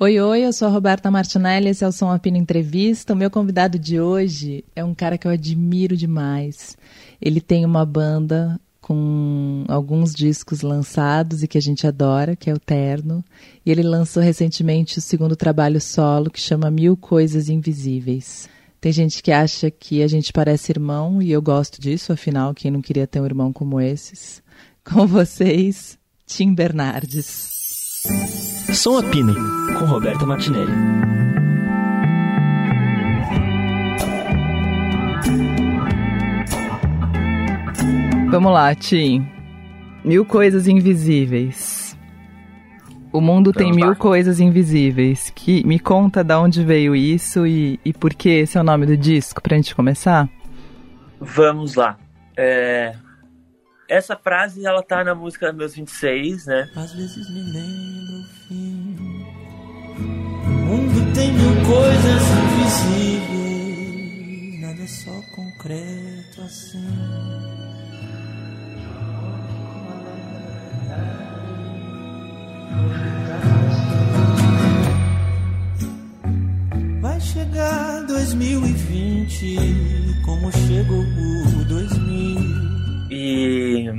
Oi, 0.00 0.20
oi, 0.20 0.46
eu 0.46 0.52
sou 0.52 0.68
a 0.68 0.70
Roberta 0.70 1.10
Martinelli, 1.10 1.70
esse 1.70 1.82
é 1.82 1.88
o 1.88 1.90
Som 1.90 2.08
Apino 2.08 2.36
Entrevista. 2.36 3.14
O 3.14 3.16
meu 3.16 3.28
convidado 3.28 3.80
de 3.80 4.00
hoje 4.00 4.64
é 4.76 4.84
um 4.84 4.94
cara 4.94 5.18
que 5.18 5.26
eu 5.26 5.32
admiro 5.32 5.96
demais. 5.96 6.78
Ele 7.20 7.40
tem 7.40 7.64
uma 7.64 7.84
banda 7.84 8.60
com 8.80 9.64
alguns 9.66 10.14
discos 10.14 10.62
lançados 10.62 11.42
e 11.42 11.48
que 11.48 11.58
a 11.58 11.60
gente 11.60 11.84
adora, 11.84 12.36
que 12.36 12.48
é 12.48 12.54
o 12.54 12.60
Terno. 12.60 13.24
E 13.66 13.72
ele 13.72 13.82
lançou 13.82 14.22
recentemente 14.22 14.98
o 14.98 15.02
segundo 15.02 15.34
trabalho 15.34 15.80
solo, 15.80 16.30
que 16.30 16.40
chama 16.40 16.70
Mil 16.70 16.96
Coisas 16.96 17.48
Invisíveis. 17.48 18.48
Tem 18.80 18.92
gente 18.92 19.20
que 19.20 19.32
acha 19.32 19.68
que 19.68 20.00
a 20.00 20.06
gente 20.06 20.32
parece 20.32 20.70
irmão 20.70 21.20
e 21.20 21.32
eu 21.32 21.42
gosto 21.42 21.80
disso, 21.80 22.12
afinal, 22.12 22.54
quem 22.54 22.70
não 22.70 22.80
queria 22.80 23.08
ter 23.08 23.20
um 23.20 23.26
irmão 23.26 23.52
como 23.52 23.80
esses? 23.80 24.44
Com 24.88 25.08
vocês, 25.08 25.98
Tim 26.24 26.54
Bernardes. 26.54 28.57
Som 28.72 28.98
a 28.98 29.02
Pino, 29.02 29.34
com 29.78 29.84
Roberta 29.84 30.24
Martinelli. 30.26 30.72
Vamos 38.30 38.52
lá, 38.52 38.74
Tim. 38.74 39.26
Mil 40.04 40.24
coisas 40.24 40.68
invisíveis. 40.68 41.96
O 43.12 43.20
mundo 43.20 43.52
Vamos 43.52 43.56
tem 43.56 43.74
mil 43.74 43.90
lá. 43.90 43.94
coisas 43.96 44.38
invisíveis. 44.38 45.32
Que 45.34 45.66
me 45.66 45.78
conta 45.78 46.22
de 46.22 46.34
onde 46.34 46.62
veio 46.62 46.94
isso 46.94 47.46
e, 47.46 47.80
e 47.84 47.92
por 47.92 48.12
que 48.14 48.28
esse 48.28 48.58
é 48.58 48.60
o 48.60 48.64
nome 48.64 48.86
do 48.86 48.96
disco, 48.96 49.42
pra 49.42 49.56
gente 49.56 49.74
começar? 49.74 50.28
Vamos 51.20 51.74
lá. 51.74 51.96
É, 52.36 52.94
essa 53.88 54.14
frase, 54.14 54.64
ela 54.66 54.82
tá 54.82 55.02
na 55.02 55.14
música 55.14 55.52
Meus 55.52 55.74
26, 55.74 56.46
né? 56.46 56.70
Às 56.76 56.92
vezes 56.92 57.30
me 57.30 57.42
lembro 57.42 58.20
o 58.20 58.24
fim. 58.46 58.96
O 60.44 60.50
mundo 60.50 61.12
tem 61.14 61.32
mil 61.32 61.54
coisas 61.66 62.22
invisíveis. 63.00 64.60
Nada 64.60 64.82
é 64.82 64.86
só 64.86 65.22
concreto 65.34 66.42
assim. 66.42 66.86
Vai 77.00 77.18
chegar 77.20 78.06
2020, 78.06 79.56
como 80.26 80.52
chegou 80.52 81.00
o 81.00 81.14
2000. 81.14 81.57
E, 83.18 83.90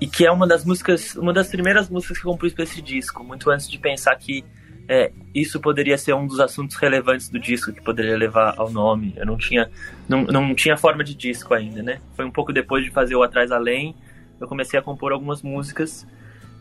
e 0.00 0.06
que 0.06 0.24
é 0.24 0.32
uma 0.32 0.46
das 0.46 0.64
músicas, 0.64 1.14
uma 1.14 1.32
das 1.32 1.48
primeiras 1.48 1.90
músicas 1.90 2.18
que 2.18 2.26
eu 2.26 2.30
compus 2.30 2.54
para 2.54 2.64
esse 2.64 2.80
disco, 2.80 3.22
muito 3.22 3.50
antes 3.50 3.68
de 3.68 3.78
pensar 3.78 4.16
que 4.16 4.42
é, 4.88 5.12
isso 5.34 5.60
poderia 5.60 5.98
ser 5.98 6.14
um 6.14 6.26
dos 6.26 6.40
assuntos 6.40 6.74
relevantes 6.76 7.28
do 7.28 7.38
disco 7.38 7.70
que 7.70 7.82
poderia 7.82 8.16
levar 8.16 8.54
ao 8.56 8.70
nome. 8.70 9.12
Eu 9.14 9.26
não 9.26 9.36
tinha, 9.36 9.70
não, 10.08 10.24
não 10.24 10.54
tinha 10.54 10.74
forma 10.76 11.04
de 11.04 11.14
disco 11.14 11.52
ainda, 11.52 11.82
né? 11.82 12.00
Foi 12.16 12.24
um 12.24 12.30
pouco 12.30 12.50
depois 12.50 12.82
de 12.82 12.90
fazer 12.90 13.14
o 13.14 13.22
Atrás 13.22 13.52
Além, 13.52 13.94
eu 14.40 14.48
comecei 14.48 14.80
a 14.80 14.82
compor 14.82 15.12
algumas 15.12 15.42
músicas 15.42 16.06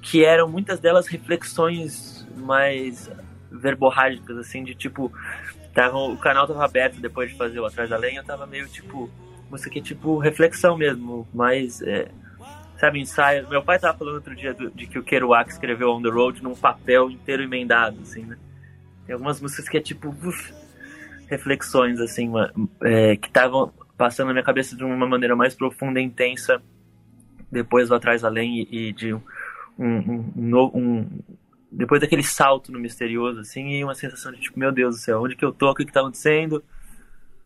que 0.02 0.24
eram 0.24 0.50
muitas 0.50 0.80
delas 0.80 1.08
reflexões 1.08 2.28
mais 2.36 3.10
verborrágicas, 3.50 4.38
assim, 4.38 4.64
de 4.66 4.76
tipo, 4.76 5.12
tava, 5.74 5.98
o 5.98 6.18
canal 6.18 6.46
tava 6.46 6.64
aberto 6.64 7.00
depois 7.00 7.30
de 7.32 7.38
fazer 7.38 7.60
o 7.60 7.66
Atrás 7.66 7.90
Além, 7.92 8.18
eu 8.18 8.24
tava 8.24 8.46
meio 8.46 8.68
tipo 8.68 9.10
música 9.50 9.70
que 9.70 9.80
é 9.80 9.82
tipo 9.82 10.18
reflexão 10.18 10.78
mesmo, 10.78 11.28
mais. 11.34 11.82
É, 11.82 12.10
sabe, 12.78 13.00
ensaio. 13.00 13.50
Meu 13.50 13.64
pai 13.64 13.80
tava 13.80 13.98
falando 13.98 14.16
outro 14.16 14.36
dia 14.36 14.54
do, 14.54 14.70
de 14.72 14.88
que 14.88 15.00
o 15.00 15.04
Kerouac 15.04 15.50
escreveu 15.50 15.92
On 15.92 16.02
the 16.02 16.10
Road 16.10 16.44
num 16.44 16.56
papel 16.56 17.10
inteiro 17.10 17.44
emendado, 17.44 18.00
assim, 18.02 18.24
né? 18.24 18.38
Tem 19.06 19.14
algumas 19.14 19.42
músicas 19.42 19.68
que 19.68 19.78
é 19.78 19.82
tipo. 19.82 20.10
Uf, 20.10 20.54
reflexões, 21.30 22.00
assim, 22.00 22.32
é, 22.84 23.16
que 23.16 23.28
estavam 23.28 23.72
passando 23.96 24.28
na 24.28 24.34
minha 24.34 24.44
cabeça 24.44 24.76
de 24.76 24.84
uma 24.84 25.08
maneira 25.08 25.36
mais 25.36 25.54
profunda 25.54 26.00
e 26.00 26.04
intensa 26.04 26.62
depois 27.52 27.90
do 27.90 27.96
Atrás 27.96 28.24
Além 28.24 28.62
e, 28.62 28.90
e 28.90 28.94
de 28.94 29.14
um, 29.14 29.22
um, 29.78 30.34
um, 30.36 30.72
um, 30.74 31.20
depois 31.72 32.02
daquele 32.02 32.24
salto 32.24 32.72
no 32.72 32.80
misterioso, 32.80 33.40
assim, 33.40 33.70
e 33.70 33.84
uma 33.84 33.94
sensação 33.94 34.32
de 34.32 34.40
tipo, 34.40 34.60
meu 34.60 34.72
Deus 34.72 34.96
do 34.96 35.02
céu, 35.02 35.22
onde 35.22 35.36
que 35.36 35.46
eu 35.46 35.52
tô, 35.52 35.70
o 35.70 35.76
que 35.76 35.86
que 35.86 35.92
tá 35.92 36.00
acontecendo? 36.00 36.64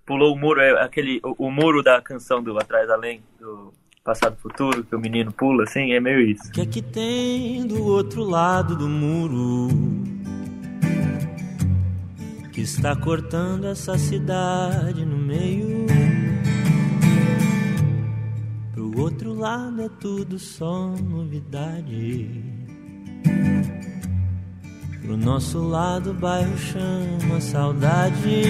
Pulou 0.06 0.34
o 0.34 0.38
muro, 0.38 0.62
é 0.62 0.84
aquele 0.84 1.19
o, 1.24 1.47
o, 1.47 1.52
muro 1.52 1.81
da 1.81 2.02
canção 2.02 2.41
do 2.41 2.58
Atrás 2.58 2.90
Além, 2.90 3.22
do 3.40 3.74
Passado 4.03 4.36
Futuro, 4.38 4.84
que 4.84 4.96
o 4.96 5.00
menino 5.00 5.31
pula, 5.31 5.64
assim, 5.64 5.94
é 5.94 6.00
meio 6.00 6.19
isso. 6.19 6.50
O 6.50 6.52
que 6.52 6.62
é 6.62 6.66
que 6.66 6.81
tem 6.81 7.66
do 7.66 7.84
outro 7.86 8.24
lado 8.24 8.75
do 8.75 8.90
muro? 8.90 9.69
Que 12.52 12.62
está 12.62 12.96
cortando 12.96 13.66
essa 13.66 13.97
cidade 13.97 15.06
no 15.06 15.18
meio. 15.18 15.88
Pro 18.74 19.00
outro 19.00 19.34
lado 19.34 19.81
é 19.81 19.90
tudo 20.00 20.38
só 20.38 20.90
novidade. 20.90 22.44
Pro 25.02 25.18
nosso 25.18 25.59
lado 25.68 26.12
o 26.12 26.14
bairro 26.14 26.58
chama 26.58 27.41
saudade. 27.41 28.44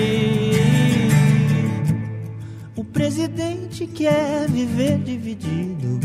O 2.76 2.84
presidente 2.84 3.86
quer 3.86 4.50
viver 4.50 4.98
dividido. 4.98 6.00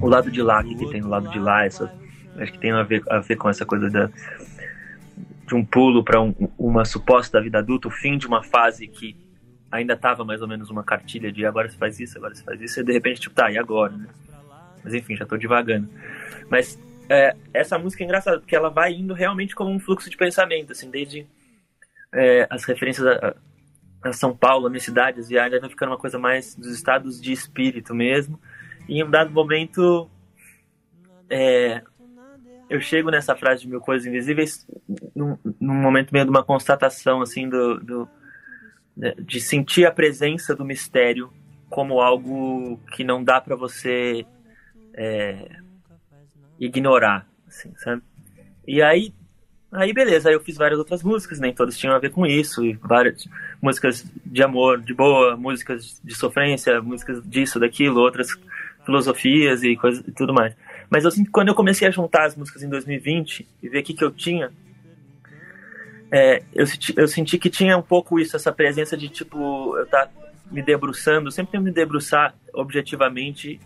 O 0.00 0.06
lado 0.06 0.30
de 0.30 0.42
lá, 0.42 0.60
o 0.60 0.64
que, 0.64 0.74
que 0.74 0.90
tem 0.90 1.00
no 1.00 1.08
lado 1.08 1.30
de 1.30 1.38
lá? 1.38 1.64
Essa, 1.64 1.90
acho 2.36 2.52
que 2.52 2.58
tem 2.58 2.70
a 2.70 2.82
ver, 2.82 3.02
a 3.08 3.20
ver 3.20 3.36
com 3.36 3.48
essa 3.48 3.64
coisa 3.64 3.88
da, 3.88 4.10
de 5.46 5.54
um 5.54 5.64
pulo 5.64 6.04
para 6.04 6.20
um, 6.20 6.34
uma 6.58 6.84
suposta 6.84 7.40
vida 7.40 7.58
adulta, 7.60 7.88
o 7.88 7.90
fim 7.90 8.18
de 8.18 8.26
uma 8.26 8.42
fase 8.42 8.86
que 8.88 9.16
ainda 9.70 9.94
estava 9.94 10.22
mais 10.22 10.42
ou 10.42 10.48
menos 10.48 10.68
uma 10.68 10.84
cartilha 10.84 11.32
de 11.32 11.46
agora 11.46 11.70
você 11.70 11.78
faz 11.78 11.98
isso, 11.98 12.18
agora 12.18 12.34
você 12.34 12.44
faz 12.44 12.60
isso, 12.60 12.78
e 12.78 12.84
de 12.84 12.92
repente, 12.92 13.22
tipo, 13.22 13.34
tá, 13.34 13.50
e 13.50 13.56
agora? 13.56 13.96
Né? 13.96 14.06
Mas 14.84 14.92
enfim, 14.92 15.16
já 15.16 15.22
estou 15.22 15.38
divagando. 15.38 15.88
Mas 16.50 16.78
é, 17.08 17.34
essa 17.54 17.78
música 17.78 18.02
é 18.02 18.04
engraçada, 18.04 18.38
porque 18.38 18.54
ela 18.54 18.68
vai 18.68 18.92
indo 18.92 19.14
realmente 19.14 19.54
como 19.54 19.70
um 19.70 19.80
fluxo 19.80 20.10
de 20.10 20.16
pensamento, 20.18 20.72
assim, 20.72 20.90
desde 20.90 21.26
é, 22.12 22.46
as 22.50 22.64
referências 22.64 23.06
a, 23.06 23.34
a 24.02 24.12
São 24.12 24.36
Paulo, 24.36 24.66
a 24.66 24.70
minha 24.70 24.80
cidade, 24.80 25.20
as 25.20 25.28
viagens, 25.28 25.60
vai 25.60 25.70
ficando 25.70 25.90
uma 25.90 25.98
coisa 25.98 26.18
mais 26.18 26.54
dos 26.54 26.68
estados 26.68 27.20
de 27.20 27.32
espírito 27.32 27.94
mesmo. 27.94 28.40
E 28.88 28.98
em 28.98 29.04
um 29.04 29.10
dado 29.10 29.30
momento, 29.30 30.10
é, 31.30 31.82
eu 32.68 32.80
chego 32.80 33.10
nessa 33.10 33.36
frase 33.36 33.62
de 33.62 33.68
mil 33.68 33.80
coisas 33.80 34.06
invisíveis 34.06 34.66
num, 35.14 35.38
num 35.60 35.74
momento 35.74 36.12
meio 36.12 36.24
de 36.24 36.30
uma 36.30 36.42
constatação, 36.42 37.20
assim, 37.20 37.48
do, 37.48 37.78
do, 37.80 38.08
né, 38.96 39.14
de 39.18 39.40
sentir 39.40 39.86
a 39.86 39.92
presença 39.92 40.54
do 40.54 40.64
mistério 40.64 41.32
como 41.70 42.00
algo 42.00 42.78
que 42.92 43.04
não 43.04 43.22
dá 43.22 43.40
para 43.40 43.56
você 43.56 44.26
é, 44.94 45.48
ignorar, 46.58 47.26
assim, 47.46 47.72
sabe? 47.76 48.02
E 48.66 48.82
aí 48.82 49.14
Aí 49.72 49.92
beleza, 49.92 50.28
aí 50.28 50.34
eu 50.34 50.40
fiz 50.40 50.56
várias 50.56 50.78
outras 50.78 51.02
músicas, 51.02 51.40
nem 51.40 51.52
todas 51.52 51.78
tinham 51.78 51.94
a 51.94 51.98
ver 51.98 52.10
com 52.10 52.26
isso, 52.26 52.62
e 52.62 52.74
várias 52.74 53.26
músicas 53.60 54.04
de 54.24 54.42
amor, 54.42 54.80
de 54.80 54.92
boa, 54.92 55.34
músicas 55.34 55.98
de 56.04 56.14
sofrência, 56.14 56.82
músicas 56.82 57.22
disso, 57.24 57.58
daquilo, 57.58 58.00
outras 58.00 58.28
filosofias 58.84 59.62
e 59.62 59.74
coisas 59.74 60.06
e 60.06 60.12
tudo 60.12 60.34
mais. 60.34 60.54
Mas 60.90 61.04
eu 61.04 61.10
quando 61.32 61.48
eu 61.48 61.54
comecei 61.54 61.88
a 61.88 61.90
juntar 61.90 62.26
as 62.26 62.36
músicas 62.36 62.62
em 62.62 62.68
2020 62.68 63.48
e 63.62 63.68
ver 63.70 63.80
o 63.80 63.82
que, 63.82 63.94
que 63.94 64.04
eu 64.04 64.10
tinha, 64.10 64.50
é, 66.10 66.42
eu, 66.54 66.66
eu 66.94 67.08
senti 67.08 67.38
que 67.38 67.48
tinha 67.48 67.74
um 67.74 67.82
pouco 67.82 68.20
isso, 68.20 68.36
essa 68.36 68.52
presença 68.52 68.94
de 68.94 69.08
tipo, 69.08 69.74
eu 69.78 69.86
tá 69.86 70.06
me 70.50 70.60
debruçando, 70.60 71.30
sempre 71.30 71.58
me 71.58 71.70
debruçar 71.70 72.34
objetivamente 72.52 73.58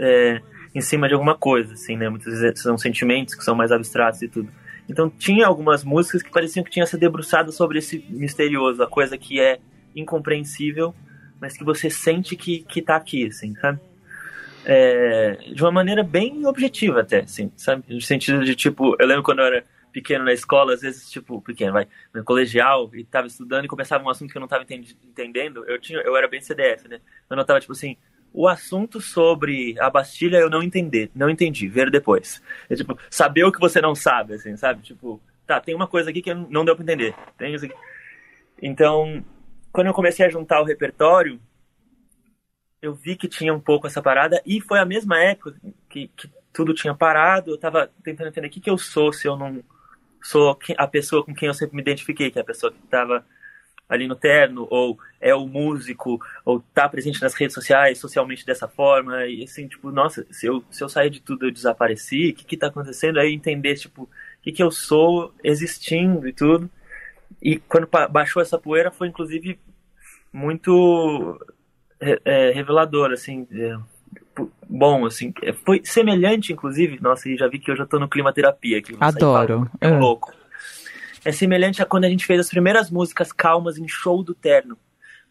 é, 0.00 0.40
em 0.74 0.80
cima 0.80 1.06
de 1.06 1.14
alguma 1.14 1.36
coisa, 1.36 1.74
assim, 1.74 1.96
né? 1.96 2.08
Muitas 2.08 2.40
vezes 2.40 2.60
são 2.60 2.76
sentimentos 2.76 3.36
que 3.36 3.44
são 3.44 3.54
mais 3.54 3.70
abstratos 3.70 4.20
e 4.22 4.26
tudo. 4.26 4.50
Então 4.88 5.10
tinha 5.10 5.46
algumas 5.46 5.82
músicas 5.82 6.22
que 6.22 6.30
pareciam 6.30 6.64
que 6.64 6.70
tinha 6.70 6.86
se 6.86 6.96
debruçado 6.96 7.52
sobre 7.52 7.78
esse 7.78 8.04
misterioso, 8.08 8.82
a 8.82 8.86
coisa 8.86 9.18
que 9.18 9.40
é 9.40 9.58
incompreensível, 9.94 10.94
mas 11.40 11.56
que 11.56 11.64
você 11.64 11.90
sente 11.90 12.36
que, 12.36 12.60
que 12.60 12.80
tá 12.80 12.96
aqui, 12.96 13.26
assim, 13.26 13.54
sabe? 13.56 13.80
É, 14.64 15.38
de 15.54 15.62
uma 15.62 15.70
maneira 15.70 16.02
bem 16.02 16.44
objetiva 16.46 17.00
até, 17.00 17.20
assim, 17.20 17.52
sabe? 17.56 17.84
No 17.88 18.00
sentido 18.00 18.44
de, 18.44 18.54
tipo, 18.54 18.96
eu 18.98 19.06
lembro 19.06 19.22
quando 19.22 19.40
eu 19.40 19.46
era 19.46 19.64
pequeno 19.92 20.24
na 20.24 20.32
escola, 20.32 20.74
às 20.74 20.82
vezes, 20.82 21.08
tipo, 21.10 21.40
pequeno, 21.40 21.72
vai, 21.72 21.86
no 22.12 22.22
colegial, 22.24 22.90
e 22.94 23.04
tava 23.04 23.26
estudando 23.26 23.64
e 23.64 23.68
começava 23.68 24.04
um 24.04 24.10
assunto 24.10 24.30
que 24.30 24.36
eu 24.36 24.40
não 24.40 24.48
tava 24.48 24.64
entendendo, 24.64 25.64
eu 25.66 25.80
tinha, 25.80 26.00
eu 26.00 26.16
era 26.16 26.28
bem 26.28 26.40
CDF, 26.40 26.88
né? 26.88 27.00
Eu 27.30 27.36
notava, 27.36 27.60
tipo 27.60 27.72
assim, 27.72 27.96
o 28.36 28.46
assunto 28.46 29.00
sobre 29.00 29.74
a 29.80 29.88
Bastilha 29.88 30.36
eu 30.36 30.50
não 30.50 30.62
entendi, 30.62 31.10
não 31.14 31.30
entendi, 31.30 31.66
ver 31.68 31.90
depois. 31.90 32.42
É 32.68 32.74
tipo, 32.74 32.98
saber 33.08 33.44
o 33.44 33.50
que 33.50 33.58
você 33.58 33.80
não 33.80 33.94
sabe, 33.94 34.34
assim, 34.34 34.54
sabe? 34.58 34.82
Tipo, 34.82 35.18
tá, 35.46 35.58
tem 35.58 35.74
uma 35.74 35.86
coisa 35.86 36.10
aqui 36.10 36.20
que 36.20 36.34
não 36.34 36.62
deu 36.62 36.76
pra 36.76 36.82
entender. 36.82 37.14
Tem 37.38 37.54
isso 37.54 37.64
aqui. 37.64 37.74
Então, 38.60 39.24
quando 39.72 39.86
eu 39.86 39.94
comecei 39.94 40.26
a 40.26 40.28
juntar 40.28 40.60
o 40.60 40.64
repertório, 40.64 41.40
eu 42.82 42.94
vi 42.94 43.16
que 43.16 43.26
tinha 43.26 43.54
um 43.54 43.60
pouco 43.60 43.86
essa 43.86 44.02
parada 44.02 44.42
e 44.44 44.60
foi 44.60 44.78
a 44.80 44.84
mesma 44.84 45.18
época 45.18 45.56
que, 45.88 46.08
que 46.08 46.30
tudo 46.52 46.74
tinha 46.74 46.94
parado, 46.94 47.52
eu 47.52 47.58
tava 47.58 47.90
tentando 48.04 48.28
entender 48.28 48.48
o 48.48 48.50
que, 48.50 48.60
que 48.60 48.70
eu 48.70 48.76
sou 48.76 49.14
se 49.14 49.26
eu 49.26 49.34
não 49.34 49.64
sou 50.22 50.58
a 50.76 50.86
pessoa 50.86 51.24
com 51.24 51.34
quem 51.34 51.46
eu 51.46 51.54
sempre 51.54 51.74
me 51.74 51.80
identifiquei, 51.80 52.30
que 52.30 52.38
é 52.38 52.42
a 52.42 52.44
pessoa 52.44 52.70
que 52.70 52.84
estava 52.84 53.24
ali 53.88 54.08
no 54.08 54.16
terno, 54.16 54.66
ou 54.70 54.98
é 55.20 55.34
o 55.34 55.46
músico, 55.46 56.20
ou 56.44 56.60
tá 56.74 56.88
presente 56.88 57.22
nas 57.22 57.34
redes 57.34 57.54
sociais, 57.54 57.98
socialmente 57.98 58.44
dessa 58.44 58.66
forma, 58.66 59.26
e 59.26 59.44
assim, 59.44 59.68
tipo, 59.68 59.90
nossa, 59.90 60.26
se 60.30 60.46
eu, 60.46 60.64
se 60.70 60.82
eu 60.82 60.88
sair 60.88 61.10
de 61.10 61.20
tudo, 61.20 61.46
eu 61.46 61.52
desapareci, 61.52 62.30
o 62.30 62.34
que 62.34 62.44
que 62.44 62.56
tá 62.56 62.66
acontecendo? 62.66 63.18
Aí 63.18 63.32
entender, 63.32 63.74
tipo, 63.76 64.02
o 64.02 64.08
que 64.42 64.52
que 64.52 64.62
eu 64.62 64.70
sou 64.70 65.32
existindo 65.42 66.28
e 66.28 66.32
tudo. 66.32 66.68
E 67.40 67.58
quando 67.58 67.88
baixou 68.10 68.42
essa 68.42 68.58
poeira 68.58 68.90
foi, 68.90 69.08
inclusive, 69.08 69.58
muito 70.32 71.38
é, 72.00 72.20
é, 72.24 72.50
revelador, 72.50 73.12
assim, 73.12 73.46
é, 73.52 73.76
bom, 74.68 75.06
assim, 75.06 75.32
é, 75.42 75.52
foi 75.52 75.80
semelhante, 75.84 76.52
inclusive, 76.52 76.98
nossa, 77.00 77.28
e 77.28 77.36
já 77.36 77.46
vi 77.46 77.58
que 77.58 77.70
eu 77.70 77.76
já 77.76 77.86
tô 77.86 78.00
no 78.00 78.08
clima 78.08 78.32
terapia 78.32 78.78
aqui. 78.78 78.96
Adoro. 79.00 79.70
É 79.80 79.88
um 79.88 80.00
louco 80.00 80.32
é 81.26 81.32
semelhante 81.32 81.82
a 81.82 81.84
quando 81.84 82.04
a 82.04 82.08
gente 82.08 82.24
fez 82.24 82.38
as 82.38 82.48
primeiras 82.48 82.88
músicas 82.88 83.32
calmas 83.32 83.76
em 83.78 83.88
show 83.88 84.22
do 84.22 84.32
Terno. 84.32 84.78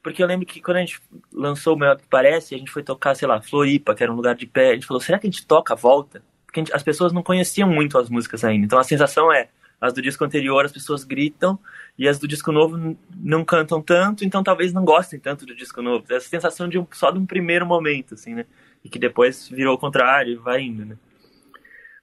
Porque 0.03 0.21
eu 0.21 0.27
lembro 0.27 0.45
que 0.45 0.61
quando 0.61 0.75
a 0.75 0.79
gente 0.81 1.01
lançou 1.31 1.73
o 1.73 1.79
Melhor 1.79 1.95
Que 1.95 2.05
Parece, 2.09 2.53
a 2.53 2.57
gente 2.57 2.69
foi 2.69 2.83
tocar, 2.83 3.15
sei 3.15 3.25
lá, 3.25 3.41
Floripa, 3.41 3.95
que 3.95 4.03
era 4.03 4.11
um 4.11 4.15
lugar 4.15 4.35
de 4.35 4.45
pé, 4.45 4.71
a 4.71 4.73
gente 4.73 4.85
falou, 4.85 4.99
será 4.99 5.17
que 5.17 5.25
a 5.25 5.31
gente 5.31 5.47
toca 5.47 5.73
a 5.73 5.77
volta? 5.77 6.21
Porque 6.45 6.59
gente, 6.59 6.75
as 6.75 6.83
pessoas 6.83 7.13
não 7.13 7.23
conheciam 7.23 7.69
muito 7.69 7.97
as 7.97 8.09
músicas 8.09 8.43
ainda. 8.43 8.65
Então 8.65 8.77
a 8.77 8.83
sensação 8.83 9.31
é, 9.31 9.47
as 9.79 9.93
do 9.93 10.01
disco 10.01 10.25
anterior 10.25 10.65
as 10.65 10.71
pessoas 10.73 11.05
gritam, 11.05 11.57
e 11.97 12.09
as 12.09 12.19
do 12.19 12.27
disco 12.27 12.51
novo 12.51 12.97
não 13.15 13.45
cantam 13.45 13.81
tanto, 13.81 14.25
então 14.25 14.43
talvez 14.43 14.73
não 14.73 14.83
gostem 14.83 15.17
tanto 15.17 15.45
do 15.45 15.55
disco 15.55 15.81
novo. 15.81 16.03
Essa 16.13 16.27
sensação 16.27 16.67
de 16.67 16.77
um, 16.77 16.85
só 16.91 17.09
de 17.09 17.19
um 17.19 17.25
primeiro 17.25 17.65
momento, 17.65 18.15
assim, 18.15 18.35
né? 18.35 18.45
E 18.83 18.89
que 18.89 18.99
depois 18.99 19.47
virou 19.47 19.75
o 19.75 19.79
contrário 19.79 20.33
e 20.33 20.35
vai 20.35 20.61
indo, 20.61 20.83
né? 20.85 20.97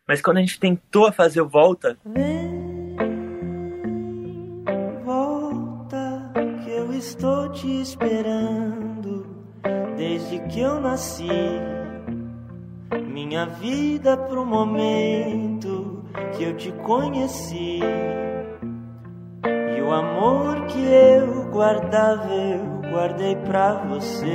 Mas 0.09 0.23
quando 0.23 0.39
a 0.39 0.41
gente 0.41 0.59
tentou 0.59 1.13
fazer 1.13 1.43
o 1.43 1.49
Volta... 1.49 1.99
estou 7.03 7.49
te 7.51 7.81
esperando 7.83 9.27
desde 9.97 10.39
que 10.49 10.61
eu 10.61 10.81
nasci. 10.81 11.29
Minha 13.09 13.47
vida 13.47 14.17
pro 14.17 14.47
momento 14.47 16.05
que 16.37 16.45
eu 16.45 16.57
te 16.57 16.71
conheci. 16.73 17.81
E 19.77 19.83
o 19.83 19.91
amor 19.91 20.67
que 20.67 20.81
eu 20.81 21.51
guardava, 21.51 22.33
eu 22.33 22.91
guardei 22.93 23.35
pra 23.35 23.75
você. 23.85 24.29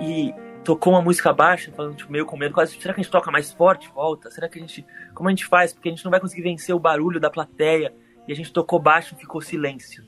E 0.00 0.32
tocou 0.62 0.92
uma 0.92 1.02
música 1.02 1.32
baixa, 1.32 1.72
falando 1.72 1.96
tipo, 1.96 2.12
meio 2.12 2.24
com 2.24 2.36
medo, 2.36 2.54
quase, 2.54 2.80
será 2.80 2.94
que 2.94 3.00
a 3.00 3.02
gente 3.02 3.12
toca 3.12 3.32
mais 3.32 3.52
forte, 3.52 3.90
volta? 3.92 4.30
Será 4.30 4.48
que 4.48 4.58
a 4.58 4.62
gente, 4.62 4.86
como 5.12 5.28
a 5.28 5.32
gente 5.32 5.44
faz? 5.44 5.72
Porque 5.72 5.88
a 5.88 5.92
gente 5.92 6.04
não 6.04 6.10
vai 6.10 6.20
conseguir 6.20 6.42
vencer 6.42 6.72
o 6.72 6.78
barulho 6.78 7.18
da 7.18 7.28
plateia 7.28 7.92
e 8.26 8.32
a 8.32 8.36
gente 8.36 8.52
tocou 8.52 8.78
baixo 8.78 9.14
e 9.14 9.20
ficou 9.20 9.40
silêncio. 9.40 10.04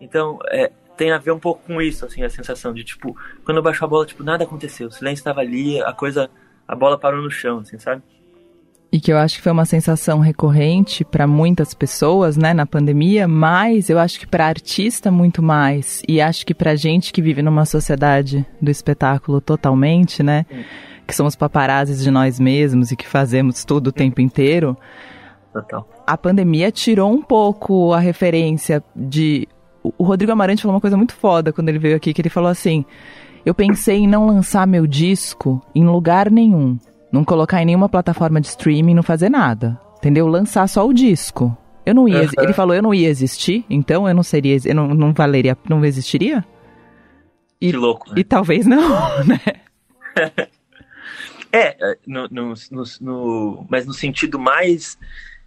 Então, 0.00 0.38
é, 0.48 0.70
tem 0.96 1.12
a 1.12 1.18
ver 1.18 1.32
um 1.32 1.38
pouco 1.38 1.62
com 1.66 1.80
isso, 1.80 2.04
assim, 2.04 2.22
a 2.22 2.30
sensação 2.30 2.72
de, 2.72 2.84
tipo, 2.84 3.16
quando 3.44 3.58
eu 3.58 3.62
baixo 3.62 3.84
a 3.84 3.88
bola, 3.88 4.06
tipo, 4.06 4.22
nada 4.22 4.44
aconteceu, 4.44 4.88
o 4.88 4.92
silêncio 4.92 5.20
estava 5.20 5.40
ali, 5.40 5.80
a 5.82 5.92
coisa, 5.92 6.30
a 6.66 6.74
bola 6.74 6.98
parou 6.98 7.22
no 7.22 7.30
chão, 7.30 7.58
assim, 7.58 7.78
sabe? 7.78 8.02
E 8.92 8.98
que 8.98 9.12
eu 9.12 9.18
acho 9.18 9.36
que 9.36 9.42
foi 9.42 9.52
uma 9.52 9.64
sensação 9.64 10.18
recorrente 10.18 11.04
para 11.04 11.24
muitas 11.24 11.72
pessoas, 11.72 12.36
né, 12.36 12.52
na 12.52 12.66
pandemia, 12.66 13.28
mas 13.28 13.88
eu 13.88 14.00
acho 14.00 14.18
que 14.18 14.26
para 14.26 14.46
artista 14.46 15.12
muito 15.12 15.40
mais. 15.40 16.02
E 16.08 16.20
acho 16.20 16.44
que 16.44 16.52
para 16.52 16.74
gente 16.74 17.12
que 17.12 17.22
vive 17.22 17.40
numa 17.40 17.64
sociedade 17.64 18.44
do 18.60 18.70
espetáculo 18.70 19.40
totalmente, 19.40 20.24
né, 20.24 20.44
que 21.06 21.14
somos 21.14 21.36
paparazes 21.36 22.02
de 22.02 22.10
nós 22.10 22.40
mesmos 22.40 22.90
e 22.90 22.96
que 22.96 23.06
fazemos 23.06 23.64
tudo 23.64 23.88
o 23.88 23.92
tempo 23.92 24.20
inteiro, 24.20 24.76
Total. 25.52 25.88
A 26.06 26.16
pandemia 26.16 26.70
tirou 26.70 27.10
um 27.12 27.22
pouco 27.22 27.92
a 27.92 27.98
referência 27.98 28.82
de. 28.94 29.48
O 29.82 30.04
Rodrigo 30.04 30.32
Amarante 30.32 30.62
falou 30.62 30.74
uma 30.74 30.80
coisa 30.80 30.96
muito 30.96 31.14
foda 31.14 31.52
quando 31.52 31.68
ele 31.68 31.78
veio 31.78 31.96
aqui, 31.96 32.12
que 32.12 32.20
ele 32.20 32.28
falou 32.28 32.50
assim: 32.50 32.84
Eu 33.44 33.54
pensei 33.54 33.98
em 33.98 34.06
não 34.06 34.26
lançar 34.26 34.66
meu 34.66 34.86
disco 34.86 35.60
em 35.74 35.84
lugar 35.84 36.30
nenhum. 36.30 36.78
Não 37.12 37.24
colocar 37.24 37.60
em 37.60 37.64
nenhuma 37.64 37.88
plataforma 37.88 38.40
de 38.40 38.46
streaming, 38.46 38.94
não 38.94 39.02
fazer 39.02 39.28
nada. 39.28 39.80
Entendeu? 39.98 40.28
Lançar 40.28 40.68
só 40.68 40.86
o 40.86 40.92
disco. 40.92 41.56
Eu 41.84 41.94
não 41.94 42.06
ia. 42.06 42.22
Uhum. 42.22 42.28
Ele 42.38 42.52
falou, 42.52 42.74
eu 42.74 42.82
não 42.82 42.94
ia 42.94 43.08
existir, 43.08 43.64
então 43.68 44.08
eu 44.08 44.14
não 44.14 44.22
seria. 44.22 44.56
Eu 44.64 44.74
não, 44.74 44.88
não 44.88 45.12
valeria. 45.12 45.56
Não 45.68 45.84
existiria? 45.84 46.44
E, 47.60 47.70
que 47.70 47.76
louco. 47.76 48.08
Né? 48.10 48.20
E 48.20 48.24
talvez 48.24 48.64
não, 48.64 48.78
né? 49.24 49.40
é, 51.52 51.96
no, 52.06 52.28
no, 52.30 52.54
no, 52.70 52.84
no, 53.00 53.66
mas 53.68 53.86
no 53.86 53.92
sentido 53.92 54.38
mais 54.38 54.96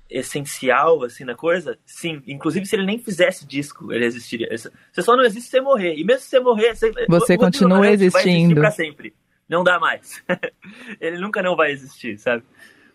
essencial, 0.09 1.03
assim, 1.03 1.23
na 1.23 1.35
coisa, 1.35 1.77
sim. 1.85 2.21
Inclusive, 2.27 2.65
se 2.65 2.75
ele 2.75 2.85
nem 2.85 2.99
fizesse 2.99 3.45
disco, 3.45 3.91
ele 3.91 4.05
existiria. 4.05 4.49
Você 4.51 5.01
só 5.01 5.15
não 5.15 5.23
existe 5.23 5.45
se 5.45 5.51
você 5.51 5.61
morrer. 5.61 5.95
E 5.95 6.03
mesmo 6.03 6.21
se 6.21 6.29
você 6.29 6.39
morrer, 6.39 6.75
você, 6.75 6.91
você 7.07 7.37
continua 7.37 7.89
existindo. 7.89 8.59
para 8.59 8.71
sempre. 8.71 9.13
Não 9.47 9.63
dá 9.63 9.79
mais. 9.79 10.23
ele 10.99 11.17
nunca 11.19 11.41
não 11.41 11.55
vai 11.55 11.71
existir, 11.71 12.17
sabe? 12.17 12.43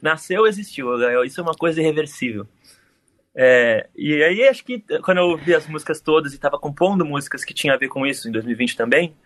Nasceu, 0.00 0.46
existiu. 0.46 0.88
Isso 1.24 1.40
é 1.40 1.42
uma 1.42 1.54
coisa 1.54 1.80
irreversível. 1.80 2.46
É, 3.34 3.88
e 3.94 4.22
aí, 4.22 4.48
acho 4.48 4.64
que 4.64 4.84
quando 5.02 5.18
eu 5.18 5.24
ouvi 5.24 5.54
as 5.54 5.66
músicas 5.66 6.00
todas 6.00 6.32
e 6.32 6.36
estava 6.36 6.58
compondo 6.58 7.04
músicas 7.04 7.44
que 7.44 7.54
tinham 7.54 7.74
a 7.74 7.78
ver 7.78 7.88
com 7.88 8.06
isso 8.06 8.28
em 8.28 8.32
2020 8.32 8.76
também, 8.76 9.16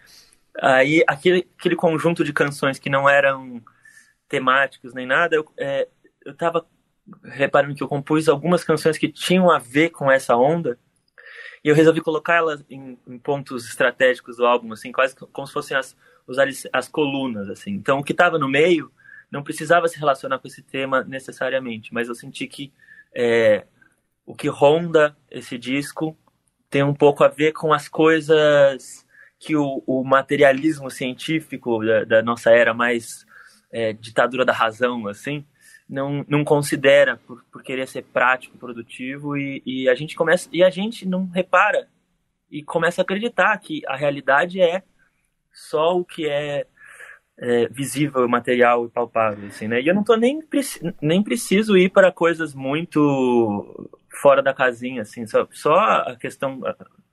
aí 0.61 1.03
aquele, 1.07 1.49
aquele 1.59 1.77
conjunto 1.77 2.23
de 2.23 2.33
canções 2.33 2.79
que 2.79 2.91
não 2.91 3.09
eram 3.09 3.63
temáticos 4.29 4.93
nem 4.93 5.07
nada, 5.07 5.37
eu, 5.37 5.47
é, 5.59 5.89
eu 6.25 6.35
tava 6.35 6.67
reparando 7.25 7.75
que 7.75 7.83
eu 7.83 7.89
compus 7.89 8.29
algumas 8.29 8.65
canções 8.65 8.97
que 8.97 9.09
tinham 9.09 9.51
a 9.51 9.59
ver 9.59 9.91
com 9.91 10.11
essa 10.11 10.37
onda 10.37 10.79
e 11.65 11.69
eu 11.69 11.75
resolvi 11.75 12.01
colocar 12.01 12.37
elas 12.37 12.65
em, 12.69 12.99
em 13.07 13.19
pontos 13.19 13.67
estratégicos 13.67 14.37
do 14.37 14.47
álbum, 14.47 14.73
assim, 14.73 14.91
quase 14.91 15.15
como 15.15 15.47
se 15.47 15.53
fossem 15.53 15.77
as, 15.77 15.97
as, 16.29 16.67
as 16.73 16.89
colunas, 16.89 17.49
assim. 17.49 17.71
Então, 17.73 18.01
o 18.01 18.05
que 18.05 18.13
estava 18.13 18.39
no 18.39 18.49
meio 18.49 18.91
não 19.31 19.43
precisava 19.43 19.87
se 19.87 19.99
relacionar 19.99 20.39
com 20.39 20.49
esse 20.49 20.63
tema 20.63 21.05
necessariamente, 21.05 21.95
mas 21.95 22.09
eu 22.09 22.15
senti 22.15 22.47
que 22.47 22.73
é, 23.15 23.65
o 24.27 24.35
que 24.35 24.49
ronda 24.49 25.17
esse 25.31 25.57
disco 25.57 26.17
tem 26.69 26.83
um 26.83 26.95
pouco 26.95 27.23
a 27.23 27.29
ver 27.29 27.53
com 27.53 27.73
as 27.73 27.89
coisas 27.89 29.07
que 29.39 29.57
o, 29.57 29.83
o 29.87 30.05
materialismo 30.05 30.91
científico 30.91 31.85
da, 31.85 32.05
da, 32.05 32.23
nossa 32.23 32.51
era 32.51 32.75
mais 32.75 33.27
é, 33.71 33.93
ditadura 33.93 34.45
da 34.45 34.53
razão, 34.53 35.07
assim, 35.07 35.45
não, 35.93 36.25
não 36.27 36.43
considera 36.43 37.19
por, 37.27 37.45
por 37.53 37.63
querer 37.63 37.87
ser 37.87 38.03
prático, 38.03 38.57
produtivo 38.57 39.37
e, 39.37 39.63
e 39.67 39.89
a 39.91 39.95
gente 39.95 40.17
começa 40.17 40.49
e 40.51 40.65
a 40.65 40.71
gente 40.71 41.07
não 41.07 41.27
repara 41.27 41.87
e 42.51 42.63
começa 42.63 43.03
a 43.03 43.05
acreditar 43.05 43.57
que 43.59 43.83
a 43.87 43.95
realidade 43.95 44.59
é 44.59 44.83
só 45.53 45.99
o 45.99 46.03
que 46.03 46.27
é, 46.27 46.67
é 47.37 47.69
visível, 47.69 48.27
material 48.27 48.87
e 48.87 48.89
palpável, 48.89 49.49
assim, 49.49 49.69
né? 49.69 49.83
E 49.83 49.89
eu 49.89 49.95
não 49.95 50.03
tô 50.03 50.17
nem, 50.17 50.43
nem 51.03 51.23
preciso 51.23 51.77
ir 51.77 51.91
para 51.91 52.11
coisas 52.11 52.55
muito 52.55 53.91
fora 54.09 54.43
da 54.43 54.55
casinha, 54.55 55.03
assim, 55.03 55.27
só, 55.27 55.47
só 55.51 55.75
a 55.75 56.17
questão 56.17 56.63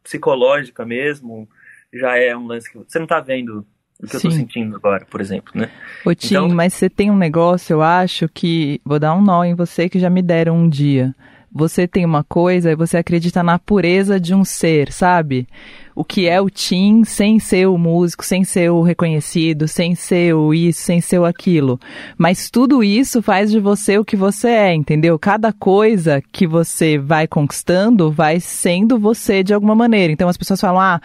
psicológica 0.01 0.85
mesmo 0.85 1.49
já 1.93 2.17
é 2.17 2.35
um 2.35 2.47
lance 2.47 2.71
que 2.71 2.77
você 2.77 2.97
não 2.97 3.07
tá 3.07 3.19
vendo 3.19 3.67
o 4.01 4.07
que 4.07 4.17
Sim. 4.17 4.27
eu 4.27 4.31
tô 4.31 4.37
sentindo 4.37 4.75
agora, 4.77 5.05
por 5.09 5.19
exemplo, 5.19 5.51
né? 5.53 5.69
Ô 6.05 6.15
Tim, 6.15 6.27
então... 6.27 6.49
mas 6.49 6.73
você 6.73 6.89
tem 6.89 7.11
um 7.11 7.17
negócio, 7.17 7.73
eu 7.73 7.81
acho, 7.81 8.29
que 8.29 8.79
vou 8.85 8.97
dar 8.97 9.13
um 9.13 9.21
nó 9.21 9.43
em 9.43 9.53
você 9.53 9.89
que 9.89 9.99
já 9.99 10.09
me 10.09 10.21
deram 10.21 10.55
um 10.55 10.69
dia. 10.69 11.13
Você 11.51 11.87
tem 11.87 12.05
uma 12.05 12.23
coisa 12.23 12.71
e 12.71 12.75
você 12.75 12.97
acredita 12.97 13.41
na 13.41 13.57
pureza 13.57 14.19
de 14.19 14.35
um 14.35 14.45
ser, 14.45 14.91
sabe? 14.91 15.47
O 15.95 16.03
que 16.03 16.27
é 16.27 16.39
o 16.39 16.49
Tim 16.49 17.03
sem 17.03 17.39
ser 17.39 17.67
o 17.67 17.77
músico, 17.77 18.23
sem 18.23 18.43
ser 18.43 18.71
o 18.71 18.81
reconhecido, 18.81 19.67
sem 19.67 19.95
ser 19.95 20.33
o 20.33 20.53
isso, 20.53 20.81
sem 20.81 21.01
ser 21.01 21.19
o 21.19 21.25
aquilo. 21.25 21.79
Mas 22.17 22.49
tudo 22.49 22.83
isso 22.83 23.21
faz 23.21 23.51
de 23.51 23.59
você 23.59 23.97
o 23.97 24.05
que 24.05 24.15
você 24.15 24.47
é, 24.47 24.73
entendeu? 24.73 25.19
Cada 25.19 25.51
coisa 25.51 26.21
que 26.31 26.47
você 26.47 26.97
vai 26.97 27.27
conquistando 27.27 28.11
vai 28.11 28.39
sendo 28.39 28.97
você 28.97 29.43
de 29.43 29.53
alguma 29.53 29.75
maneira. 29.75 30.13
Então 30.13 30.29
as 30.29 30.37
pessoas 30.37 30.61
falam, 30.61 30.79
ah, 30.79 31.01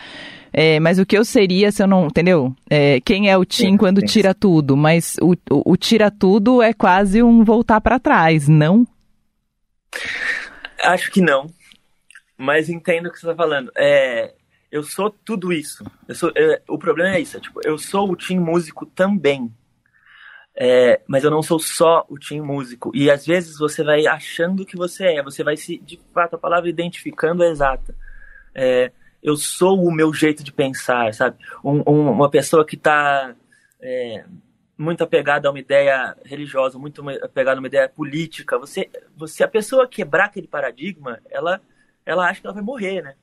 é, 0.56 0.78
mas 0.78 1.00
o 1.00 1.04
que 1.04 1.18
eu 1.18 1.24
seria 1.24 1.72
se 1.72 1.82
eu 1.82 1.88
não. 1.88 2.06
Entendeu? 2.06 2.54
É, 2.70 3.00
quem 3.00 3.28
é 3.28 3.36
o 3.36 3.44
Tim 3.44 3.76
quando 3.76 4.00
tira 4.00 4.32
tudo? 4.32 4.76
Mas 4.76 5.16
o, 5.20 5.32
o, 5.50 5.72
o, 5.72 5.76
tira 5.76 6.12
tudo 6.12 6.62
é 6.62 6.72
quase 6.72 7.20
um 7.20 7.42
voltar 7.42 7.80
para 7.80 7.98
trás, 7.98 8.46
não? 8.46 8.86
Acho 10.82 11.10
que 11.10 11.20
não. 11.20 11.46
Mas 12.36 12.68
entendo 12.68 13.06
o 13.06 13.12
que 13.12 13.18
você 13.18 13.26
está 13.26 13.36
falando. 13.36 13.70
É, 13.76 14.34
eu 14.70 14.82
sou 14.82 15.10
tudo 15.10 15.52
isso. 15.52 15.84
Eu 16.08 16.14
sou, 16.14 16.32
é, 16.36 16.60
o 16.68 16.78
problema 16.78 17.16
é 17.16 17.20
isso. 17.20 17.36
É, 17.36 17.40
tipo, 17.40 17.60
eu 17.64 17.78
sou 17.78 18.10
o 18.10 18.16
Tim 18.16 18.38
músico 18.38 18.84
também. 18.86 19.52
É, 20.56 21.00
mas 21.06 21.24
eu 21.24 21.30
não 21.30 21.42
sou 21.42 21.58
só 21.58 22.04
o 22.08 22.18
Tim 22.18 22.40
músico. 22.40 22.90
E 22.94 23.10
às 23.10 23.24
vezes 23.26 23.58
você 23.58 23.82
vai 23.82 24.06
achando 24.06 24.66
que 24.66 24.76
você 24.76 25.06
é. 25.06 25.22
Você 25.22 25.42
vai 25.44 25.56
se, 25.56 25.78
de 25.78 26.00
fato, 26.12 26.34
a 26.34 26.38
palavra 26.38 26.68
identificando 26.68 27.44
é 27.44 27.50
exata. 27.50 27.94
É, 28.54 28.90
eu 29.22 29.36
sou 29.36 29.82
o 29.82 29.92
meu 29.92 30.12
jeito 30.12 30.44
de 30.44 30.52
pensar, 30.52 31.14
sabe? 31.14 31.38
Um, 31.64 31.82
um, 31.86 32.10
uma 32.10 32.28
pessoa 32.28 32.64
que 32.64 32.76
está 32.76 33.34
é, 33.80 34.24
muito 34.76 35.04
apegado 35.04 35.47
a 35.47 35.50
uma 35.50 35.59
ideia 35.59 36.16
religiosa, 36.25 36.78
muito 36.78 37.09
apegado 37.23 37.57
a 37.57 37.61
uma 37.61 37.69
ideia 37.69 37.88
política. 37.88 38.59
Você, 38.59 38.90
você 39.16 39.45
a 39.45 39.49
pessoa 39.49 39.88
quebrar 39.88 40.26
aquele 40.26 40.49
paradigma, 40.49 41.21
ela, 41.31 41.61
ela 42.04 42.28
acha 42.28 42.40
que 42.40 42.47
ela 42.47 42.54
vai 42.54 42.62
morrer, 42.62 43.02
né? 43.02 43.14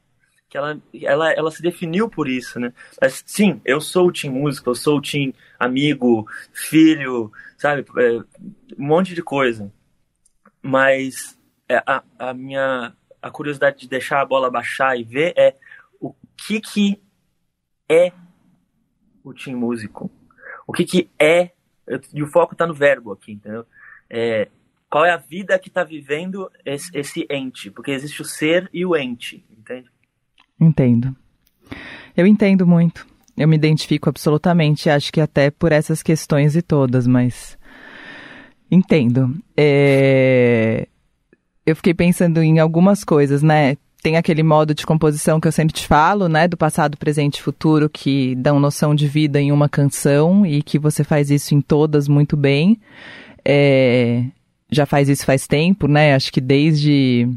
Que 0.50 0.58
ela, 0.58 0.81
ela, 1.01 1.31
ela 1.31 1.51
se 1.51 1.62
definiu 1.62 2.10
por 2.10 2.27
isso, 2.27 2.60
né? 2.60 2.74
Mas 3.01 3.24
sim, 3.25 3.62
eu 3.65 3.79
sou 3.81 4.08
o 4.08 4.12
team 4.12 4.34
música, 4.34 4.70
eu 4.70 4.75
sou 4.75 4.98
o 4.98 5.01
team 5.01 5.34
amigo, 5.60 6.25
filho, 6.53 7.31
sabe? 7.58 7.86
É, 7.98 8.17
um 8.77 8.86
monte 8.86 9.13
de 9.13 9.22
coisa. 9.22 9.72
Mas 10.62 11.38
é, 11.67 11.77
a, 11.86 12.03
a 12.17 12.34
minha 12.34 12.93
a 13.22 13.29
curiosidade 13.29 13.77
de 13.79 13.88
deixar 13.88 14.22
a 14.22 14.25
bola 14.25 14.50
baixar 14.50 14.98
e 14.98 15.03
ver 15.03 15.34
é 15.38 15.55
o 16.00 16.13
que 16.36 16.60
que 16.60 17.01
é 17.88 18.12
o 19.24 19.34
team 19.34 19.58
músico 19.58 20.10
o 20.71 20.73
que, 20.73 20.85
que 20.85 21.09
é, 21.19 21.51
e 22.13 22.23
o 22.23 22.27
foco 22.27 22.53
está 22.53 22.65
no 22.65 22.73
verbo 22.73 23.11
aqui, 23.11 23.33
entendeu? 23.33 23.65
É, 24.09 24.47
qual 24.89 25.03
é 25.03 25.11
a 25.11 25.17
vida 25.17 25.59
que 25.59 25.67
está 25.67 25.83
vivendo 25.83 26.49
esse, 26.65 26.89
esse, 26.97 27.27
ente, 27.29 27.69
porque 27.69 27.91
existe 27.91 28.21
o 28.21 28.25
ser 28.25 28.69
e 28.73 28.85
o 28.85 28.95
ente, 28.95 29.43
entende? 29.51 29.89
Entendo. 30.57 31.13
Eu 32.15 32.25
entendo 32.25 32.65
muito. 32.65 33.05
Eu 33.35 33.49
me 33.49 33.57
identifico 33.57 34.07
absolutamente, 34.07 34.89
acho 34.89 35.11
que 35.11 35.19
até 35.19 35.51
por 35.51 35.73
essas 35.73 36.01
questões 36.01 36.55
e 36.55 36.61
todas, 36.61 37.05
mas 37.05 37.57
entendo. 38.71 39.35
É... 39.57 40.87
Eu 41.65 41.75
fiquei 41.75 41.93
pensando 41.93 42.41
em 42.41 42.59
algumas 42.59 43.03
coisas, 43.03 43.43
né? 43.43 43.75
Tem 44.01 44.17
aquele 44.17 44.41
modo 44.41 44.74
de 44.74 44.86
composição 44.86 45.39
que 45.39 45.48
eu 45.48 45.51
sempre 45.51 45.74
te 45.74 45.88
falo, 45.88 46.27
né, 46.27 46.48
do 46.48 46.58
passado, 46.58 46.98
presente 46.98 47.38
e 47.38 47.41
futuro, 47.41 47.89
que 47.89 48.36
dão 48.36 48.60
noção 48.60 48.96
de 48.96 49.08
vida 49.08 49.39
em 49.39 49.51
uma 49.51 49.70
canção 49.70 50.46
e 50.46 50.63
que 50.63 50.79
você 50.79 51.03
faz 51.03 51.29
isso 51.29 51.53
em 51.53 51.62
todas 51.62 52.08
muito 52.08 52.36
bem. 52.36 52.79
É, 53.46 54.24
já 54.72 54.86
faz 54.86 55.08
isso 55.08 55.25
faz 55.25 55.46
tempo, 55.46 55.88
né? 55.88 56.15
Acho 56.15 56.31
que 56.31 56.41
desde 56.41 57.29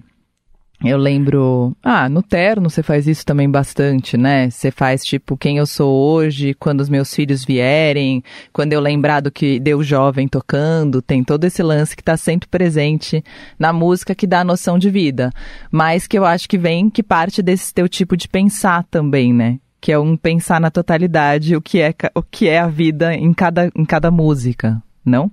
eu 0.91 0.99
lembro. 0.99 1.77
Ah, 1.83 2.09
no 2.09 2.23
Terno 2.23 2.69
você 2.69 2.83
faz 2.83 3.07
isso 3.07 3.25
também 3.25 3.51
bastante, 3.51 4.17
né? 4.17 4.51
Você 4.51 4.71
faz 4.71 5.05
tipo 5.05 5.37
quem 5.37 5.59
eu 5.59 5.67
sou 5.67 5.93
hoje, 5.95 6.55
quando 6.55 6.81
os 6.81 6.89
meus 6.89 7.15
filhos 7.15 7.45
vierem, 7.45 8.23
quando 8.53 8.73
eu 8.73 8.81
lembrar 8.81 9.21
do 9.21 9.31
que 9.31 9.59
deu 9.59 9.83
jovem 9.83 10.29
tocando. 10.29 11.01
Tem 11.01 11.23
todo 11.23 11.45
esse 11.45 11.63
lance 11.63 11.97
que 11.97 12.03
está 12.03 12.17
sempre 12.17 12.49
presente 12.49 13.25
na 13.59 13.73
música 13.73 14.15
que 14.15 14.27
dá 14.27 14.41
a 14.41 14.45
noção 14.45 14.79
de 14.79 14.91
vida. 14.91 15.31
Mas 15.71 16.07
que 16.07 16.19
eu 16.19 16.25
acho 16.25 16.49
que 16.49 16.59
vem, 16.59 16.91
que 16.91 17.03
parte 17.03 17.43
desse 17.43 17.73
teu 17.73 17.89
tipo 17.89 18.17
de 18.17 18.29
pensar 18.29 18.85
também, 18.85 19.33
né? 19.33 19.59
Que 19.81 19.93
é 19.93 19.99
um 19.99 20.17
pensar 20.17 20.61
na 20.61 20.71
totalidade, 20.71 21.57
o 21.57 21.63
que 21.63 21.81
é, 21.81 21.95
o 22.15 22.23
que 22.23 22.49
é 22.49 22.59
a 22.59 22.69
vida 22.69 23.15
em 23.15 23.33
cada, 23.33 23.71
em 23.75 23.85
cada 23.85 24.11
música, 24.11 24.83
não? 25.05 25.31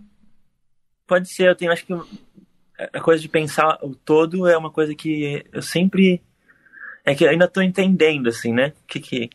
Pode 1.08 1.28
ser, 1.30 1.50
eu 1.50 1.56
tenho 1.56 1.72
acho 1.72 1.86
que 1.86 1.94
a 2.94 3.02
coisa 3.02 3.22
de 3.22 3.30
pensar 3.30 3.78
o 3.82 3.96
todo 3.96 4.48
é 4.48 4.58
uma 4.58 4.72
coisa 4.72 4.96
que 4.96 5.46
eu 5.52 5.62
sempre 5.62 6.22
é 7.04 7.16
que 7.16 7.28
ainda 7.28 7.46
estou 7.46 7.64
entendendo 7.64 8.30
assim, 8.30 8.54
né? 8.54 8.74
Que 8.88 9.00
que 9.00 9.30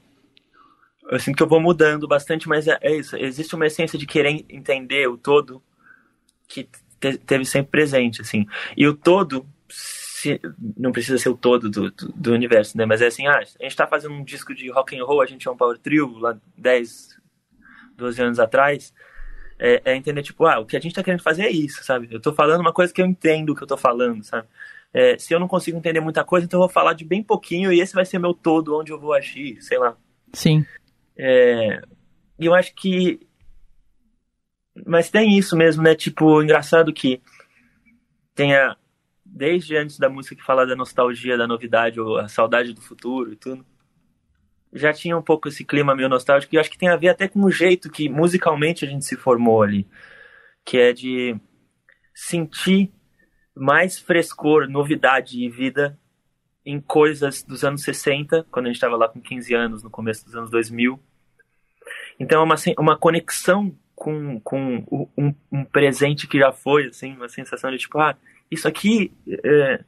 eu 1.08 1.18
sinto 1.20 1.36
que 1.36 1.42
eu 1.42 1.48
vou 1.48 1.60
mudando 1.60 2.08
bastante, 2.08 2.48
mas 2.48 2.66
é, 2.66 2.78
é 2.80 2.96
isso. 2.96 3.16
Existe 3.16 3.54
uma 3.54 3.66
essência 3.66 3.98
de 3.98 4.06
querer 4.06 4.44
entender 4.48 5.08
o 5.08 5.16
todo 5.16 5.62
que 6.48 6.68
te, 7.00 7.18
teve 7.18 7.44
sempre 7.44 7.70
presente, 7.70 8.20
assim. 8.20 8.46
E 8.76 8.86
o 8.86 8.94
todo 8.94 9.46
se, 9.68 10.40
não 10.76 10.90
precisa 10.90 11.18
ser 11.18 11.28
o 11.28 11.36
todo 11.36 11.70
do, 11.70 11.90
do, 11.90 12.12
do, 12.12 12.32
universo, 12.32 12.76
né? 12.76 12.84
Mas 12.86 13.02
é 13.02 13.06
assim, 13.06 13.26
ah, 13.26 13.38
a 13.38 13.44
gente 13.44 13.66
está 13.66 13.86
fazendo 13.86 14.14
um 14.14 14.24
disco 14.24 14.54
de 14.54 14.68
rock 14.70 14.98
and 14.98 15.04
roll, 15.04 15.22
a 15.22 15.26
gente 15.26 15.46
é 15.46 15.50
um 15.50 15.56
power 15.56 15.78
trio 15.78 16.18
lá 16.18 16.36
10, 16.56 17.20
12 17.96 18.22
anos 18.22 18.38
atrás 18.40 18.92
é, 19.58 19.82
é, 19.84 19.96
entender, 19.96 20.22
tipo, 20.22 20.44
ah, 20.46 20.58
o 20.58 20.66
que 20.66 20.76
a 20.76 20.80
gente 20.80 20.94
tá 20.94 21.02
querendo 21.02 21.22
fazer 21.22 21.44
é 21.44 21.50
isso, 21.50 21.82
sabe? 21.82 22.08
Eu 22.10 22.20
tô 22.20 22.32
falando 22.32 22.60
uma 22.60 22.72
coisa 22.72 22.92
que 22.92 23.00
eu 23.00 23.06
entendo 23.06 23.50
o 23.50 23.56
que 23.56 23.62
eu 23.62 23.66
tô 23.66 23.76
falando, 23.76 24.22
sabe? 24.22 24.46
É, 24.92 25.18
se 25.18 25.34
eu 25.34 25.40
não 25.40 25.48
consigo 25.48 25.76
entender 25.76 26.00
muita 26.00 26.24
coisa, 26.24 26.46
então 26.46 26.58
eu 26.58 26.66
vou 26.66 26.72
falar 26.72 26.92
de 26.92 27.04
bem 27.04 27.22
pouquinho 27.22 27.72
e 27.72 27.80
esse 27.80 27.94
vai 27.94 28.04
ser 28.04 28.18
meu 28.18 28.32
todo, 28.34 28.78
onde 28.78 28.92
eu 28.92 29.00
vou 29.00 29.12
agir, 29.12 29.60
sei 29.62 29.78
lá. 29.78 29.96
Sim. 30.32 30.64
É, 31.16 31.80
e 32.38 32.46
eu 32.46 32.54
acho 32.54 32.74
que. 32.74 33.20
Mas 34.86 35.10
tem 35.10 35.36
isso 35.36 35.56
mesmo, 35.56 35.82
né? 35.82 35.94
Tipo, 35.94 36.42
engraçado 36.42 36.92
que 36.92 37.20
tenha. 38.34 38.76
Desde 39.24 39.76
antes 39.76 39.98
da 39.98 40.08
música 40.08 40.36
que 40.36 40.42
fala 40.42 40.66
da 40.66 40.76
nostalgia, 40.76 41.36
da 41.36 41.46
novidade, 41.46 42.00
ou 42.00 42.16
a 42.16 42.28
saudade 42.28 42.72
do 42.72 42.80
futuro 42.80 43.32
e 43.32 43.36
tudo 43.36 43.66
já 44.76 44.92
tinha 44.92 45.16
um 45.16 45.22
pouco 45.22 45.48
esse 45.48 45.64
clima 45.64 45.94
meio 45.94 46.08
nostálgico 46.08 46.54
e 46.54 46.58
acho 46.58 46.70
que 46.70 46.78
tem 46.78 46.88
a 46.88 46.96
ver 46.96 47.08
até 47.08 47.26
com 47.26 47.42
o 47.42 47.50
jeito 47.50 47.90
que 47.90 48.08
musicalmente 48.08 48.84
a 48.84 48.88
gente 48.88 49.04
se 49.04 49.16
formou 49.16 49.62
ali, 49.62 49.86
que 50.64 50.76
é 50.76 50.92
de 50.92 51.36
sentir 52.14 52.92
mais 53.54 53.98
frescor, 53.98 54.68
novidade 54.68 55.42
e 55.42 55.48
vida 55.48 55.98
em 56.64 56.80
coisas 56.80 57.42
dos 57.42 57.64
anos 57.64 57.82
60, 57.82 58.46
quando 58.50 58.66
a 58.66 58.68
gente 58.68 58.76
estava 58.76 58.96
lá 58.96 59.08
com 59.08 59.20
15 59.20 59.54
anos, 59.54 59.82
no 59.82 59.90
começo 59.90 60.24
dos 60.24 60.34
anos 60.34 60.50
2000. 60.50 61.00
Então 62.18 62.40
é 62.40 62.44
uma, 62.44 62.56
uma 62.78 62.98
conexão 62.98 63.74
com, 63.94 64.40
com 64.40 64.84
um, 65.16 65.34
um 65.50 65.64
presente 65.64 66.26
que 66.26 66.38
já 66.38 66.52
foi, 66.52 66.88
assim, 66.88 67.14
uma 67.14 67.28
sensação 67.28 67.70
de 67.70 67.78
tipo, 67.78 67.98
ah, 67.98 68.16
isso 68.50 68.66
aqui. 68.68 69.12
É... 69.44 69.84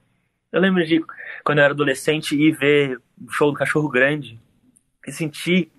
Eu 0.50 0.61
lembro 0.61 0.85
de 0.87 1.04
quando 1.45 1.59
eu 1.59 1.64
era 1.64 1.75
adolescente 1.75 2.35
ir 2.35 2.52
ver 2.52 2.99
o 3.21 3.30
show 3.30 3.50
do 3.50 3.59
Cachorro 3.59 3.88
Grande 3.88 4.40
sentir. 5.12 5.71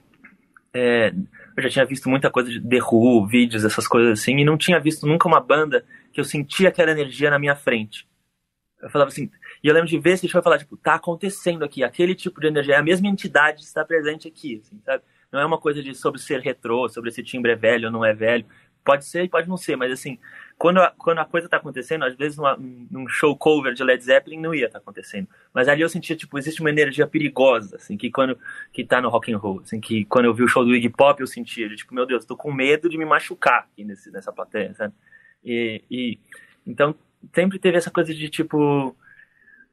É, 0.73 1.13
eu 1.57 1.63
já 1.63 1.69
tinha 1.69 1.85
visto 1.85 2.09
muita 2.09 2.29
coisa 2.29 2.49
de 2.49 2.61
The 2.61 2.79
Who, 2.81 3.27
vídeos, 3.27 3.65
essas 3.65 3.87
coisas 3.87 4.19
assim, 4.19 4.37
e 4.37 4.45
não 4.45 4.57
tinha 4.57 4.79
visto 4.79 5.05
nunca 5.05 5.27
uma 5.27 5.39
banda 5.39 5.83
que 6.11 6.19
eu 6.19 6.23
sentia 6.23 6.69
aquela 6.69 6.91
energia 6.91 7.29
na 7.29 7.39
minha 7.39 7.55
frente. 7.55 8.07
Eu 8.81 8.89
falava 8.89 9.09
assim, 9.09 9.29
e 9.63 9.67
eu 9.67 9.73
lembro 9.73 9.89
de 9.89 9.99
ver 9.99 10.11
esse 10.11 10.27
show 10.27 10.39
e 10.39 10.43
falar, 10.43 10.57
tipo, 10.57 10.77
tá 10.77 10.95
acontecendo 10.95 11.65
aqui, 11.65 11.83
aquele 11.83 12.15
tipo 12.15 12.39
de 12.39 12.47
energia, 12.47 12.75
é 12.75 12.77
a 12.77 12.83
mesma 12.83 13.07
entidade 13.07 13.61
está 13.61 13.83
presente 13.83 14.27
aqui, 14.27 14.61
assim, 14.63 14.79
sabe? 14.85 15.03
Não 15.31 15.39
é 15.39 15.45
uma 15.45 15.59
coisa 15.59 15.83
de 15.83 15.93
sobre 15.93 16.19
ser 16.19 16.39
retrô, 16.39 16.87
sobre 16.87 17.09
esse 17.09 17.21
timbre 17.21 17.51
é 17.51 17.55
velho 17.55 17.87
ou 17.87 17.91
não 17.91 18.03
é 18.03 18.13
velho. 18.13 18.45
Pode 18.83 19.05
ser 19.05 19.23
e 19.23 19.29
pode 19.29 19.47
não 19.47 19.57
ser, 19.57 19.75
mas 19.75 19.91
assim, 19.91 20.17
quando 20.59 20.81
a, 20.81 20.91
quando 20.91 21.19
a 21.19 21.25
coisa 21.25 21.47
tá 21.47 21.55
acontecendo, 21.55 22.03
às 22.03 22.13
vezes 22.15 22.37
numa, 22.37 22.57
num 22.57 23.07
show 23.07 23.33
cover 23.35 23.73
de 23.73 23.81
Led 23.81 24.03
Zeppelin 24.03 24.41
não 24.41 24.53
ia 24.53 24.65
estar 24.65 24.79
tá 24.79 24.83
acontecendo. 24.83 25.25
Mas 25.53 25.69
ali 25.69 25.81
eu 25.81 25.87
sentia, 25.87 26.17
tipo, 26.17 26.37
existe 26.37 26.59
uma 26.59 26.69
energia 26.69 27.07
perigosa, 27.07 27.77
assim, 27.77 27.95
que 27.95 28.11
quando, 28.11 28.37
que 28.73 28.83
tá 28.83 28.99
no 29.01 29.07
rock 29.07 29.31
and 29.31 29.37
roll, 29.37 29.61
assim, 29.61 29.79
que 29.79 30.03
quando 30.03 30.25
eu 30.25 30.33
vi 30.33 30.43
o 30.43 30.49
show 30.49 30.65
do 30.65 30.75
Iggy 30.75 30.89
Pop 30.89 31.21
eu 31.21 31.27
sentia, 31.27 31.73
tipo, 31.73 31.95
meu 31.95 32.05
Deus, 32.05 32.25
tô 32.25 32.35
com 32.35 32.51
medo 32.51 32.89
de 32.89 32.97
me 32.97 33.05
machucar 33.05 33.69
aqui 33.71 33.85
nesse, 33.85 34.11
nessa 34.11 34.33
plateia, 34.33 34.73
sabe? 34.73 34.93
E, 35.45 35.81
e, 35.89 36.19
então, 36.67 36.93
sempre 37.33 37.57
teve 37.57 37.77
essa 37.77 37.89
coisa 37.89 38.13
de, 38.13 38.27
tipo, 38.27 38.93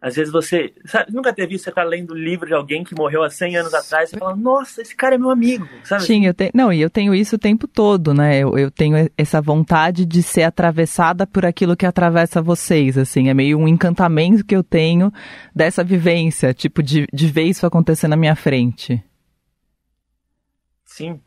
às 0.00 0.14
vezes 0.14 0.32
você. 0.32 0.72
Sabe, 0.84 1.12
nunca 1.12 1.32
teve 1.32 1.54
isso, 1.54 1.64
você 1.64 1.72
tá 1.72 1.82
lendo 1.82 2.12
o 2.12 2.16
livro 2.16 2.46
de 2.46 2.54
alguém 2.54 2.84
que 2.84 2.94
morreu 2.94 3.22
há 3.22 3.30
100 3.30 3.56
anos 3.56 3.74
atrás 3.74 4.12
e 4.12 4.18
fala, 4.18 4.36
nossa, 4.36 4.82
esse 4.82 4.94
cara 4.94 5.14
é 5.14 5.18
meu 5.18 5.30
amigo, 5.30 5.66
sabe? 5.84 6.04
Sim, 6.04 6.26
eu 6.26 6.34
tenho. 6.34 6.50
Não, 6.54 6.72
e 6.72 6.80
eu 6.80 6.90
tenho 6.90 7.14
isso 7.14 7.36
o 7.36 7.38
tempo 7.38 7.66
todo, 7.66 8.12
né? 8.12 8.38
Eu, 8.38 8.56
eu 8.58 8.70
tenho 8.70 9.10
essa 9.16 9.40
vontade 9.40 10.04
de 10.04 10.22
ser 10.22 10.42
atravessada 10.42 11.26
por 11.26 11.46
aquilo 11.46 11.76
que 11.76 11.86
atravessa 11.86 12.42
vocês, 12.42 12.98
assim. 12.98 13.28
É 13.28 13.34
meio 13.34 13.58
um 13.58 13.66
encantamento 13.66 14.44
que 14.44 14.54
eu 14.54 14.62
tenho 14.62 15.10
dessa 15.54 15.82
vivência, 15.82 16.52
tipo, 16.52 16.82
de, 16.82 17.06
de 17.12 17.26
ver 17.28 17.44
isso 17.44 17.66
acontecer 17.66 18.06
na 18.06 18.16
minha 18.16 18.36
frente. 18.36 19.02
Sim. 20.84 21.20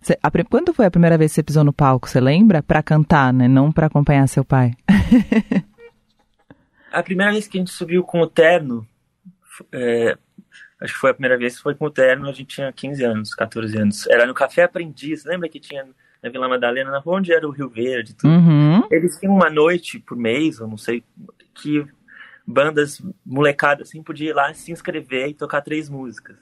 Cê, 0.00 0.18
a, 0.22 0.30
quando 0.44 0.72
foi 0.72 0.86
a 0.86 0.90
primeira 0.90 1.18
vez 1.18 1.32
que 1.32 1.36
você 1.36 1.42
pisou 1.42 1.64
no 1.64 1.72
palco, 1.72 2.08
você 2.08 2.20
lembra? 2.20 2.62
Pra 2.62 2.82
cantar, 2.82 3.32
né? 3.32 3.48
Não 3.48 3.72
pra 3.72 3.86
acompanhar 3.86 4.26
seu 4.28 4.44
pai. 4.44 4.72
A 6.92 7.02
primeira 7.02 7.32
vez 7.32 7.46
que 7.46 7.58
a 7.58 7.60
gente 7.60 7.70
subiu 7.70 8.02
com 8.02 8.20
o 8.20 8.26
terno, 8.26 8.86
é, 9.72 10.16
acho 10.80 10.94
que 10.94 11.00
foi 11.00 11.10
a 11.10 11.14
primeira 11.14 11.36
vez 11.36 11.56
que 11.56 11.62
foi 11.62 11.74
com 11.74 11.86
o 11.86 11.90
terno, 11.90 12.28
a 12.28 12.32
gente 12.32 12.56
tinha 12.56 12.72
15 12.72 13.04
anos, 13.04 13.34
14 13.34 13.78
anos. 13.78 14.06
Era 14.06 14.26
no 14.26 14.34
Café 14.34 14.62
Aprendiz, 14.62 15.24
lembra 15.24 15.48
que 15.48 15.60
tinha 15.60 15.86
na 16.22 16.30
Vila 16.30 16.48
Madalena, 16.48 16.90
na 16.90 16.98
rua 16.98 17.18
onde 17.18 17.32
era 17.32 17.46
o 17.46 17.50
Rio 17.50 17.68
Verde 17.68 18.14
tudo. 18.14 18.32
Uhum. 18.32 18.86
Eles 18.90 19.18
tinham 19.18 19.34
uma 19.34 19.50
noite 19.50 19.98
por 19.98 20.16
mês, 20.16 20.58
eu 20.58 20.66
não 20.66 20.76
sei, 20.76 21.04
que 21.54 21.86
bandas 22.46 23.02
molecadas 23.24 23.88
assim 23.88 24.02
podia 24.02 24.30
ir 24.30 24.32
lá 24.32 24.52
se 24.54 24.72
inscrever 24.72 25.28
e 25.28 25.34
tocar 25.34 25.60
três 25.60 25.88
músicas. 25.88 26.36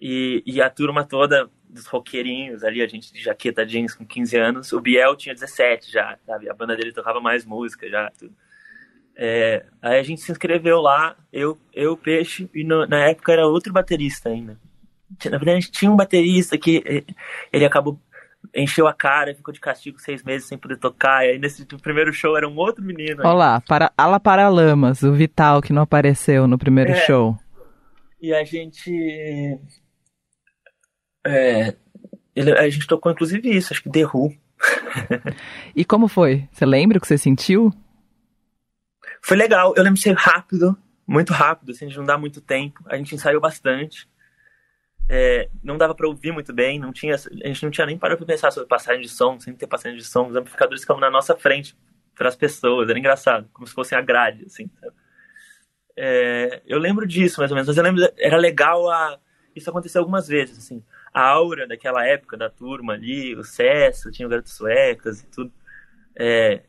E, 0.00 0.42
e 0.46 0.62
a 0.62 0.70
turma 0.70 1.04
toda 1.04 1.50
dos 1.68 1.86
roqueirinhos 1.86 2.64
ali, 2.64 2.80
a 2.80 2.86
gente 2.86 3.12
de 3.12 3.20
jaqueta 3.20 3.66
jeans 3.66 3.94
com 3.94 4.06
15 4.06 4.36
anos, 4.36 4.72
o 4.72 4.80
Biel 4.80 5.14
tinha 5.16 5.34
17 5.34 5.90
já, 5.90 6.16
sabe? 6.24 6.48
A 6.48 6.54
banda 6.54 6.74
dele 6.76 6.92
tocava 6.92 7.20
mais 7.20 7.44
música 7.44 7.88
já, 7.88 8.10
tudo. 8.18 8.34
É, 9.20 9.64
aí 9.82 9.98
a 9.98 10.02
gente 10.04 10.20
se 10.20 10.30
inscreveu 10.30 10.80
lá, 10.80 11.16
eu, 11.32 11.58
eu 11.74 11.96
Peixe, 11.96 12.48
e 12.54 12.62
no, 12.62 12.86
na 12.86 13.08
época 13.08 13.32
era 13.32 13.48
outro 13.48 13.72
baterista 13.72 14.28
ainda. 14.28 14.56
Na 15.24 15.38
verdade, 15.38 15.50
a 15.50 15.60
gente 15.60 15.72
tinha 15.72 15.90
um 15.90 15.96
baterista 15.96 16.56
que 16.56 17.04
ele 17.52 17.64
acabou, 17.64 17.98
encheu 18.54 18.86
a 18.86 18.94
cara, 18.94 19.34
ficou 19.34 19.52
de 19.52 19.58
castigo 19.58 19.98
seis 19.98 20.22
meses 20.22 20.46
sem 20.46 20.56
poder 20.56 20.76
tocar. 20.76 21.26
E 21.26 21.30
aí 21.30 21.38
nesse 21.38 21.66
primeiro 21.82 22.12
show 22.12 22.36
era 22.36 22.48
um 22.48 22.56
outro 22.56 22.84
menino. 22.84 23.22
Olha 23.24 23.32
lá, 23.32 23.60
para, 23.60 23.90
Ala 23.98 24.20
Paralamas, 24.20 25.02
o 25.02 25.12
Vital 25.12 25.60
que 25.60 25.72
não 25.72 25.82
apareceu 25.82 26.46
no 26.46 26.56
primeiro 26.56 26.92
é, 26.92 27.06
show. 27.06 27.36
E 28.22 28.32
a 28.32 28.44
gente. 28.44 28.92
É, 31.26 31.74
ele, 32.36 32.52
a 32.52 32.70
gente 32.70 32.86
tocou 32.86 33.10
inclusive 33.10 33.50
isso, 33.50 33.72
acho 33.72 33.82
que 33.82 33.90
The 33.90 34.02
e 35.74 35.84
como 35.84 36.06
foi? 36.08 36.48
Você 36.52 36.66
lembra 36.66 36.98
o 36.98 37.00
que 37.00 37.06
você 37.06 37.18
sentiu? 37.18 37.72
Foi 39.22 39.36
legal, 39.36 39.74
eu 39.76 39.82
lembro 39.82 39.96
de 39.96 40.02
ser 40.02 40.14
rápido, 40.14 40.76
muito 41.06 41.32
rápido, 41.32 41.72
assim, 41.72 41.88
de 41.88 41.96
não 41.96 42.04
dar 42.04 42.18
muito 42.18 42.40
tempo. 42.40 42.84
A 42.86 42.96
gente 42.96 43.14
ensaiou 43.14 43.40
bastante. 43.40 44.08
É, 45.08 45.48
não 45.62 45.78
dava 45.78 45.94
para 45.94 46.06
ouvir 46.06 46.32
muito 46.32 46.52
bem, 46.52 46.78
não 46.78 46.92
tinha, 46.92 47.14
a 47.14 47.46
gente 47.46 47.62
não 47.62 47.70
tinha 47.70 47.86
nem 47.86 47.96
parado 47.96 48.18
para 48.18 48.26
pensar 48.26 48.50
sobre 48.50 48.68
passagem 48.68 49.00
de 49.00 49.08
som, 49.08 49.40
sem 49.40 49.54
ter 49.54 49.66
passagem 49.66 49.96
de 49.96 50.04
som, 50.04 50.28
os 50.28 50.36
amplificadores 50.36 50.82
ficavam 50.82 51.00
na 51.00 51.10
nossa 51.10 51.34
frente 51.34 51.74
para 52.14 52.28
as 52.28 52.36
pessoas, 52.36 52.90
era 52.90 52.98
engraçado, 52.98 53.48
como 53.54 53.66
se 53.66 53.72
fossem 53.72 53.96
a 53.96 54.02
grade, 54.02 54.44
assim. 54.44 54.70
É, 55.96 56.60
eu 56.66 56.78
lembro 56.78 57.06
disso, 57.06 57.40
mais 57.40 57.50
ou 57.50 57.54
menos, 57.54 57.68
mas 57.68 57.78
eu 57.78 57.82
lembro, 57.82 58.06
era 58.18 58.36
legal 58.36 58.90
a, 58.90 59.18
isso 59.56 59.70
aconteceu 59.70 60.00
algumas 60.02 60.28
vezes, 60.28 60.58
assim, 60.58 60.84
a 61.12 61.22
aura 61.22 61.66
daquela 61.66 62.04
época 62.04 62.36
da 62.36 62.50
turma 62.50 62.92
ali, 62.92 63.34
o 63.34 63.42
Cesso, 63.42 64.10
tinha 64.10 64.26
o 64.26 64.30
Garoto 64.30 64.50
Suecas 64.50 65.22
e 65.22 65.26
tudo, 65.28 65.50
é, 66.14 66.64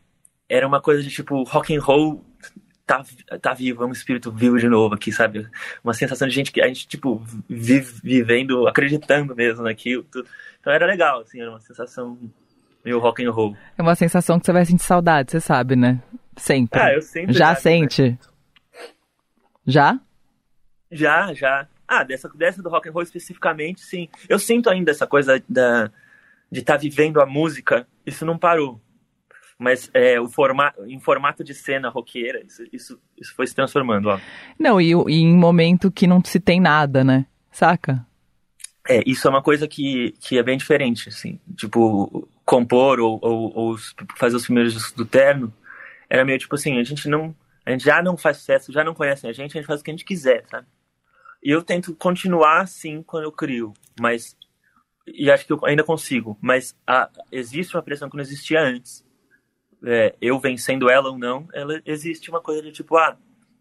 era 0.48 0.66
uma 0.66 0.80
coisa 0.80 1.02
de 1.02 1.10
tipo, 1.10 1.42
rock 1.42 1.76
and 1.76 1.82
roll 1.82 2.24
tá, 2.90 3.04
tá 3.40 3.54
vivo, 3.54 3.84
é 3.84 3.86
um 3.86 3.92
espírito 3.92 4.32
vivo 4.32 4.58
de 4.58 4.68
novo 4.68 4.96
aqui, 4.96 5.12
sabe? 5.12 5.48
Uma 5.84 5.94
sensação 5.94 6.26
de 6.26 6.34
gente 6.34 6.50
que 6.50 6.60
a 6.60 6.66
gente, 6.66 6.88
tipo, 6.88 7.22
vive, 7.48 8.00
vivendo, 8.02 8.66
acreditando 8.66 9.34
mesmo 9.36 9.62
naquilo. 9.62 10.02
Tudo. 10.04 10.28
Então 10.60 10.72
era 10.72 10.86
legal, 10.86 11.20
assim, 11.20 11.40
era 11.40 11.50
uma 11.50 11.60
sensação 11.60 12.18
meio 12.84 12.98
rock 12.98 13.24
and 13.24 13.30
roll. 13.30 13.56
É 13.78 13.82
uma 13.82 13.94
sensação 13.94 14.40
que 14.40 14.46
você 14.46 14.52
vai 14.52 14.64
sentir 14.64 14.82
saudade, 14.82 15.30
você 15.30 15.40
sabe, 15.40 15.76
né? 15.76 16.02
Sempre. 16.36 16.80
Ah, 16.80 16.92
eu 16.92 17.00
sempre. 17.02 17.32
Já, 17.32 17.54
sente? 17.54 18.02
Né? 18.02 18.18
Já? 19.66 20.00
Já, 20.90 21.32
já. 21.32 21.68
Ah, 21.86 22.02
dessa, 22.02 22.28
dessa 22.30 22.62
do 22.62 22.68
rock 22.68 22.88
and 22.88 22.92
roll 22.92 23.02
especificamente, 23.02 23.80
sim. 23.82 24.08
Eu 24.28 24.38
sinto 24.38 24.68
ainda 24.68 24.90
essa 24.90 25.06
coisa 25.06 25.40
da, 25.48 25.90
de 26.50 26.60
estar 26.60 26.74
tá 26.74 26.78
vivendo 26.78 27.20
a 27.20 27.26
música, 27.26 27.86
isso 28.04 28.26
não 28.26 28.36
parou 28.36 28.80
mas 29.60 29.90
é, 29.92 30.18
o 30.18 30.26
formato, 30.26 30.82
em 30.86 30.98
formato 30.98 31.44
de 31.44 31.52
cena 31.52 31.90
roqueira, 31.90 32.42
isso, 32.46 32.64
isso, 32.72 33.00
isso 33.20 33.34
foi 33.34 33.46
se 33.46 33.54
transformando, 33.54 34.08
ó. 34.08 34.18
Não, 34.58 34.80
e, 34.80 34.92
e 34.92 35.20
em 35.20 35.36
momento 35.36 35.92
que 35.92 36.06
não 36.06 36.24
se 36.24 36.40
tem 36.40 36.58
nada, 36.58 37.04
né? 37.04 37.26
Saca? 37.52 38.06
É, 38.88 39.02
isso 39.04 39.28
é 39.28 39.30
uma 39.30 39.42
coisa 39.42 39.68
que, 39.68 40.14
que 40.18 40.38
é 40.38 40.42
bem 40.42 40.56
diferente, 40.56 41.10
assim. 41.10 41.38
Tipo, 41.54 42.26
compor 42.42 43.00
ou, 43.00 43.18
ou, 43.20 43.52
ou 43.54 43.76
fazer 44.16 44.36
os 44.36 44.44
primeiros 44.44 44.72
discos 44.72 44.92
do 44.92 45.04
Terno 45.04 45.52
era 46.08 46.24
meio 46.24 46.38
tipo 46.38 46.54
assim, 46.54 46.78
a 46.78 46.82
gente 46.82 47.06
não... 47.06 47.36
A 47.66 47.70
gente 47.70 47.84
já 47.84 48.02
não 48.02 48.16
faz 48.16 48.38
sucesso, 48.38 48.72
já 48.72 48.82
não 48.82 48.94
conhecem 48.94 49.28
a 49.28 49.32
gente, 49.34 49.58
a 49.58 49.60
gente 49.60 49.66
faz 49.66 49.82
o 49.82 49.84
que 49.84 49.90
a 49.90 49.92
gente 49.92 50.06
quiser, 50.06 50.42
sabe? 50.50 50.66
E 51.44 51.50
eu 51.50 51.62
tento 51.62 51.94
continuar 51.94 52.62
assim 52.62 53.02
quando 53.02 53.24
eu 53.24 53.32
crio, 53.32 53.74
mas... 54.00 54.34
E 55.06 55.30
acho 55.30 55.44
que 55.44 55.52
eu 55.52 55.60
ainda 55.66 55.84
consigo, 55.84 56.38
mas 56.40 56.74
a, 56.86 57.10
existe 57.30 57.76
uma 57.76 57.82
pressão 57.82 58.08
que 58.08 58.16
não 58.16 58.22
existia 58.22 58.62
antes 58.62 59.04
é, 59.84 60.14
eu 60.20 60.38
vencendo 60.38 60.88
ela 60.88 61.10
ou 61.10 61.18
não, 61.18 61.48
ela 61.52 61.80
existe 61.84 62.30
uma 62.30 62.40
coisa 62.40 62.62
de 62.62 62.72
tipo, 62.72 62.96
ah, 62.96 63.16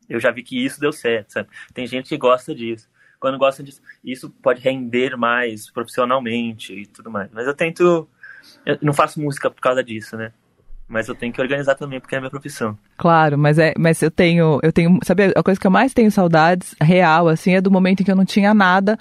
eu 0.10 0.20
já 0.20 0.32
vi 0.32 0.44
que 0.44 0.64
isso 0.64 0.80
deu 0.80 0.92
certo, 0.92 1.34
sabe? 1.34 1.50
Tem 1.74 1.86
gente 1.86 2.10
que 2.10 2.18
gosta 2.18 2.54
disso. 2.54 2.90
Quando 3.20 3.38
gosta 3.38 3.62
disso, 3.62 3.82
isso 4.04 4.30
pode 4.30 4.62
render 4.62 5.18
mais 5.18 5.70
profissionalmente 5.70 6.74
e 6.74 6.86
tudo 6.86 7.12
mais. 7.12 7.30
Mas 7.32 7.46
eu 7.46 7.54
tento. 7.54 8.08
Eu 8.66 8.78
não 8.82 8.94
faço 8.94 9.22
música 9.22 9.52
por 9.52 9.62
causa 9.62 9.84
disso, 9.84 10.16
né? 10.16 10.32
Mas 10.88 11.08
eu 11.08 11.14
tenho 11.14 11.32
que 11.32 11.42
organizar 11.42 11.76
também, 11.76 12.00
porque 12.00 12.16
é 12.16 12.18
a 12.18 12.22
minha 12.22 12.32
profissão. 12.32 12.78
Claro, 12.98 13.38
mas 13.38 13.60
é, 13.60 13.74
mas 13.78 14.02
eu 14.02 14.10
tenho, 14.10 14.60
eu 14.64 14.74
tenho, 14.74 14.98
sabe, 15.04 15.32
a 15.36 15.44
coisa 15.44 15.60
que 15.60 15.68
eu 15.68 15.72
mais 15.72 15.94
tenho 15.94 16.10
saudades 16.10 16.74
real, 16.82 17.28
assim, 17.28 17.54
é 17.54 17.62
do 17.62 17.70
momento 17.70 18.02
em 18.02 18.04
que 18.04 18.12
eu 18.12 18.16
não 18.16 18.26
tinha 18.26 18.54
nada 18.54 18.98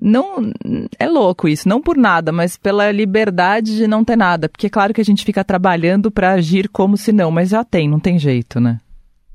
não 0.00 0.52
é 0.98 1.06
louco 1.06 1.48
isso, 1.48 1.68
não 1.68 1.80
por 1.80 1.96
nada, 1.96 2.32
mas 2.32 2.56
pela 2.56 2.90
liberdade 2.90 3.76
de 3.76 3.86
não 3.86 4.04
ter 4.04 4.16
nada, 4.16 4.48
porque 4.48 4.66
é 4.66 4.70
claro 4.70 4.92
que 4.92 5.00
a 5.00 5.04
gente 5.04 5.24
fica 5.24 5.44
trabalhando 5.44 6.10
para 6.10 6.32
agir 6.32 6.68
como 6.68 6.96
se 6.96 7.12
não, 7.12 7.30
mas 7.30 7.50
já 7.50 7.64
tem, 7.64 7.88
não 7.88 8.00
tem 8.00 8.18
jeito, 8.18 8.60
né? 8.60 8.80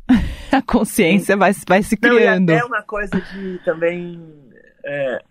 a 0.52 0.62
consciência 0.62 1.38
vai, 1.38 1.54
vai 1.68 1.84
se 1.84 1.96
criando. 1.96 2.50
Não, 2.50 2.58
até 2.58 2.66
uma 2.66 2.84
coisa 2.84 3.22
de 3.22 3.60
também 3.64 4.22
é, 4.84 5.22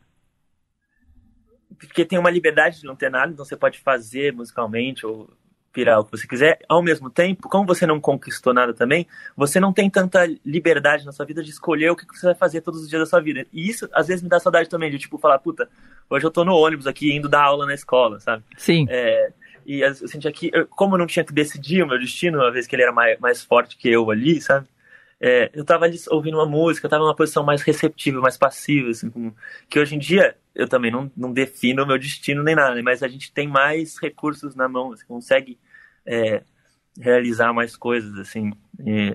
porque 1.79 2.05
tem 2.05 2.19
uma 2.19 2.31
liberdade 2.31 2.81
de 2.81 2.87
não 2.87 2.97
ter 2.97 3.11
nada, 3.11 3.33
então 3.33 3.45
você 3.45 3.57
pode 3.57 3.79
fazer 3.79 4.33
musicalmente 4.33 5.07
ou 5.07 5.31
virar 5.79 6.01
o 6.01 6.05
que 6.05 6.11
você 6.11 6.27
quiser. 6.27 6.59
Ao 6.69 6.83
mesmo 6.83 7.09
tempo, 7.09 7.49
como 7.49 7.65
você 7.65 7.87
não 7.87 8.01
conquistou 8.01 8.53
nada 8.53 8.75
também, 8.75 9.07
você 9.37 9.61
não 9.61 9.73
tem 9.73 9.89
tanta 9.89 10.27
liberdade 10.45 11.07
na 11.07 11.13
sua 11.13 11.25
vida 11.25 11.41
de 11.41 11.51
escolher 11.51 11.91
o 11.91 11.97
que 11.97 12.05
você 12.07 12.27
vai 12.27 12.35
fazer 12.35 12.63
todos 12.63 12.83
os 12.83 12.89
dias 12.89 13.01
da 13.01 13.07
sua 13.07 13.21
vida. 13.21 13.47
E 13.53 13.69
isso, 13.69 13.89
às 13.93 14.09
vezes, 14.09 14.23
me 14.23 14.29
dá 14.29 14.41
saudade 14.41 14.69
também, 14.69 14.91
de 14.91 14.99
tipo, 14.99 15.19
falar, 15.19 15.39
puta, 15.39 15.69
hoje 16.11 16.27
eu 16.27 16.31
tô 16.33 16.45
no 16.45 16.57
ônibus 16.57 16.89
aqui 16.89 17.15
indo 17.15 17.29
dar 17.29 17.45
aula 17.45 17.65
na 17.65 17.75
escola, 17.75 18.19
sabe? 18.19 18.43
Sim. 18.57 18.87
É, 18.89 19.33
e 19.65 19.81
eu 19.81 19.95
sentia 19.95 20.33
que, 20.33 20.51
como 20.71 20.95
eu 20.95 20.99
não 20.99 21.07
tinha 21.07 21.25
que 21.25 21.33
decidir 21.33 21.83
o 21.83 21.87
meu 21.87 21.99
destino, 21.99 22.39
uma 22.39 22.51
vez 22.51 22.67
que 22.67 22.75
ele 22.75 22.83
era 22.83 22.93
mais, 22.93 23.21
mais 23.21 23.45
forte 23.45 23.77
que 23.77 23.89
eu 23.89 24.11
ali, 24.11 24.41
sabe? 24.41 24.67
É, 25.21 25.51
eu 25.53 25.65
tava 25.65 25.85
ali 25.85 25.97
ouvindo 26.11 26.37
uma 26.37 26.47
música, 26.47 26.87
eu 26.87 26.91
tava 26.91 27.05
numa 27.05 27.15
posição 27.15 27.45
mais 27.45 27.63
receptiva, 27.63 28.21
mais 28.21 28.37
passiva, 28.37 28.91
assim, 28.91 29.11
como, 29.11 29.35
que 29.69 29.79
hoje 29.79 29.97
em 29.97 29.99
dia 29.99 30.37
eu 30.55 30.69
também 30.69 30.91
não, 30.91 31.11
não 31.17 31.33
defino 31.33 31.85
o 31.85 31.87
meu 31.87 31.99
destino 31.99 32.43
nem 32.43 32.55
nada, 32.55 32.83
mas 32.83 33.03
a 33.03 33.09
gente 33.09 33.33
tem 33.33 33.47
mais 33.47 33.97
recursos 33.99 34.57
na 34.57 34.69
mão, 34.69 34.89
você 34.89 35.05
consegue 35.05 35.57
é, 36.09 36.43
realizar 36.99 37.53
mais 37.53 37.77
coisas, 37.77 38.19
assim. 38.19 38.53
E, 38.81 39.15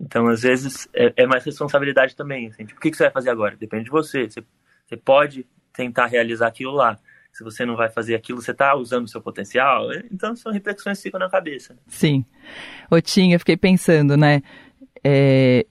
então, 0.00 0.28
às 0.28 0.42
vezes, 0.42 0.88
é, 0.94 1.12
é, 1.16 1.26
mais 1.26 1.44
responsabilidade 1.44 2.14
também. 2.14 2.46
Assim. 2.46 2.64
Tipo, 2.64 2.78
o 2.78 2.82
que, 2.82 2.90
que 2.90 2.96
você 2.96 3.04
vai 3.04 3.12
fazer 3.12 3.30
agora? 3.30 3.56
Depende 3.56 3.84
de 3.84 3.90
você. 3.90 4.28
você. 4.28 4.42
Você 4.86 4.96
pode 4.96 5.46
tentar 5.72 6.06
realizar 6.06 6.46
aquilo 6.46 6.72
lá. 6.72 6.98
Se 7.30 7.44
você 7.44 7.66
não 7.66 7.76
vai 7.76 7.90
fazer 7.90 8.14
aquilo, 8.14 8.40
você 8.40 8.52
está 8.52 8.74
usando 8.74 9.04
o 9.04 9.08
seu 9.08 9.20
potencial. 9.20 9.92
Então, 10.10 10.34
são 10.34 10.50
reflexões 10.50 10.98
que 10.98 11.04
ficam 11.04 11.20
na 11.20 11.28
cabeça. 11.28 11.76
Sim. 11.86 12.24
Otinho, 12.90 13.34
eu 13.34 13.38
fiquei 13.38 13.56
pensando, 13.56 14.16
né? 14.16 14.42
É, 15.04 15.66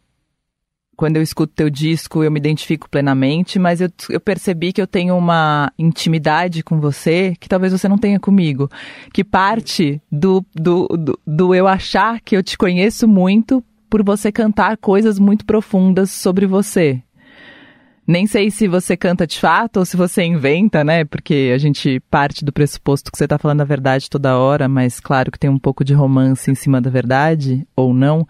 quando 0.97 1.17
eu 1.17 1.21
escuto 1.21 1.53
teu 1.53 1.69
disco, 1.69 2.23
eu 2.23 2.31
me 2.31 2.39
identifico 2.39 2.89
plenamente, 2.89 3.59
mas 3.59 3.79
eu, 3.79 3.89
eu, 4.09 4.19
percebi 4.19 4.73
que 4.73 4.81
eu 4.81 4.87
tenho 4.87 5.15
uma 5.15 5.71
intimidade 5.77 6.63
com 6.63 6.81
você 6.81 7.35
que 7.39 7.47
talvez 7.47 7.71
você 7.71 7.87
não 7.87 7.99
tenha 7.99 8.19
comigo. 8.19 8.67
Que 9.13 9.23
parte 9.23 10.01
do, 10.11 10.43
do, 10.55 10.87
do, 10.87 11.19
do 11.25 11.53
eu 11.53 11.67
achar 11.67 12.19
que 12.19 12.35
eu 12.35 12.41
te 12.41 12.57
conheço 12.57 13.07
muito 13.07 13.63
por 13.87 14.03
você 14.03 14.31
cantar 14.31 14.75
coisas 14.75 15.19
muito 15.19 15.45
profundas 15.45 16.09
sobre 16.09 16.47
você. 16.47 17.01
Nem 18.07 18.25
sei 18.25 18.49
se 18.49 18.67
você 18.67 18.97
canta 18.97 19.27
de 19.27 19.37
fato 19.37 19.77
ou 19.77 19.85
se 19.85 19.95
você 19.95 20.23
inventa, 20.23 20.83
né? 20.83 21.05
Porque 21.05 21.51
a 21.53 21.57
gente 21.59 21.99
parte 22.09 22.43
do 22.43 22.53
pressuposto 22.53 23.11
que 23.11 23.17
você 23.17 23.25
está 23.25 23.37
falando 23.37 23.61
a 23.61 23.65
verdade 23.65 24.09
toda 24.09 24.37
hora, 24.37 24.67
mas 24.67 24.99
claro 24.99 25.29
que 25.29 25.37
tem 25.37 25.49
um 25.49 25.59
pouco 25.59 25.83
de 25.83 25.93
romance 25.93 26.49
em 26.49 26.55
cima 26.55 26.81
da 26.81 26.89
verdade, 26.89 27.67
ou 27.75 27.93
não. 27.93 28.25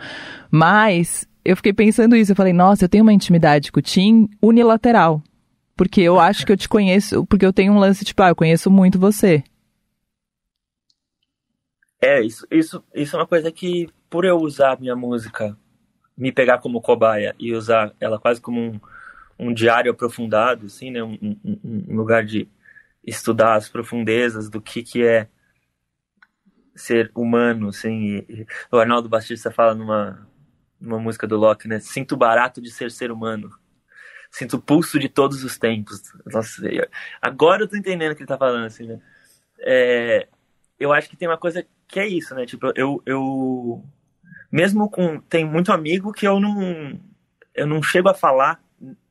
Mas 0.52 1.28
eu 1.48 1.56
fiquei 1.56 1.72
pensando 1.72 2.14
isso. 2.14 2.34
Eu 2.34 2.36
falei, 2.36 2.52
nossa, 2.52 2.84
eu 2.84 2.90
tenho 2.90 3.04
uma 3.04 3.14
intimidade 3.14 3.72
com 3.72 3.80
o 3.80 3.82
Tim 3.82 4.28
unilateral. 4.42 5.24
Porque 5.78 6.02
eu 6.02 6.20
acho 6.20 6.46
que 6.46 6.52
eu 6.52 6.58
te 6.58 6.68
conheço, 6.68 7.26
porque 7.26 7.46
eu 7.46 7.54
tenho 7.54 7.72
um 7.72 7.80
lance 7.80 8.04
tipo, 8.04 8.22
ah, 8.22 8.30
eu 8.30 8.36
conheço 8.36 8.70
muito 8.70 9.00
você. 9.00 9.42
É, 12.02 12.22
isso, 12.22 12.46
isso, 12.52 12.84
isso 12.94 13.16
é 13.16 13.20
uma 13.20 13.28
coisa 13.28 13.50
que, 13.50 13.88
por 14.10 14.26
eu 14.26 14.38
usar 14.38 14.78
minha 14.78 14.96
música, 14.96 15.58
me 16.18 16.34
pegar 16.34 16.58
como 16.58 16.82
cobaia 16.82 17.34
e 17.40 17.54
usar 17.54 17.94
ela 18.00 18.20
quase 18.20 18.42
como 18.42 18.60
um, 18.60 18.80
um 19.40 19.54
diário 19.54 19.92
aprofundado, 19.92 20.66
assim, 20.66 20.92
né? 20.92 21.02
Um, 21.02 21.18
um, 21.24 21.84
um, 21.90 21.96
lugar 21.96 22.26
de 22.26 22.50
estudar 23.06 23.56
as 23.56 23.70
profundezas 23.70 24.50
do 24.50 24.60
que, 24.60 24.84
que 24.84 25.06
é 25.06 25.30
ser 26.76 27.10
humano, 27.16 27.70
assim. 27.70 28.26
E, 28.28 28.46
o 28.70 28.78
Arnaldo 28.78 29.08
Batista 29.08 29.50
fala 29.50 29.74
numa, 29.74 30.28
uma 30.80 31.00
música 31.00 31.28
do 31.28 31.38
Locke, 31.38 31.68
né? 31.68 31.80
Sinto 31.80 32.18
barato 32.18 32.62
de 32.62 32.72
ser 32.72 32.92
ser 32.92 33.12
humano. 33.12 33.52
Sinto 34.30 34.58
o 34.58 34.62
pulso 34.62 35.00
de 35.00 35.10
todos 35.10 35.44
os 35.44 35.58
tempos. 35.58 36.02
Nossa, 36.26 36.62
agora 37.22 37.64
eu 37.64 37.68
tô 37.68 37.76
entendendo 37.76 38.12
o 38.12 38.16
que 38.16 38.22
ele 38.22 38.28
tá 38.28 38.38
falando, 38.38 38.66
assim, 38.66 38.88
né? 38.88 39.02
É, 39.60 40.28
eu 40.80 40.94
acho 40.94 41.10
que 41.10 41.18
tem 41.18 41.28
uma 41.28 41.38
coisa 41.38 41.66
que 41.88 42.00
é 42.00 42.08
isso, 42.08 42.36
né? 42.36 42.46
Tipo, 42.46 42.72
eu, 42.76 43.02
eu 43.06 43.84
mesmo 44.52 44.90
com 44.90 45.20
tem 45.22 45.46
muito 45.46 45.72
amigo 45.72 46.12
que 46.12 46.28
eu 46.28 46.40
não 46.40 47.00
eu 47.54 47.66
não 47.66 47.82
chego 47.82 48.10
a 48.10 48.14
falar 48.14 48.64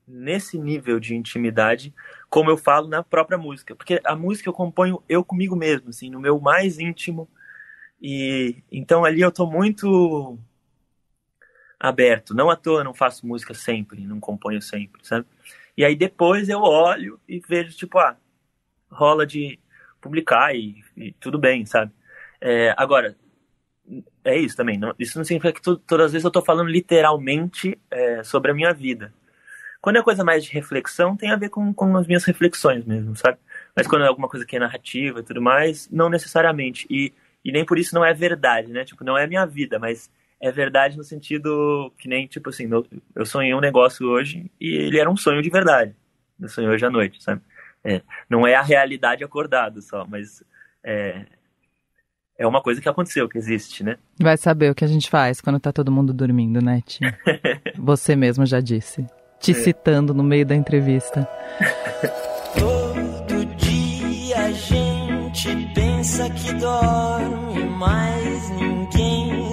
nesse 0.07 0.57
nível 0.59 1.01
de 1.01 1.17
intimidade 1.17 1.93
como 2.31 2.49
eu 2.49 2.57
falo 2.57 2.87
na 2.87 3.03
própria 3.03 3.37
música, 3.37 3.75
porque 3.75 4.01
a 4.05 4.15
música 4.15 4.49
eu 4.49 4.53
componho 4.53 5.03
eu 5.09 5.25
comigo 5.25 5.57
mesmo, 5.57 5.89
assim, 5.89 6.11
no 6.11 6.21
meu 6.21 6.39
mais 6.41 6.79
íntimo. 6.79 7.29
E 8.01 8.63
então 8.71 9.05
ali 9.05 9.21
eu 9.21 9.33
tô 9.33 9.47
muito 9.47 10.39
aberto. 11.79 12.35
Não 12.35 12.51
à 12.51 12.57
toa 12.57 12.85
não 12.85 12.95
faço 12.95 13.27
música 13.27 13.55
sempre, 13.55 14.01
não 14.07 14.21
componho 14.21 14.61
sempre, 14.63 15.07
sabe? 15.07 15.27
E 15.77 15.85
aí 15.85 15.95
depois 15.95 16.49
eu 16.49 16.61
olho 16.61 17.21
e 17.29 17.41
vejo, 17.47 17.77
tipo, 17.77 17.99
ah, 17.99 18.17
rola 18.91 19.27
de 19.27 19.59
publicar 20.01 20.55
e, 20.55 20.83
e 20.97 21.13
tudo 21.13 21.39
bem, 21.39 21.67
sabe? 21.67 21.93
É, 22.41 22.75
agora, 22.77 23.17
é 24.25 24.37
isso 24.39 24.57
também. 24.57 24.79
Não, 24.79 24.95
isso 24.99 25.19
não 25.19 25.25
significa 25.25 25.53
que 25.53 25.63
tu, 25.63 25.77
todas 25.77 26.07
as 26.07 26.13
vezes 26.13 26.25
eu 26.25 26.31
tô 26.31 26.43
falando 26.43 26.69
literalmente 26.69 27.79
é, 27.91 28.23
sobre 28.23 28.51
a 28.51 28.55
minha 28.55 28.73
vida. 28.73 29.13
Quando 29.81 29.97
é 29.97 30.03
coisa 30.03 30.25
mais 30.25 30.45
de 30.45 30.53
reflexão, 30.53 31.17
tem 31.17 31.31
a 31.31 31.37
ver 31.37 31.49
com, 31.49 31.73
com 31.73 31.97
as 31.97 32.07
minhas 32.07 32.25
reflexões 32.25 32.85
mesmo, 32.85 33.15
sabe? 33.15 33.39
Mas 33.75 33.87
quando 33.87 34.05
é 34.05 34.09
alguma 34.09 34.29
coisa 34.29 34.45
que 34.45 34.57
é 34.57 34.59
narrativa 34.59 35.21
e 35.21 35.23
tudo 35.23 35.41
mais, 35.41 35.89
não 35.91 36.09
necessariamente. 36.09 36.87
E, 36.91 37.13
e 37.45 37.53
nem 37.53 37.65
por 37.65 37.79
isso 37.79 37.95
não 37.95 38.05
é 38.05 38.13
verdade, 38.13 38.73
né? 38.73 38.85
Tipo, 38.85 39.05
não 39.05 39.17
é 39.17 39.27
minha 39.27 39.47
vida, 39.47 39.79
mas 39.79 40.11
é 40.41 40.51
verdade 40.51 40.97
no 40.97 41.05
sentido 41.05 41.93
que 41.99 42.09
nem, 42.09 42.27
tipo 42.27 42.51
assim, 42.51 42.69
eu 43.15 43.27
sonhei 43.27 43.55
um 43.55 43.61
negócio 43.61 44.07
hoje 44.07 44.51
e 44.61 44.75
ele 44.75 44.99
era 44.99 45.11
um 45.11 45.17
sonho 45.17 45.43
de 45.43 45.51
verdade. 45.51 45.95
Eu 46.41 46.49
sonhei 46.49 46.71
hoje 46.71 46.85
à 46.85 46.91
noite, 46.91 47.23
sabe? 47.23 47.41
É, 47.83 48.03
não 48.29 48.47
é 48.47 48.55
a 48.55 48.63
realidade 48.63 49.25
acordada 49.25 49.81
só, 49.81 50.05
mas 50.07 50.43
é, 50.85 51.25
é 52.39 52.47
uma 52.47 52.61
coisa 52.61 52.81
que 52.81 52.89
aconteceu, 52.89 53.29
que 53.29 53.39
existe, 53.39 53.83
né? 53.83 53.97
Vai 54.21 54.37
saber 54.37 54.71
o 54.71 54.75
que 54.75 54.85
a 54.85 54.89
gente 54.89 55.09
faz 55.09 55.41
quando 55.41 55.61
tá 55.61 55.73
todo 55.73 55.93
mundo 55.93 56.13
dormindo, 56.13 56.61
né, 56.61 56.83
Tia? 56.85 57.19
Você 57.79 58.15
mesmo 58.15 58.45
já 58.45 58.61
disse. 58.61 59.07
Te 59.41 59.53
é. 59.53 59.55
citando 59.55 60.13
no 60.13 60.23
meio 60.23 60.45
da 60.45 60.55
entrevista. 60.55 61.29
pensa 66.07 66.31
que 66.31 66.53
dorme, 66.55 67.65
mas 67.79 68.51
ninguém 68.51 68.76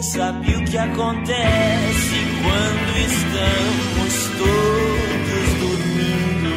sabe 0.03 0.53
o 0.55 0.65
que 0.65 0.77
acontece 0.77 2.15
quando 2.43 2.97
estamos 2.97 4.13
todos 4.37 5.53
dormindo. 5.61 6.55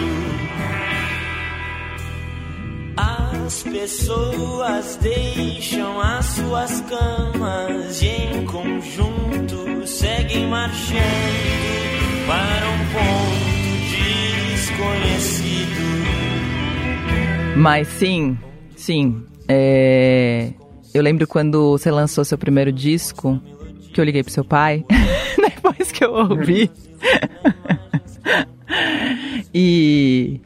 As 2.96 3.62
pessoas 3.62 4.96
deixam 4.96 6.00
as 6.00 6.26
suas 6.26 6.80
camas 6.82 8.02
e 8.02 8.08
em 8.08 8.44
conjunto 8.46 9.86
seguem 9.86 10.48
marchando 10.48 10.96
para 12.26 12.68
um 12.68 12.78
ponto 12.92 13.46
desconhecido. 14.56 15.86
Mas 17.56 17.86
sim, 17.86 18.36
sim, 18.74 19.24
é... 19.48 20.52
Eu 20.96 21.02
lembro 21.02 21.26
quando 21.26 21.72
você 21.72 21.90
lançou 21.90 22.24
seu 22.24 22.38
primeiro 22.38 22.72
disco, 22.72 23.38
que 23.92 24.00
eu 24.00 24.04
liguei 24.04 24.22
pro 24.22 24.32
seu 24.32 24.42
pai, 24.42 24.82
depois 25.38 25.92
que 25.92 26.02
eu 26.02 26.10
ouvi. 26.10 26.70
e. 29.52 30.40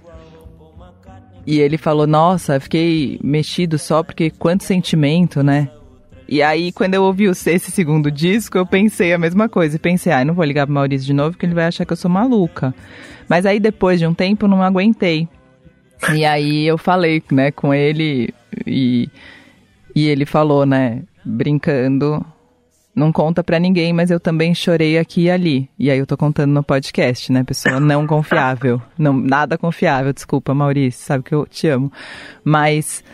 E 1.46 1.60
ele 1.60 1.78
falou: 1.78 2.04
Nossa, 2.04 2.58
fiquei 2.58 3.20
mexido 3.22 3.78
só 3.78 4.02
porque 4.02 4.28
quanto 4.28 4.64
sentimento, 4.64 5.40
né? 5.40 5.70
E 6.28 6.42
aí, 6.42 6.72
quando 6.72 6.94
eu 6.94 7.04
ouvi 7.04 7.26
esse 7.26 7.70
segundo 7.70 8.10
disco, 8.10 8.58
eu 8.58 8.66
pensei 8.66 9.12
a 9.12 9.18
mesma 9.18 9.48
coisa. 9.48 9.76
E 9.76 9.78
pensei, 9.78 10.12
ah, 10.12 10.24
não 10.24 10.34
vou 10.34 10.44
ligar 10.44 10.66
pro 10.66 10.74
Maurício 10.74 11.06
de 11.06 11.12
novo, 11.12 11.30
porque 11.30 11.46
ele 11.46 11.54
vai 11.54 11.66
achar 11.66 11.84
que 11.84 11.92
eu 11.92 11.96
sou 11.96 12.10
maluca. 12.10 12.74
Mas 13.28 13.46
aí, 13.46 13.60
depois 13.60 14.00
de 14.00 14.06
um 14.06 14.14
tempo, 14.14 14.48
não 14.48 14.64
aguentei. 14.64 15.28
E 16.12 16.24
aí 16.24 16.66
eu 16.66 16.76
falei, 16.76 17.22
né, 17.30 17.52
com 17.52 17.72
ele 17.72 18.34
e, 18.66 19.08
e 19.94 20.06
ele 20.06 20.26
falou, 20.26 20.64
né, 20.66 21.02
brincando, 21.24 22.24
não 22.94 23.12
conta 23.12 23.42
para 23.42 23.58
ninguém, 23.58 23.92
mas 23.92 24.10
eu 24.10 24.20
também 24.20 24.54
chorei 24.54 24.98
aqui 24.98 25.22
e 25.22 25.30
ali. 25.30 25.70
E 25.78 25.90
aí 25.90 25.98
eu 25.98 26.06
tô 26.06 26.16
contando 26.16 26.52
no 26.52 26.62
podcast, 26.62 27.32
né, 27.32 27.44
pessoa 27.44 27.80
não 27.80 28.06
confiável, 28.06 28.80
não 28.98 29.12
nada 29.12 29.56
confiável, 29.56 30.12
desculpa, 30.12 30.54
Maurício, 30.54 31.04
sabe 31.04 31.24
que 31.24 31.34
eu 31.34 31.46
te 31.46 31.68
amo. 31.68 31.92
Mas 32.44 33.04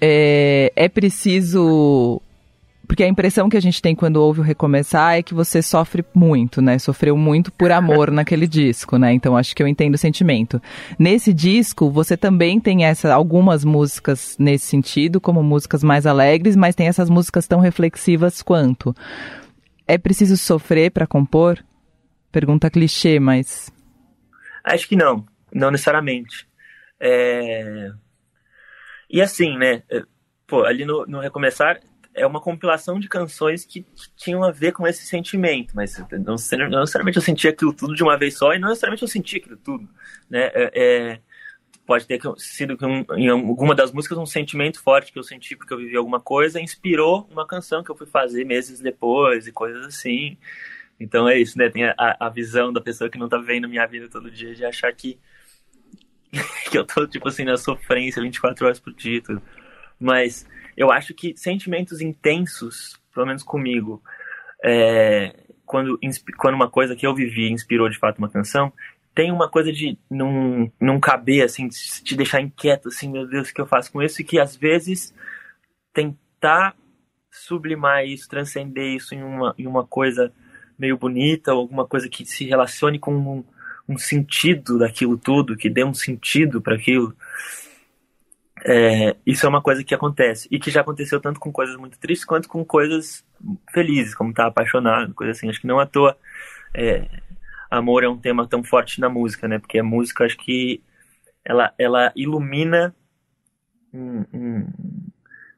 é, 0.00 0.72
é 0.74 0.88
preciso 0.88 2.20
porque 2.86 3.02
a 3.02 3.08
impressão 3.08 3.48
que 3.48 3.56
a 3.56 3.60
gente 3.60 3.80
tem 3.80 3.94
quando 3.94 4.16
ouve 4.16 4.40
o 4.40 4.42
Recomeçar 4.42 5.14
é 5.14 5.22
que 5.22 5.34
você 5.34 5.62
sofre 5.62 6.04
muito, 6.14 6.60
né? 6.60 6.78
Sofreu 6.78 7.16
muito 7.16 7.50
por 7.52 7.72
amor 7.72 8.10
naquele 8.12 8.46
disco, 8.46 8.98
né? 8.98 9.12
Então 9.12 9.36
acho 9.36 9.54
que 9.54 9.62
eu 9.62 9.68
entendo 9.68 9.94
o 9.94 9.98
sentimento. 9.98 10.60
Nesse 10.98 11.32
disco, 11.32 11.90
você 11.90 12.16
também 12.16 12.60
tem 12.60 12.84
essa, 12.84 13.12
algumas 13.12 13.64
músicas 13.64 14.36
nesse 14.38 14.66
sentido, 14.66 15.20
como 15.20 15.42
músicas 15.42 15.82
mais 15.82 16.06
alegres, 16.06 16.56
mas 16.56 16.74
tem 16.74 16.86
essas 16.86 17.08
músicas 17.08 17.46
tão 17.46 17.60
reflexivas 17.60 18.42
quanto. 18.42 18.94
É 19.86 19.98
preciso 19.98 20.36
sofrer 20.36 20.90
para 20.90 21.06
compor? 21.06 21.58
Pergunta 22.30 22.70
clichê, 22.70 23.18
mas. 23.18 23.72
Acho 24.62 24.88
que 24.88 24.96
não. 24.96 25.24
Não 25.52 25.70
necessariamente. 25.70 26.48
É... 27.00 27.90
E 29.10 29.20
assim, 29.20 29.56
né? 29.56 29.82
Pô, 30.46 30.64
ali 30.64 30.84
no, 30.84 31.06
no 31.06 31.20
Recomeçar 31.20 31.80
é 32.14 32.26
uma 32.26 32.40
compilação 32.40 32.98
de 33.00 33.08
canções 33.08 33.64
que 33.64 33.84
tinham 34.16 34.44
a 34.44 34.50
ver 34.50 34.72
com 34.72 34.86
esse 34.86 35.04
sentimento, 35.04 35.74
mas 35.74 35.98
não, 36.12 36.34
necessariamente 36.34 37.16
eu 37.16 37.22
sentia 37.22 37.50
aquilo 37.50 37.72
tudo 37.72 37.94
de 37.94 38.02
uma 38.02 38.16
vez 38.16 38.38
só 38.38 38.54
e 38.54 38.58
não 38.58 38.68
necessariamente 38.68 39.02
eu 39.02 39.08
sentia 39.08 39.38
aquilo 39.40 39.56
tudo, 39.56 39.88
né? 40.30 40.50
É, 40.54 40.70
é, 40.74 41.20
pode 41.84 42.06
ter 42.06 42.20
sido 42.36 42.76
que 42.76 42.84
um, 42.86 43.04
em 43.16 43.28
alguma 43.28 43.74
das 43.74 43.92
músicas 43.92 44.16
um 44.16 44.26
sentimento 44.26 44.80
forte 44.80 45.12
que 45.12 45.18
eu 45.18 45.22
senti 45.24 45.56
porque 45.56 45.74
eu 45.74 45.78
vivi 45.78 45.96
alguma 45.96 46.20
coisa 46.20 46.60
inspirou 46.60 47.28
uma 47.30 47.46
canção 47.46 47.82
que 47.82 47.90
eu 47.90 47.96
fui 47.96 48.06
fazer 48.06 48.44
meses 48.44 48.80
depois 48.80 49.46
e 49.46 49.52
coisas 49.52 49.84
assim. 49.84 50.38
Então 50.98 51.28
é 51.28 51.36
isso, 51.36 51.58
né? 51.58 51.68
Tem 51.68 51.84
a, 51.84 51.94
a 51.98 52.28
visão 52.28 52.72
da 52.72 52.80
pessoa 52.80 53.10
que 53.10 53.18
não 53.18 53.28
tá 53.28 53.38
vendo 53.38 53.68
minha 53.68 53.86
vida 53.86 54.08
todo 54.08 54.30
dia 54.30 54.54
de 54.54 54.64
achar 54.64 54.92
que 54.92 55.18
que 56.70 56.78
eu 56.78 56.84
tô 56.84 57.06
tipo 57.06 57.28
assim 57.28 57.44
na 57.44 57.56
sofrência 57.56 58.22
24 58.22 58.66
horas 58.66 58.80
por 58.80 58.92
dia, 58.94 59.20
tudo. 59.20 59.42
mas 59.98 60.46
eu 60.76 60.90
acho 60.90 61.14
que 61.14 61.36
sentimentos 61.36 62.00
intensos, 62.00 63.00
pelo 63.12 63.26
menos 63.26 63.42
comigo, 63.42 64.02
é, 64.62 65.34
quando, 65.64 65.98
quando 66.38 66.54
uma 66.54 66.70
coisa 66.70 66.96
que 66.96 67.06
eu 67.06 67.14
vivi 67.14 67.50
inspirou 67.50 67.88
de 67.88 67.98
fato 67.98 68.18
uma 68.18 68.28
canção, 68.28 68.72
tem 69.14 69.30
uma 69.30 69.48
coisa 69.48 69.72
de 69.72 69.96
não, 70.10 70.70
não 70.80 70.98
caber, 70.98 71.44
assim, 71.44 71.68
te 71.68 72.16
deixar 72.16 72.40
inquieto, 72.40 72.88
assim, 72.88 73.08
meu 73.08 73.26
Deus, 73.26 73.48
o 73.48 73.54
que 73.54 73.60
eu 73.60 73.66
faço 73.66 73.92
com 73.92 74.02
isso? 74.02 74.20
E 74.20 74.24
que 74.24 74.40
às 74.40 74.56
vezes 74.56 75.14
tentar 75.92 76.74
sublimar 77.30 78.04
isso, 78.04 78.28
transcender 78.28 78.94
isso 78.94 79.14
em 79.14 79.22
uma, 79.22 79.54
em 79.56 79.66
uma 79.66 79.86
coisa 79.86 80.32
meio 80.78 80.96
bonita, 80.96 81.52
alguma 81.52 81.86
coisa 81.86 82.08
que 82.08 82.24
se 82.24 82.44
relacione 82.44 82.98
com 82.98 83.14
um, 83.14 83.44
um 83.88 83.96
sentido 83.96 84.78
daquilo 84.78 85.16
tudo, 85.16 85.56
que 85.56 85.70
dê 85.70 85.84
um 85.84 85.94
sentido 85.94 86.60
para 86.60 86.74
aquilo. 86.74 87.14
É, 88.66 89.14
isso 89.26 89.44
é 89.44 89.48
uma 89.48 89.60
coisa 89.60 89.84
que 89.84 89.94
acontece 89.94 90.48
e 90.50 90.58
que 90.58 90.70
já 90.70 90.80
aconteceu 90.80 91.20
tanto 91.20 91.38
com 91.38 91.52
coisas 91.52 91.76
muito 91.76 91.98
tristes 91.98 92.24
quanto 92.24 92.48
com 92.48 92.64
coisas 92.64 93.22
felizes, 93.70 94.14
como 94.14 94.30
estar 94.30 94.44
tá 94.44 94.48
apaixonado, 94.48 95.12
coisa 95.12 95.32
assim. 95.32 95.50
Acho 95.50 95.60
que 95.60 95.66
não 95.66 95.78
à 95.78 95.84
toa 95.84 96.16
é, 96.72 97.06
amor 97.70 98.02
é 98.04 98.08
um 98.08 98.18
tema 98.18 98.46
tão 98.46 98.64
forte 98.64 99.00
na 99.00 99.08
música, 99.08 99.46
né? 99.46 99.58
Porque 99.58 99.78
a 99.78 99.84
música, 99.84 100.24
acho 100.24 100.36
que 100.38 100.82
ela, 101.44 101.74
ela 101.78 102.12
ilumina 102.16 102.94
um, 103.92 104.24
um, 104.32 104.66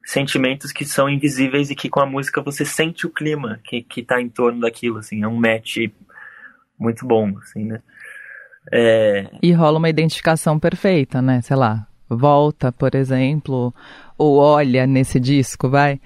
sentimentos 0.03 0.71
que 0.71 0.85
são 0.85 1.09
invisíveis 1.09 1.69
e 1.69 1.75
que 1.75 1.89
com 1.89 2.01
a 2.01 2.05
música 2.05 2.41
você 2.41 2.65
sente 2.65 3.07
o 3.07 3.09
clima 3.09 3.59
que, 3.63 3.81
que 3.81 4.03
tá 4.03 4.21
em 4.21 4.29
torno 4.29 4.61
daquilo, 4.61 4.97
assim. 4.97 5.23
É 5.23 5.27
um 5.27 5.39
match 5.39 5.77
muito 6.77 7.05
bom, 7.05 7.37
assim, 7.39 7.65
né? 7.65 7.81
É... 8.71 9.29
E 9.41 9.53
rola 9.53 9.77
uma 9.77 9.89
identificação 9.89 10.59
perfeita, 10.59 11.21
né? 11.21 11.41
Sei 11.41 11.55
lá, 11.55 11.87
Volta, 12.09 12.71
por 12.71 12.95
exemplo, 12.95 13.73
ou 14.17 14.37
Olha 14.37 14.87
nesse 14.87 15.19
disco, 15.19 15.69
vai? 15.69 15.99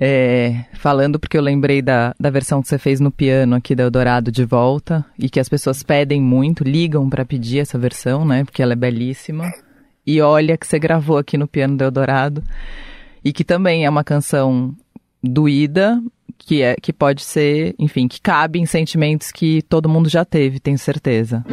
É, 0.00 0.64
falando 0.74 1.18
porque 1.18 1.36
eu 1.36 1.42
lembrei 1.42 1.82
da, 1.82 2.14
da 2.18 2.30
versão 2.30 2.62
que 2.62 2.68
você 2.68 2.78
fez 2.78 3.00
no 3.00 3.10
piano 3.10 3.56
aqui 3.56 3.74
da 3.74 3.82
Eldorado 3.82 4.30
de 4.30 4.44
volta 4.44 5.04
e 5.18 5.28
que 5.28 5.40
as 5.40 5.48
pessoas 5.48 5.82
pedem 5.82 6.20
muito, 6.20 6.62
ligam 6.62 7.10
para 7.10 7.24
pedir 7.24 7.58
essa 7.58 7.76
versão, 7.76 8.24
né? 8.24 8.44
Porque 8.44 8.62
ela 8.62 8.74
é 8.74 8.76
belíssima. 8.76 9.50
E 10.06 10.20
olha 10.20 10.56
que 10.56 10.66
você 10.66 10.78
gravou 10.78 11.18
aqui 11.18 11.36
no 11.36 11.48
piano 11.48 11.76
do 11.76 11.82
Eldorado 11.82 12.44
e 13.24 13.32
que 13.32 13.42
também 13.42 13.84
é 13.84 13.90
uma 13.90 14.04
canção 14.04 14.74
doída, 15.22 16.00
que 16.38 16.62
é 16.62 16.76
que 16.76 16.92
pode 16.92 17.24
ser, 17.24 17.74
enfim, 17.76 18.06
que 18.06 18.20
cabe 18.20 18.60
em 18.60 18.66
sentimentos 18.66 19.32
que 19.32 19.62
todo 19.62 19.88
mundo 19.88 20.08
já 20.08 20.24
teve, 20.24 20.60
tenho 20.60 20.78
certeza. 20.78 21.44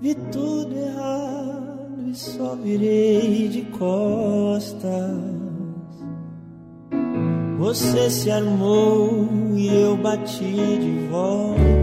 Vi 0.00 0.14
tudo 0.32 0.74
errado 0.76 2.08
e 2.08 2.14
só 2.14 2.54
virei 2.54 3.48
de 3.48 3.62
costas. 3.78 4.90
Você 7.58 8.08
se 8.08 8.30
armou 8.30 9.26
e 9.54 9.66
eu 9.66 9.96
bati 9.96 10.78
de 10.78 11.08
volta. 11.10 11.75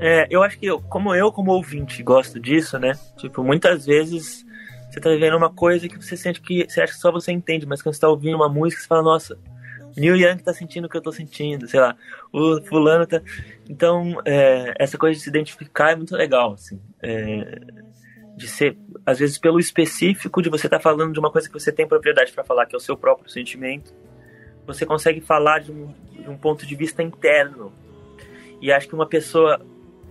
É, 0.00 0.26
eu 0.30 0.42
acho 0.42 0.58
que 0.58 0.66
eu, 0.66 0.80
como 0.82 1.14
eu, 1.14 1.32
como 1.32 1.52
ouvinte, 1.52 2.02
gosto 2.02 2.38
disso, 2.38 2.78
né? 2.78 2.92
Tipo, 3.16 3.42
muitas 3.42 3.84
vezes 3.86 4.46
você 4.90 5.00
tá 5.00 5.10
vivendo 5.10 5.36
uma 5.36 5.52
coisa 5.52 5.88
que 5.88 5.96
você 5.96 6.16
sente 6.16 6.40
que 6.40 6.66
você 6.68 6.80
acha 6.80 6.92
que 6.92 6.98
só 6.98 7.12
você 7.12 7.32
entende, 7.32 7.66
mas 7.66 7.82
quando 7.82 7.94
você 7.94 8.00
tá 8.00 8.08
ouvindo 8.08 8.36
uma 8.36 8.48
música, 8.48 8.80
você 8.80 8.86
fala, 8.86 9.02
nossa, 9.02 9.38
Neil 9.96 10.16
Young 10.16 10.38
tá 10.38 10.52
sentindo 10.52 10.86
o 10.86 10.88
que 10.88 10.96
eu 10.96 11.02
tô 11.02 11.12
sentindo, 11.12 11.66
sei 11.66 11.80
lá, 11.80 11.96
o 12.32 12.62
fulano 12.62 13.06
tá... 13.06 13.20
Então, 13.68 14.20
é, 14.24 14.72
essa 14.78 14.96
coisa 14.96 15.16
de 15.16 15.22
se 15.22 15.28
identificar 15.28 15.92
é 15.92 15.96
muito 15.96 16.14
legal, 16.14 16.52
assim. 16.52 16.80
É, 17.02 17.60
de 18.36 18.46
ser, 18.46 18.78
às 19.04 19.18
vezes, 19.18 19.36
pelo 19.36 19.58
específico 19.58 20.40
de 20.40 20.48
você 20.48 20.68
tá 20.68 20.78
falando 20.78 21.12
de 21.12 21.18
uma 21.18 21.30
coisa 21.30 21.48
que 21.48 21.54
você 21.54 21.72
tem 21.72 21.86
propriedade 21.86 22.32
para 22.32 22.44
falar, 22.44 22.66
que 22.66 22.74
é 22.74 22.78
o 22.78 22.80
seu 22.80 22.96
próprio 22.96 23.28
sentimento, 23.28 23.92
você 24.64 24.86
consegue 24.86 25.20
falar 25.20 25.58
de 25.58 25.72
um, 25.72 25.92
de 26.12 26.30
um 26.30 26.36
ponto 26.36 26.64
de 26.64 26.74
vista 26.76 27.02
interno. 27.02 27.72
E 28.60 28.70
acho 28.70 28.88
que 28.88 28.94
uma 28.94 29.06
pessoa, 29.06 29.60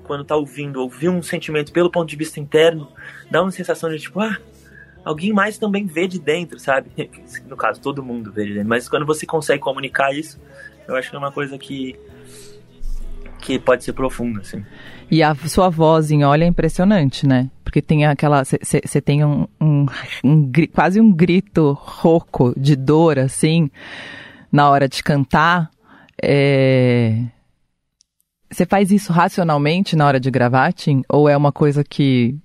quando 0.08 0.22
está 0.22 0.36
ouvindo, 0.36 0.82
ouvir 0.82 1.10
um 1.10 1.22
sentimento 1.22 1.72
pelo 1.72 1.92
ponto 1.92 2.10
de 2.10 2.16
vista 2.16 2.40
interno, 2.40 2.88
dá 3.30 3.42
uma 3.44 3.52
sensação 3.52 3.90
de 3.90 4.00
tipo, 4.00 4.20
ah, 4.20 4.38
alguém 5.04 5.32
mais 5.32 5.58
também 5.58 5.86
vê 5.86 6.08
de 6.08 6.20
dentro, 6.20 6.58
sabe? 6.60 6.90
No 7.48 7.56
caso, 7.56 7.80
todo 7.80 8.02
mundo 8.02 8.32
vê 8.32 8.46
de 8.46 8.54
dentro. 8.54 8.70
Mas 8.70 8.90
quando 8.90 9.06
você 9.06 9.26
consegue 9.26 9.62
comunicar 9.62 10.14
isso, 10.14 10.40
eu 10.88 10.96
acho 10.96 11.10
que 11.10 11.16
é 11.16 11.20
uma 11.20 11.32
coisa 11.32 11.58
que 11.58 11.96
que 13.40 13.60
pode 13.60 13.84
ser 13.84 13.94
profunda, 13.94 14.42
assim. 14.42 14.66
E 15.10 15.24
a 15.24 15.34
sua 15.36 15.70
voz 15.70 16.12
em 16.12 16.24
olha 16.24 16.44
é 16.44 16.48
impressionante, 16.48 17.26
né? 17.26 17.50
Porque 17.64 17.82
tem 17.82 18.06
aquela. 18.06 18.44
Você 18.44 19.02
tem 19.02 19.24
um, 19.24 19.48
um, 19.62 19.86
um, 20.24 20.52
quase 20.74 21.00
um 21.00 21.12
grito 21.12 21.78
rouco 21.80 22.54
de 22.58 22.76
dor, 22.76 23.20
assim, 23.20 23.70
na 24.52 24.70
hora 24.70 24.90
de 24.90 25.02
cantar. 25.02 25.70
Você 28.50 28.66
faz 28.66 28.92
isso 28.92 29.12
racionalmente 29.12 29.96
na 29.96 30.06
hora 30.06 30.20
de 30.20 30.32
gravar, 30.32 30.72
Tim? 30.74 31.04
Ou 31.10 31.28
é 31.28 31.36
uma 31.36 31.52
coisa 31.52 31.84
que. 31.84 32.36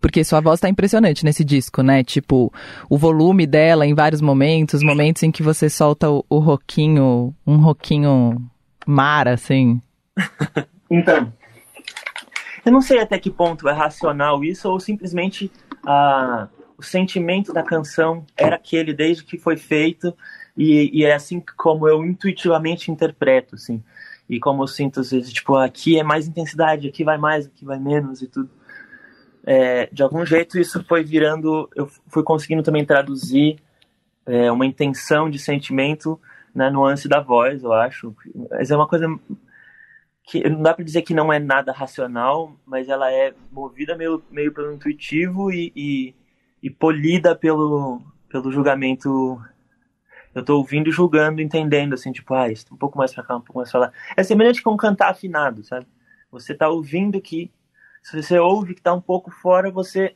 Porque 0.00 0.24
sua 0.24 0.40
voz 0.40 0.60
tá 0.60 0.68
impressionante 0.68 1.24
nesse 1.24 1.44
disco, 1.44 1.82
né? 1.82 2.04
Tipo, 2.04 2.52
o 2.90 2.98
volume 2.98 3.46
dela 3.46 3.86
em 3.86 3.94
vários 3.94 4.20
momentos, 4.20 4.82
momentos 4.82 5.22
em 5.22 5.30
que 5.30 5.42
você 5.42 5.70
solta 5.70 6.10
o, 6.10 6.24
o 6.28 6.38
roquinho, 6.38 7.34
um 7.46 7.56
roquinho 7.56 8.36
mar, 8.86 9.28
assim. 9.28 9.80
então, 10.90 11.32
eu 12.64 12.72
não 12.72 12.80
sei 12.80 12.98
até 12.98 13.18
que 13.18 13.30
ponto 13.30 13.68
é 13.68 13.72
racional 13.72 14.42
isso 14.42 14.68
ou 14.68 14.80
simplesmente 14.80 15.50
ah, 15.86 16.48
o 16.76 16.82
sentimento 16.82 17.52
da 17.52 17.62
canção 17.62 18.24
era 18.36 18.56
aquele 18.56 18.92
desde 18.92 19.24
que 19.24 19.38
foi 19.38 19.56
feito 19.56 20.12
e, 20.56 20.90
e, 20.92 21.04
é 21.04 21.14
assim 21.14 21.42
como 21.56 21.86
eu 21.86 22.04
intuitivamente 22.04 22.90
interpreto, 22.90 23.54
assim. 23.56 23.82
E 24.28 24.40
como 24.40 24.62
eu 24.62 24.66
sinto 24.66 25.00
às 25.00 25.10
vezes, 25.10 25.32
tipo, 25.32 25.54
aqui 25.56 25.98
é 25.98 26.02
mais 26.02 26.26
intensidade, 26.26 26.88
aqui 26.88 27.04
vai 27.04 27.18
mais, 27.18 27.46
aqui 27.46 27.64
vai 27.64 27.78
menos 27.78 28.22
e 28.22 28.26
tudo. 28.26 28.50
É, 29.44 29.88
de 29.92 30.02
algum 30.02 30.26
jeito 30.26 30.58
isso 30.58 30.82
foi 30.84 31.04
virando, 31.04 31.70
eu 31.76 31.88
fui 32.08 32.24
conseguindo 32.24 32.64
também 32.64 32.84
traduzir 32.84 33.56
é, 34.26 34.50
uma 34.50 34.66
intenção 34.66 35.30
de 35.30 35.38
sentimento 35.38 36.20
na 36.52 36.70
nuance 36.70 37.08
da 37.08 37.20
voz, 37.20 37.62
eu 37.62 37.72
acho. 37.72 38.14
Mas 38.50 38.70
é 38.70 38.76
uma 38.76 38.88
coisa 38.88 39.06
que 40.24 40.48
não 40.48 40.60
dá 40.60 40.74
para 40.74 40.84
dizer 40.84 41.02
que 41.02 41.14
não 41.14 41.32
é 41.32 41.38
nada 41.38 41.70
racional, 41.70 42.56
mas 42.66 42.88
ela 42.88 43.12
é 43.12 43.32
movida 43.52 43.96
meio, 43.96 44.20
meio 44.30 44.52
pelo 44.52 44.72
intuitivo 44.72 45.52
e, 45.52 45.72
e, 45.76 46.14
e 46.60 46.68
polida 46.68 47.36
pelo, 47.36 48.02
pelo 48.28 48.50
julgamento. 48.50 49.40
Eu 50.36 50.44
tô 50.44 50.58
ouvindo 50.58 50.90
e 50.90 50.92
julgando, 50.92 51.40
entendendo, 51.40 51.94
assim, 51.94 52.12
tipo, 52.12 52.34
ah, 52.34 52.52
isso 52.52 52.66
tá 52.66 52.74
um 52.74 52.76
pouco 52.76 52.98
mais 52.98 53.10
pra 53.14 53.24
cá, 53.24 53.36
um 53.36 53.40
pouco 53.40 53.58
mais 53.58 53.70
pra 53.70 53.80
lá. 53.80 53.92
É 54.14 54.22
semelhante 54.22 54.62
com 54.62 54.76
cantar 54.76 55.08
afinado, 55.08 55.64
sabe? 55.64 55.86
Você 56.30 56.54
tá 56.54 56.68
ouvindo 56.68 57.18
que, 57.22 57.50
se 58.02 58.20
você 58.20 58.38
ouve 58.38 58.74
que 58.74 58.82
tá 58.82 58.92
um 58.92 59.00
pouco 59.00 59.30
fora, 59.30 59.70
você 59.70 60.14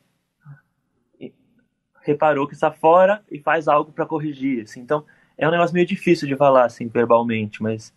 reparou 2.03 2.47
que 2.47 2.53
está 2.53 2.71
fora 2.71 3.23
e 3.31 3.41
faz 3.41 3.67
algo 3.67 3.93
para 3.93 4.05
corrigir, 4.05 4.65
assim. 4.65 4.81
Então, 4.81 5.07
é 5.39 5.49
um 5.49 5.51
negócio 5.51 5.73
meio 5.73 5.87
difícil 5.87 6.29
de 6.29 6.37
falar, 6.37 6.67
assim, 6.67 6.87
verbalmente, 6.87 7.63
mas 7.63 7.91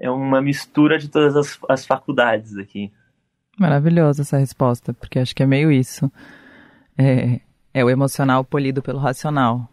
é 0.00 0.10
uma 0.10 0.42
mistura 0.42 0.98
de 0.98 1.08
todas 1.08 1.36
as, 1.36 1.56
as 1.68 1.86
faculdades 1.86 2.56
aqui. 2.56 2.92
Maravilhosa 3.56 4.22
essa 4.22 4.38
resposta, 4.38 4.92
porque 4.92 5.20
acho 5.20 5.36
que 5.36 5.44
é 5.44 5.46
meio 5.46 5.70
isso. 5.70 6.10
É, 6.98 7.40
é 7.72 7.84
o 7.84 7.90
emocional 7.90 8.44
polido 8.44 8.82
pelo 8.82 8.98
racional. 8.98 9.68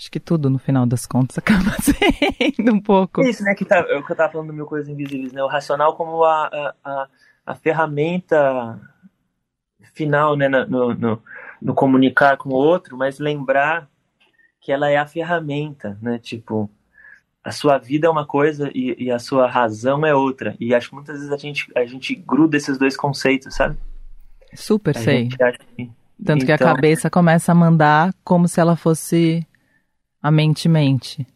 Acho 0.00 0.10
que 0.10 0.18
tudo, 0.18 0.48
no 0.48 0.58
final 0.58 0.86
das 0.86 1.04
contas, 1.04 1.36
acaba 1.36 1.76
sendo 1.82 2.72
um 2.72 2.80
pouco. 2.80 3.20
É 3.20 3.28
isso, 3.28 3.44
né? 3.44 3.54
Que 3.54 3.66
tá, 3.66 3.84
é 3.86 3.98
o 3.98 4.02
que 4.02 4.10
eu 4.10 4.16
tava 4.16 4.32
falando 4.32 4.46
do 4.46 4.54
Mil 4.54 4.64
Coisas 4.64 4.88
Invisíveis, 4.88 5.30
né? 5.30 5.44
O 5.44 5.46
racional 5.46 5.94
como 5.94 6.24
a, 6.24 6.46
a, 6.46 6.74
a, 6.82 7.08
a 7.44 7.54
ferramenta 7.54 8.80
final, 9.92 10.36
né? 10.36 10.48
No, 10.48 10.94
no, 10.94 11.22
no, 11.60 11.74
comunicar 11.74 12.38
com 12.38 12.48
o 12.48 12.54
outro, 12.54 12.96
mas 12.96 13.18
lembrar 13.18 13.90
que 14.58 14.72
ela 14.72 14.88
é 14.88 14.96
a 14.96 15.06
ferramenta, 15.06 15.98
né? 16.00 16.18
Tipo, 16.18 16.70
a 17.44 17.52
sua 17.52 17.76
vida 17.76 18.06
é 18.06 18.10
uma 18.10 18.24
coisa 18.24 18.70
e, 18.74 18.96
e, 19.04 19.10
a 19.10 19.18
sua 19.18 19.50
razão 19.50 20.06
é 20.06 20.14
outra. 20.14 20.56
E 20.58 20.74
acho 20.74 20.88
que 20.88 20.94
muitas 20.94 21.16
vezes 21.16 21.30
a 21.30 21.36
gente, 21.36 21.70
a 21.76 21.84
gente 21.84 22.14
gruda 22.14 22.56
esses 22.56 22.78
dois 22.78 22.96
conceitos, 22.96 23.54
sabe? 23.54 23.76
Super 24.54 24.96
a 24.96 25.00
sei. 25.00 25.28
Que... 25.28 25.36
Tanto 25.36 25.92
então... 26.22 26.38
que 26.38 26.52
a 26.52 26.54
então 26.54 26.74
cabeça 26.74 27.10
começa 27.10 27.52
a 27.52 27.54
mandar 27.54 28.14
como 28.24 28.48
se 28.48 28.58
ela 28.58 28.76
fosse 28.76 29.46
a 30.22 30.30
mente-mente. 30.30 31.26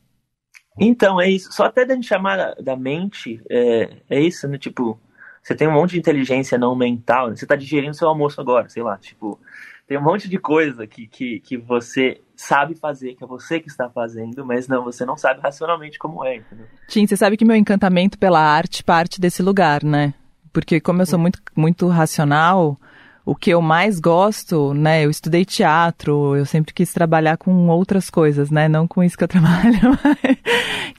Então, 0.78 1.20
é 1.20 1.28
isso. 1.28 1.52
Só 1.52 1.64
até 1.64 1.84
da 1.84 1.94
gente 1.94 2.06
chamar 2.06 2.54
da 2.56 2.76
mente, 2.76 3.40
é, 3.48 3.96
é 4.10 4.20
isso, 4.20 4.48
né? 4.48 4.58
Tipo, 4.58 4.98
você 5.42 5.54
tem 5.54 5.68
um 5.68 5.72
monte 5.72 5.92
de 5.92 5.98
inteligência 5.98 6.58
não 6.58 6.74
mental, 6.74 7.28
né? 7.28 7.36
você 7.36 7.46
tá 7.46 7.54
digerindo 7.54 7.94
seu 7.94 8.08
almoço 8.08 8.40
agora, 8.40 8.68
sei 8.68 8.82
lá, 8.82 8.96
tipo, 8.96 9.38
tem 9.86 9.98
um 9.98 10.02
monte 10.02 10.28
de 10.28 10.38
coisa 10.38 10.86
que, 10.86 11.06
que, 11.06 11.40
que 11.40 11.56
você 11.58 12.20
sabe 12.34 12.74
fazer, 12.74 13.14
que 13.14 13.22
é 13.22 13.26
você 13.26 13.60
que 13.60 13.68
está 13.68 13.88
fazendo, 13.88 14.44
mas 14.44 14.66
não, 14.66 14.82
você 14.82 15.04
não 15.04 15.16
sabe 15.16 15.40
racionalmente 15.40 15.98
como 15.98 16.24
é, 16.24 16.36
entendeu? 16.36 16.66
Tim, 16.88 17.06
você 17.06 17.16
sabe 17.16 17.36
que 17.36 17.44
meu 17.44 17.54
encantamento 17.54 18.18
pela 18.18 18.40
arte 18.40 18.82
parte 18.82 19.20
desse 19.20 19.42
lugar, 19.42 19.84
né? 19.84 20.14
Porque 20.52 20.80
como 20.80 21.02
eu 21.02 21.06
sou 21.06 21.18
muito, 21.18 21.40
muito 21.54 21.86
racional, 21.88 22.78
o 23.24 23.34
que 23.34 23.50
eu 23.50 23.62
mais 23.62 23.98
gosto, 23.98 24.74
né? 24.74 25.04
Eu 25.04 25.10
estudei 25.10 25.44
teatro, 25.44 26.36
eu 26.36 26.44
sempre 26.44 26.74
quis 26.74 26.92
trabalhar 26.92 27.36
com 27.38 27.68
outras 27.68 28.10
coisas, 28.10 28.50
né? 28.50 28.68
Não 28.68 28.86
com 28.86 29.02
isso 29.02 29.16
que 29.16 29.24
eu 29.24 29.28
trabalho, 29.28 29.98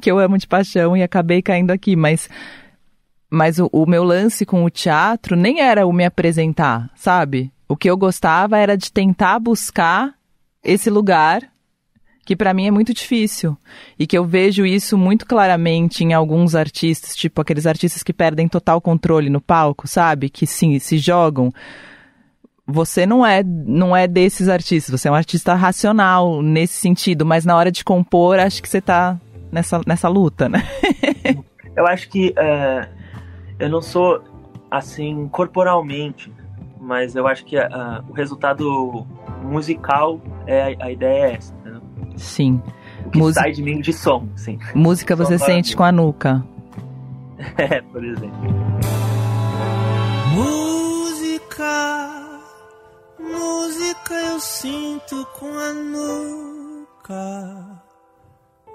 que 0.01 0.09
eu 0.09 0.17
amo 0.17 0.37
de 0.37 0.47
paixão 0.47 0.97
e 0.97 1.03
acabei 1.03 1.41
caindo 1.41 1.71
aqui, 1.71 1.95
mas 1.95 2.29
mas 3.29 3.59
o, 3.59 3.69
o 3.71 3.85
meu 3.85 4.03
lance 4.03 4.45
com 4.45 4.63
o 4.63 4.69
teatro 4.69 5.35
nem 5.35 5.59
era 5.59 5.85
o 5.85 5.93
me 5.93 6.05
apresentar, 6.05 6.89
sabe? 6.95 7.51
O 7.67 7.75
que 7.75 7.89
eu 7.89 7.97
gostava 7.97 8.57
era 8.57 8.77
de 8.77 8.91
tentar 8.91 9.39
buscar 9.39 10.13
esse 10.63 10.89
lugar 10.89 11.41
que 12.25 12.35
para 12.35 12.53
mim 12.53 12.65
é 12.65 12.71
muito 12.71 12.91
difícil 12.91 13.55
e 13.99 14.07
que 14.07 14.17
eu 14.17 14.25
vejo 14.25 14.65
isso 14.65 14.97
muito 14.97 15.27
claramente 15.27 16.03
em 16.03 16.11
alguns 16.11 16.55
artistas, 16.55 17.15
tipo 17.15 17.39
aqueles 17.39 17.67
artistas 17.67 18.01
que 18.01 18.11
perdem 18.11 18.47
total 18.47 18.81
controle 18.81 19.29
no 19.29 19.39
palco, 19.39 19.87
sabe? 19.87 20.27
Que 20.27 20.47
sim, 20.47 20.79
se 20.79 20.97
jogam. 20.97 21.53
Você 22.67 23.05
não 23.05 23.25
é 23.25 23.43
não 23.43 23.95
é 23.95 24.07
desses 24.07 24.49
artistas, 24.49 24.99
você 24.99 25.07
é 25.07 25.11
um 25.11 25.15
artista 25.15 25.53
racional 25.53 26.41
nesse 26.41 26.73
sentido, 26.73 27.25
mas 27.25 27.45
na 27.45 27.55
hora 27.55 27.71
de 27.71 27.83
compor, 27.83 28.39
acho 28.39 28.61
que 28.61 28.67
você 28.67 28.81
tá 28.81 29.19
nessa, 29.51 29.81
nessa 29.85 30.09
luta, 30.09 30.49
né? 30.49 30.63
eu 31.75 31.85
acho 31.85 32.09
que 32.09 32.29
uh, 32.29 32.89
eu 33.59 33.69
não 33.69 33.81
sou 33.81 34.23
assim 34.71 35.27
corporalmente 35.27 36.31
mas 36.85 37.15
eu 37.15 37.27
acho 37.27 37.43
que 37.45 37.57
uh, 37.57 37.63
o 38.07 38.13
resultado 38.13 39.05
musical 39.41 40.21
é 40.45 40.75
a, 40.79 40.91
ideia 40.91 41.31
é 41.31 41.33
essa, 41.33 41.53
entendeu? 41.55 41.81
Sim. 42.15 42.61
O 43.05 43.09
que 43.09 43.17
Música... 43.17 43.41
sai 43.41 43.51
de 43.51 43.63
mim 43.63 43.81
de 43.81 43.91
som, 43.91 44.27
sim. 44.35 44.59
Música 44.75 45.15
você 45.15 45.37
sente 45.39 45.75
com 45.75 45.83
a 45.83 45.91
nuca. 45.91 46.45
é, 47.57 47.81
por 47.81 48.05
exemplo. 48.05 48.37
Música, 50.35 52.14
música 53.35 54.13
eu 54.13 54.39
sinto 54.39 55.25
com 55.37 55.47
a 55.47 55.73
nuca. 55.73 57.81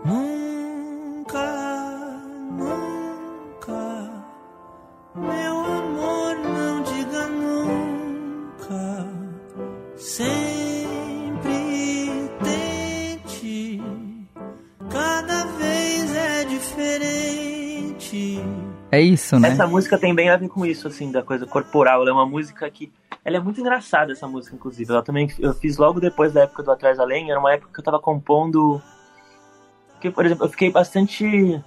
Nunca, 0.05 1.47
nunca, 2.59 4.11
meu 5.15 5.65
amor 5.65 6.37
não 6.37 6.83
diga 6.83 7.27
nunca. 7.27 9.09
Sempre 9.97 10.41
tente, 12.43 13.83
cada 14.91 15.45
vez 15.59 16.17
é 16.17 16.45
diferente. 16.45 18.41
É 18.93 19.01
isso, 19.01 19.39
né? 19.39 19.51
Essa 19.51 19.67
música 19.67 19.99
tem 19.99 20.15
bem 20.15 20.31
a 20.31 20.37
ver 20.37 20.49
com 20.49 20.67
isso, 20.67 20.89
assim, 20.89 21.13
da 21.13 21.23
coisa 21.23 21.47
corporal. 21.47 22.01
Ela 22.01 22.11
é 22.11 22.13
uma 22.13 22.27
música 22.27 22.69
que. 22.71 22.91
Ela 23.25 23.37
é 23.37 23.41
muito 23.41 23.61
engraçada, 23.61 24.13
essa 24.13 24.27
música, 24.27 24.57
inclusive. 24.57 24.91
Ela 24.91 25.03
também. 25.03 25.29
Eu 25.39 25.53
fiz 25.53 25.77
logo 25.77 26.01
depois 26.01 26.33
da 26.33 26.43
época 26.43 26.63
do 26.63 26.71
Atrás 26.71 26.99
Além. 26.99 27.31
Era 27.31 27.39
uma 27.39 27.53
época 27.53 27.73
que 27.73 27.81
eu 27.81 27.85
tava 27.85 28.01
compondo. 28.01 28.81
Que, 30.01 30.11
por 30.11 30.25
exemplo, 30.25 30.47
eu 30.47 30.51
fiquei 30.51 30.71
bastante. 30.71 31.63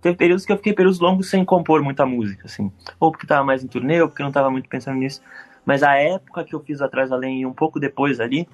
Teve 0.00 0.16
períodos 0.16 0.44
que 0.44 0.52
eu 0.52 0.56
fiquei 0.56 0.72
períodos 0.72 1.00
longos 1.00 1.28
sem 1.28 1.44
compor 1.44 1.82
muita 1.82 2.06
música, 2.06 2.46
assim. 2.46 2.72
Ou 2.98 3.10
porque 3.10 3.26
tava 3.26 3.44
mais 3.44 3.62
em 3.62 3.66
turnê, 3.66 4.00
ou 4.00 4.08
porque 4.08 4.22
não 4.22 4.32
tava 4.32 4.50
muito 4.50 4.68
pensando 4.68 4.98
nisso. 4.98 5.20
Mas 5.64 5.82
a 5.82 5.94
época 5.96 6.44
que 6.44 6.54
eu 6.54 6.60
fiz 6.60 6.80
Atrás 6.80 7.10
Além 7.10 7.40
e 7.40 7.46
um 7.46 7.52
pouco 7.52 7.80
depois 7.80 8.20
ali, 8.20 8.48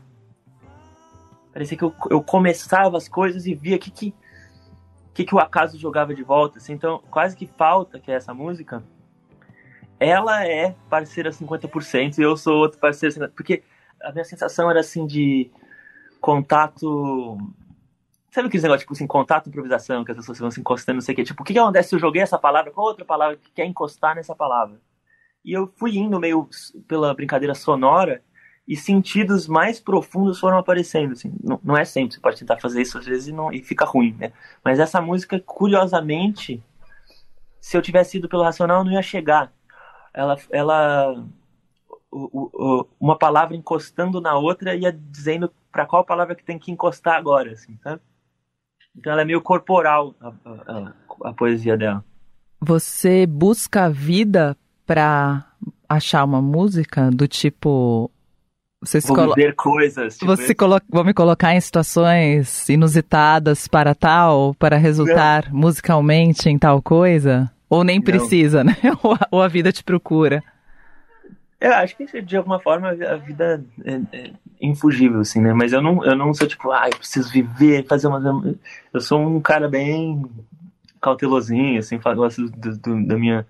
parecia 1.53 1.77
que 1.77 1.85
eu, 1.85 1.95
eu 2.09 2.23
começava 2.23 2.97
as 2.97 3.09
coisas 3.09 3.47
e 3.47 3.55
via 3.55 3.79
que 3.79 3.91
que, 3.91 4.15
que 5.13 5.25
que 5.25 5.35
o 5.35 5.39
acaso 5.39 5.79
jogava 5.79 6.15
de 6.15 6.23
volta. 6.23 6.59
Assim, 6.59 6.73
então, 6.73 7.01
quase 7.11 7.37
que 7.37 7.47
falta, 7.47 7.99
que 7.99 8.11
é 8.11 8.15
essa 8.15 8.33
música, 8.33 8.83
ela 10.01 10.47
é 10.47 10.75
parceira 10.89 11.31
50% 11.31 12.19
e 12.19 12.23
eu 12.23 12.35
sou 12.35 12.57
outro 12.57 12.79
parceiro 12.79 13.15
50%. 13.15 13.33
Porque 13.37 13.63
a 14.03 14.11
minha 14.11 14.25
sensação 14.25 14.71
era 14.71 14.81
assim 14.81 15.07
de 15.07 15.51
contato. 16.21 17.37
Sabe 18.31 18.49
aqueles 18.49 18.63
negócios, 18.63 18.83
tipo 18.83 18.95
assim, 18.95 19.07
contato 19.07 19.49
improvisação, 19.49 20.05
que 20.05 20.13
as 20.13 20.17
pessoas 20.17 20.39
vão 20.39 20.51
se 20.51 20.61
encostando, 20.61 20.97
não 20.97 21.03
sei 21.03 21.13
o 21.13 21.17
quê. 21.17 21.25
Tipo, 21.25 21.43
o 21.43 21.45
que, 21.45 21.59
acontece 21.59 21.91
se 21.91 21.95
eu 21.95 21.99
joguei 21.99 22.23
essa 22.23 22.39
palavra 22.39 22.71
com 22.71 22.81
outra 22.81 23.05
palavra 23.05 23.37
que 23.37 23.51
quer 23.53 23.67
encostar 23.67 24.15
nessa 24.15 24.35
palavra? 24.35 24.81
E 25.45 25.53
eu 25.53 25.67
fui 25.77 25.99
indo 25.99 26.19
meio 26.19 26.49
pela 26.89 27.13
brincadeira 27.13 27.55
sonora 27.55 28.23
e 28.67 28.77
sentidos 28.77 29.49
mais 29.49 29.81
profundos 29.81 30.39
foram 30.39 30.57
aparecendo. 30.57 31.13
Assim. 31.13 31.35
Não, 31.43 31.61
não 31.63 31.77
é 31.77 31.85
sempre, 31.85 32.15
você 32.15 32.21
pode 32.21 32.39
tentar 32.39 32.59
fazer 32.59 32.81
isso 32.81 32.97
às 32.97 33.05
vezes 33.05 33.29
e, 33.29 33.33
não, 33.33 33.53
e 33.53 33.63
fica 33.63 33.85
ruim, 33.85 34.17
né? 34.19 34.33
Mas 34.65 34.79
essa 34.79 35.01
música, 35.01 35.39
curiosamente, 35.41 36.63
se 37.61 37.77
eu 37.77 37.83
tivesse 37.83 38.19
ido 38.19 38.29
pelo 38.29 38.45
racional, 38.45 38.85
não 38.85 38.93
ia 38.93 39.03
chegar. 39.03 39.53
Ela, 40.13 40.37
ela 40.51 41.25
o, 42.11 42.51
o, 42.53 42.87
uma 42.99 43.17
palavra 43.17 43.57
encostando 43.57 44.21
na 44.21 44.37
outra 44.37 44.75
ia 44.75 44.93
dizendo 44.93 45.53
para 45.71 45.87
qual 45.87 46.05
palavra 46.05 46.35
que 46.35 46.45
tem 46.45 46.59
que 46.59 46.73
encostar 46.73 47.17
agora, 47.17 47.53
assim, 47.53 47.79
sabe? 47.83 48.01
Então 48.97 49.13
ela 49.13 49.23
é 49.23 49.25
meio 49.25 49.41
corporal 49.41 50.15
a, 50.21 50.33
a, 50.45 50.93
a 51.31 51.33
poesia 51.33 51.77
dela. 51.77 52.05
Você 52.61 53.27
busca 53.27 53.85
a 53.85 53.89
vida 53.89 54.57
para 54.85 55.47
achar 55.89 56.25
uma 56.25 56.43
música 56.43 57.11
do 57.11 57.29
tipo 57.29 58.11
você 58.83 58.99
Vou 59.01 59.15
colo... 59.15 59.35
coisas. 59.57 60.19
Tipo 60.19 60.35
você 60.35 60.55
colo... 60.55 60.81
Vou 60.89 61.05
me 61.05 61.13
colocar 61.13 61.55
em 61.55 61.61
situações 61.61 62.69
inusitadas 62.69 63.69
para 63.69 63.95
tal, 63.95 64.55
para 64.55 64.79
resultar 64.79 65.51
Não. 65.53 65.61
musicalmente 65.61 66.49
em 66.49 66.59
tal 66.59 66.81
coisa? 66.81 67.51
Ou 67.71 67.85
nem 67.85 68.01
precisa, 68.01 68.65
Não. 68.65 68.73
né? 68.73 68.77
Ou 69.31 69.41
a, 69.41 69.49
vida 69.49 69.73
te 69.73 69.83
procura? 69.83 70.43
Eu 71.61 71.73
acho 71.75 71.97
que 71.97 72.21
de 72.21 72.37
alguma 72.37 72.59
forma 72.59 72.89
a 72.89 73.17
vida 73.17 73.65
é, 73.85 74.01
é 74.13 74.33
infugível, 74.61 75.21
assim, 75.21 75.41
né? 75.41 75.55
Mas 75.55 75.73
eu 75.73 75.81
não, 75.81 76.05
eu 76.05 76.17
não 76.17 76.35
sou 76.35 76.49
tipo, 76.49 76.71
ah, 76.73 76.89
eu 76.89 76.99
preciso 76.99 77.31
viver, 77.31 77.87
fazer 77.87 78.09
uma. 78.09 78.57
Eu 78.93 79.01
sou 79.01 79.21
um 79.21 79.41
cara 79.41 79.69
bem 79.69 80.25
cautelosinho, 81.01 81.79
assim, 81.79 81.99
gosto 81.99 82.51
do, 82.51 82.77
do, 82.77 83.07
da 83.07 83.17
minha 83.17 83.47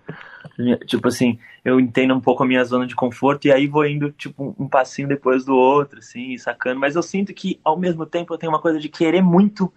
Tipo 0.87 1.09
assim, 1.09 1.39
eu 1.65 1.79
entendo 1.81 2.15
um 2.15 2.21
pouco 2.21 2.43
a 2.43 2.47
minha 2.47 2.65
zona 2.65 2.87
de 2.87 2.95
conforto 2.95 3.47
e 3.47 3.53
aí 3.53 3.67
vou 3.67 3.87
indo, 3.87 4.11
tipo, 4.13 4.55
um 4.59 4.69
passinho 4.69 5.09
depois 5.09 5.45
do 5.45 5.55
outro, 5.55 5.99
assim, 5.99 6.37
sacando. 6.39 6.81
Mas 6.81 6.97
eu 6.97 7.03
sinto 7.03 7.33
que, 7.33 7.61
ao 7.65 7.79
mesmo 7.79 8.07
tempo, 8.07 8.33
eu 8.33 8.39
tenho 8.39 8.53
uma 8.53 8.61
coisa 8.61 8.79
de 8.79 8.89
querer 8.89 9.23
muito, 9.23 9.73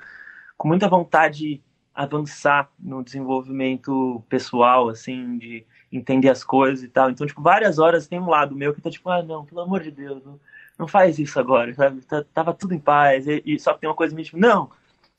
com 0.58 0.68
muita 0.68 0.88
vontade, 0.88 1.62
avançar 1.94 2.70
no 2.80 3.04
desenvolvimento 3.04 4.24
pessoal, 4.28 4.90
assim, 4.90 5.38
de 5.38 5.66
entender 5.92 6.30
as 6.30 6.44
coisas 6.44 6.84
e 6.84 6.88
tal. 6.88 7.10
Então, 7.10 7.28
tipo, 7.28 7.42
várias 7.42 7.78
horas 7.78 8.08
tem 8.08 8.20
um 8.20 8.30
lado 8.30 8.56
meu 8.56 8.74
que 8.74 8.82
tá 8.82 8.90
tipo, 8.90 9.10
ah, 9.10 9.22
não, 9.22 9.46
pelo 9.46 9.62
amor 9.62 9.82
de 9.82 9.92
Deus, 9.92 10.24
não, 10.26 10.40
não 10.78 10.88
faz 10.88 11.20
isso 11.20 11.40
agora, 11.40 11.74
sabe? 11.74 12.02
Tá, 12.02 12.24
tava 12.34 12.54
tudo 12.54 12.74
em 12.74 12.80
paz. 12.80 13.28
E, 13.28 13.44
e, 13.46 13.60
só 13.60 13.74
que 13.74 13.82
tem 13.82 13.90
uma 13.90 13.96
coisa 13.96 14.16
meio 14.16 14.26
tipo, 14.26 14.40
não, 14.40 14.72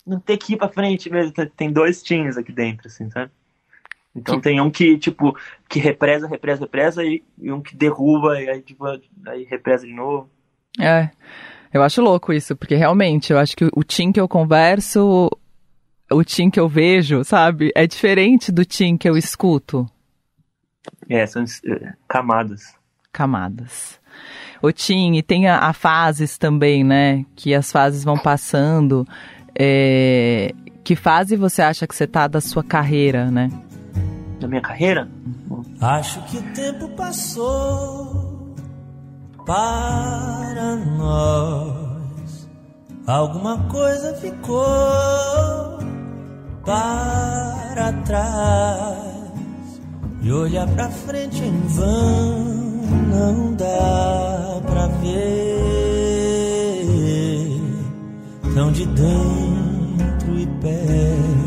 não 0.05 0.19
tem 0.19 0.37
que 0.37 0.55
ir 0.55 0.57
pra 0.57 0.69
frente 0.69 1.09
mesmo. 1.11 1.33
Tem 1.57 1.73
dois 1.73 2.03
teams 2.03 2.37
aqui 2.37 2.53
dentro, 2.53 2.89
assim, 2.89 3.09
sabe? 3.11 3.31
Então 4.17 4.41
tem 4.41 4.61
um 4.61 4.71
que, 4.71 4.97
tipo, 4.97 5.37
que 5.69 5.81
represa, 5.81 6.29
represa, 6.29 6.61
represa, 6.61 7.05
e, 7.05 7.23
e 7.37 7.51
um 7.51 7.61
que 7.61 7.75
derruba, 7.75 8.41
e 8.41 8.49
aí, 8.49 8.63
tipo, 8.63 8.85
aí 9.27 9.45
represa 9.45 9.85
de 9.85 9.93
novo. 9.93 10.31
É, 10.81 11.11
eu 11.73 11.83
acho 11.83 12.01
louco 12.01 12.33
isso, 12.33 12.55
porque 12.55 12.77
realmente, 12.77 13.33
eu 13.33 13.39
acho 13.39 13.57
que 13.57 13.69
o 13.75 13.83
Tim 13.83 14.13
que 14.13 14.21
eu 14.21 14.29
converso, 14.29 15.29
o 16.14 16.24
Tim 16.24 16.50
que 16.50 16.61
eu 16.61 16.68
vejo, 16.68 17.24
sabe, 17.24 17.70
é 17.74 17.87
diferente 17.87 18.53
do 18.53 18.64
Tim 18.64 18.96
que 18.96 19.09
eu 19.09 19.16
escuto. 19.16 19.88
É, 21.09 21.27
são 21.27 21.42
é, 21.42 21.92
camadas. 22.09 22.74
Camadas. 23.12 24.00
O 24.62 24.72
Tim, 24.72 25.14
e 25.14 25.22
tem 25.22 25.48
a, 25.48 25.59
a, 25.59 25.72
fases 25.72 26.38
também, 26.38 26.85
né, 26.85 27.24
que 27.35 27.55
as 27.55 27.70
fases 27.70 28.05
vão 28.05 28.16
passando. 28.16 29.07
É, 29.59 30.55
que 30.83 30.96
fase 30.96 31.37
você 31.37 31.62
acha 31.62 31.87
que 31.87 31.94
você 31.94 32.07
tá 32.07 32.27
da 32.27 32.40
sua 32.40 32.62
carreira, 32.62 33.31
né? 33.31 33.50
da 34.44 34.48
minha 34.48 34.61
carreira? 34.61 35.09
Acho 35.81 36.22
que 36.24 36.37
o 36.37 36.42
tempo 36.53 36.88
passou 36.90 38.55
para 39.46 40.77
nós. 40.77 42.48
Alguma 43.07 43.68
coisa 43.68 44.14
ficou 44.14 45.79
para 46.64 47.92
trás. 48.05 49.14
E 50.22 50.33
olhar 50.33 50.66
pra 50.68 50.88
frente 50.88 51.42
em 51.42 51.61
vão 51.68 52.44
não 53.11 53.55
dá 53.55 54.61
pra 54.66 54.87
ver. 54.87 55.24
Tão 58.55 58.72
de 58.72 58.87
dentro 58.87 60.38
e 60.38 60.46
perto 60.46 61.44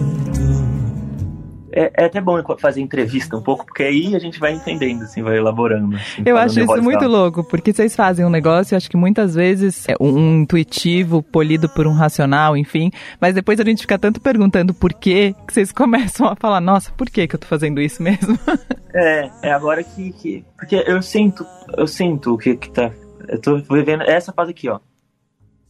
é, 1.77 1.91
é, 1.95 2.05
até 2.05 2.19
bom 2.19 2.41
fazer 2.57 2.81
entrevista 2.81 3.37
um 3.37 3.41
pouco, 3.41 3.63
porque 3.65 3.83
aí 3.83 4.15
a 4.15 4.19
gente 4.19 4.39
vai 4.39 4.53
entendendo, 4.53 5.03
assim, 5.03 5.21
vai 5.21 5.37
elaborando. 5.37 5.95
Assim, 5.95 6.23
eu 6.25 6.35
acho 6.35 6.59
isso 6.59 6.81
muito 6.81 7.05
louco, 7.05 7.43
porque 7.43 7.71
vocês 7.71 7.95
fazem 7.95 8.25
um 8.25 8.29
negócio, 8.29 8.73
eu 8.73 8.77
acho 8.77 8.89
que 8.89 8.97
muitas 8.97 9.35
vezes 9.35 9.87
é 9.87 9.93
um 9.99 10.41
intuitivo, 10.41 11.21
polido 11.21 11.69
por 11.69 11.85
um 11.85 11.93
racional, 11.93 12.57
enfim, 12.57 12.91
mas 13.21 13.35
depois 13.35 13.59
a 13.59 13.63
gente 13.63 13.81
fica 13.81 13.99
tanto 13.99 14.19
perguntando 14.19 14.73
por 14.73 14.91
quê, 14.91 15.35
que 15.45 15.53
vocês 15.53 15.71
começam 15.73 16.27
a 16.27 16.35
falar, 16.35 16.59
nossa, 16.59 16.91
por 16.93 17.07
que 17.09 17.27
que 17.27 17.35
eu 17.35 17.39
tô 17.39 17.45
fazendo 17.45 17.79
isso 17.79 18.01
mesmo? 18.01 18.39
é, 18.95 19.29
é 19.43 19.51
agora 19.51 19.83
que, 19.83 20.11
que 20.13 20.45
porque 20.57 20.83
eu 20.87 20.99
sinto, 21.03 21.45
eu 21.77 21.85
sinto 21.85 22.33
o 22.33 22.37
que 22.39 22.55
que 22.55 22.71
tá, 22.71 22.91
eu 23.27 23.39
tô 23.39 23.57
vivendo 23.57 24.01
essa 24.01 24.33
fase 24.33 24.49
aqui, 24.49 24.67
ó, 24.67 24.79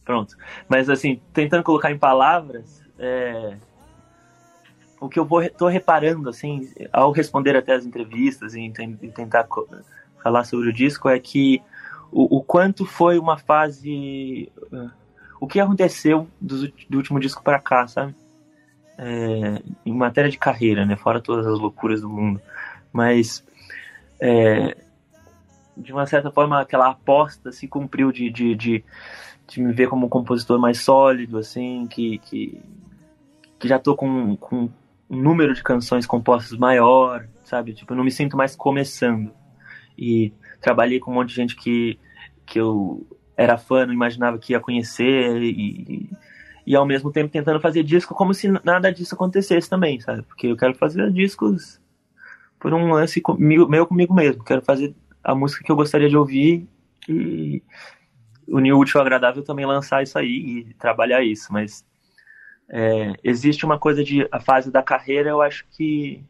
pronto, 0.06 0.34
mas 0.66 0.88
assim, 0.88 1.20
tentando 1.34 1.62
colocar 1.62 1.92
em 1.92 1.98
palavras, 1.98 2.82
é 2.98 3.56
o 5.00 5.08
que 5.08 5.18
eu 5.18 5.24
vou 5.24 5.48
tô 5.50 5.68
reparando 5.68 6.28
assim 6.28 6.68
ao 6.92 7.12
responder 7.12 7.56
até 7.56 7.74
as 7.74 7.84
entrevistas 7.84 8.54
e, 8.54 8.72
e 9.02 9.08
tentar 9.08 9.46
falar 10.22 10.44
sobre 10.44 10.68
o 10.68 10.72
disco 10.72 11.08
é 11.08 11.18
que 11.18 11.62
o, 12.10 12.38
o, 12.38 12.42
quanto 12.42 12.84
foi 12.84 13.18
uma 13.18 13.36
fase 13.36 14.50
uh, 14.72 14.90
o 15.40 15.46
que 15.46 15.60
aconteceu 15.60 16.26
do, 16.40 16.68
do 16.88 16.96
último 16.96 17.20
disco 17.20 17.42
para 17.42 17.60
cá 17.60 17.86
sabe? 17.86 18.14
É, 19.00 19.62
em 19.86 19.94
matéria 19.94 20.30
de 20.30 20.38
carreira 20.38 20.84
né? 20.84 20.96
Fora 20.96 21.20
todas 21.20 21.46
as 21.46 21.58
loucuras 21.58 22.00
do 22.00 22.08
mundo. 22.08 22.40
Mas 22.92 23.44
é, 24.20 24.76
de 25.76 25.92
uma 25.92 26.06
certa 26.06 26.32
forma 26.32 26.60
aquela 26.60 26.88
aposta 26.88 27.52
se 27.52 27.68
cumpriu 27.68 28.10
de, 28.10 28.28
de, 28.30 28.56
de, 28.56 28.84
de 29.46 29.62
me 29.62 29.72
ver 29.72 29.88
como 29.88 30.06
um 30.06 30.08
compositor 30.08 30.58
mais 30.58 30.80
sólido 30.80 31.38
assim 31.38 31.86
que, 31.86 32.18
que 32.18 32.60
que 33.58 33.66
já 33.66 33.78
tô 33.78 33.96
com, 33.96 34.36
com 34.36 34.68
um 35.08 35.16
número 35.16 35.54
de 35.54 35.62
canções 35.62 36.06
compostas 36.06 36.58
maior, 36.58 37.26
sabe? 37.44 37.72
Tipo, 37.72 37.92
eu 37.92 37.96
não 37.96 38.04
me 38.04 38.10
sinto 38.10 38.36
mais 38.36 38.54
começando. 38.54 39.32
E 39.96 40.32
trabalhei 40.60 41.00
com 41.00 41.10
um 41.10 41.14
monte 41.14 41.30
de 41.30 41.34
gente 41.34 41.56
que, 41.56 41.98
que 42.46 42.60
eu 42.60 43.06
era 43.36 43.56
fã, 43.56 43.86
não 43.86 43.92
imaginava 43.92 44.38
que 44.38 44.52
ia 44.52 44.60
conhecer 44.60 45.42
e, 45.42 46.10
e 46.66 46.76
ao 46.76 46.84
mesmo 46.84 47.10
tempo 47.10 47.32
tentando 47.32 47.60
fazer 47.60 47.82
disco 47.82 48.14
como 48.14 48.34
se 48.34 48.48
nada 48.64 48.92
disso 48.92 49.14
acontecesse 49.14 49.70
também, 49.70 50.00
sabe? 50.00 50.22
Porque 50.22 50.48
eu 50.48 50.56
quero 50.56 50.74
fazer 50.74 51.10
discos 51.10 51.80
por 52.58 52.74
um 52.74 52.92
lance 52.92 53.20
comigo, 53.20 53.68
meu 53.68 53.86
comigo 53.86 54.12
mesmo. 54.12 54.44
Quero 54.44 54.60
fazer 54.60 54.94
a 55.22 55.34
música 55.34 55.64
que 55.64 55.72
eu 55.72 55.76
gostaria 55.76 56.08
de 56.08 56.16
ouvir 56.16 56.68
e 57.08 57.62
unir 58.46 58.72
o 58.72 58.78
útil 58.78 59.00
ao 59.00 59.06
agradável 59.06 59.42
também 59.42 59.64
lançar 59.64 60.02
isso 60.02 60.18
aí 60.18 60.28
e 60.68 60.74
trabalhar 60.74 61.22
isso, 61.22 61.52
mas 61.52 61.86
é, 62.70 63.14
existe 63.24 63.64
uma 63.64 63.78
coisa 63.78 64.04
de 64.04 64.26
a 64.30 64.40
fase 64.40 64.70
da 64.70 64.82
carreira, 64.82 65.30
eu 65.30 65.42
acho 65.42 65.66
que 65.70 66.22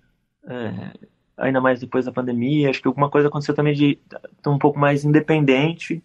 é, 0.47 0.93
ainda 1.37 1.61
mais 1.61 1.81
depois 1.81 2.05
da 2.05 2.13
pandemia, 2.13 2.71
acho 2.71 2.81
que 2.81 2.89
alguma 2.89 3.11
coisa 3.11 3.29
aconteceu 3.29 3.55
também 3.55 3.75
de 3.75 3.99
estar 4.37 4.51
um 4.51 4.59
pouco 4.59 4.79
mais 4.79 5.05
independente, 5.05 6.03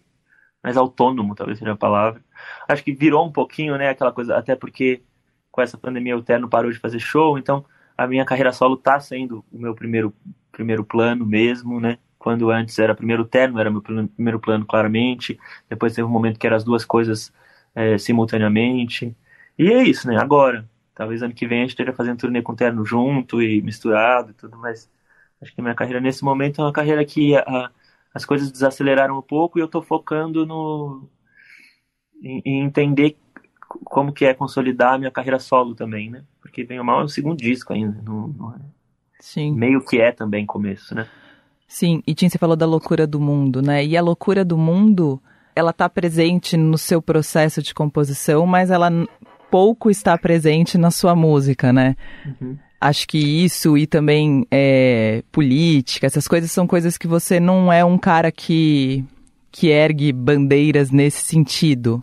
mais 0.62 0.76
autônomo, 0.76 1.34
talvez 1.34 1.58
seja 1.58 1.72
a 1.72 1.76
palavra. 1.76 2.22
Acho 2.68 2.82
que 2.82 2.92
virou 2.92 3.26
um 3.26 3.32
pouquinho, 3.32 3.76
né, 3.76 3.90
aquela 3.90 4.12
coisa, 4.12 4.36
até 4.36 4.56
porque 4.56 5.02
com 5.50 5.62
essa 5.62 5.78
pandemia 5.78 6.16
o 6.16 6.22
Terno 6.22 6.48
parou 6.48 6.70
de 6.70 6.78
fazer 6.78 6.98
show, 6.98 7.38
então 7.38 7.64
a 7.96 8.06
minha 8.06 8.24
carreira 8.24 8.52
solo 8.52 8.74
está 8.74 8.98
sendo 8.98 9.44
o 9.52 9.58
meu 9.58 9.74
primeiro 9.74 10.12
primeiro 10.54 10.84
plano 10.84 11.26
mesmo, 11.26 11.80
né? 11.80 11.98
Quando 12.18 12.50
antes 12.50 12.78
era 12.78 12.94
primeiro 12.94 13.24
terno, 13.24 13.60
era 13.60 13.70
meu 13.70 13.82
primeiro 13.82 14.40
plano 14.40 14.64
claramente. 14.64 15.38
Depois 15.68 15.94
teve 15.94 16.06
um 16.06 16.10
momento 16.10 16.38
que 16.38 16.46
eram 16.46 16.56
as 16.56 16.64
duas 16.64 16.84
coisas 16.84 17.32
é, 17.74 17.98
simultaneamente. 17.98 19.14
E 19.58 19.70
é 19.72 19.82
isso, 19.82 20.08
né? 20.08 20.16
Agora. 20.16 20.68
Talvez 20.94 21.22
ano 21.22 21.34
que 21.34 21.46
vem 21.46 21.58
a 21.58 21.62
gente 21.62 21.70
esteja 21.70 21.92
fazendo 21.92 22.18
turnê 22.18 22.40
com 22.40 22.54
terno 22.54 22.84
junto 22.84 23.42
e 23.42 23.60
misturado 23.60 24.30
e 24.30 24.34
tudo, 24.34 24.56
mas 24.56 24.88
acho 25.42 25.52
que 25.52 25.60
a 25.60 25.64
minha 25.64 25.74
carreira 25.74 26.00
nesse 26.00 26.22
momento 26.22 26.60
é 26.60 26.64
uma 26.64 26.72
carreira 26.72 27.04
que 27.04 27.36
a, 27.36 27.70
as 28.14 28.24
coisas 28.24 28.50
desaceleraram 28.52 29.18
um 29.18 29.22
pouco 29.22 29.58
e 29.58 29.60
eu 29.60 29.66
estou 29.66 29.82
focando 29.82 30.46
no 30.46 31.02
em, 32.22 32.40
em, 32.44 32.62
entender 32.62 33.16
como 33.84 34.12
que 34.12 34.24
é 34.24 34.32
consolidar 34.32 34.94
a 34.94 34.98
minha 34.98 35.10
carreira 35.10 35.40
solo 35.40 35.74
também, 35.74 36.10
né? 36.10 36.22
Porque 36.40 36.62
vem 36.62 36.80
mal 36.80 37.00
é 37.00 37.04
o 37.04 37.08
segundo 37.08 37.38
disco 37.38 37.72
ainda, 37.72 38.00
não, 38.02 38.28
não 38.28 38.50
é. 38.52 38.58
Sim. 39.18 39.52
Meio 39.52 39.84
que 39.84 40.00
é 40.00 40.12
também 40.12 40.46
começo, 40.46 40.94
né? 40.94 41.08
Sim, 41.66 42.02
e 42.06 42.14
Tim, 42.14 42.28
você 42.28 42.38
falou 42.38 42.54
da 42.54 42.66
loucura 42.66 43.04
do 43.04 43.18
mundo, 43.18 43.60
né? 43.60 43.84
E 43.84 43.96
a 43.96 44.02
loucura 44.02 44.44
do 44.44 44.56
mundo, 44.56 45.20
ela 45.56 45.70
está 45.70 45.88
presente 45.88 46.56
no 46.56 46.78
seu 46.78 47.02
processo 47.02 47.60
de 47.60 47.74
composição, 47.74 48.46
mas 48.46 48.70
ela 48.70 48.90
pouco 49.50 49.90
está 49.90 50.16
presente 50.16 50.76
na 50.76 50.90
sua 50.90 51.14
música, 51.14 51.72
né? 51.72 51.96
Uhum. 52.40 52.56
Acho 52.80 53.08
que 53.08 53.18
isso 53.18 53.78
e 53.78 53.86
também 53.86 54.46
é, 54.50 55.22
política, 55.32 56.06
essas 56.06 56.28
coisas 56.28 56.50
são 56.50 56.66
coisas 56.66 56.98
que 56.98 57.06
você 57.06 57.40
não 57.40 57.72
é 57.72 57.84
um 57.84 57.96
cara 57.96 58.30
que, 58.30 59.04
que 59.50 59.68
ergue 59.68 60.12
bandeiras 60.12 60.90
nesse 60.90 61.22
sentido. 61.22 62.02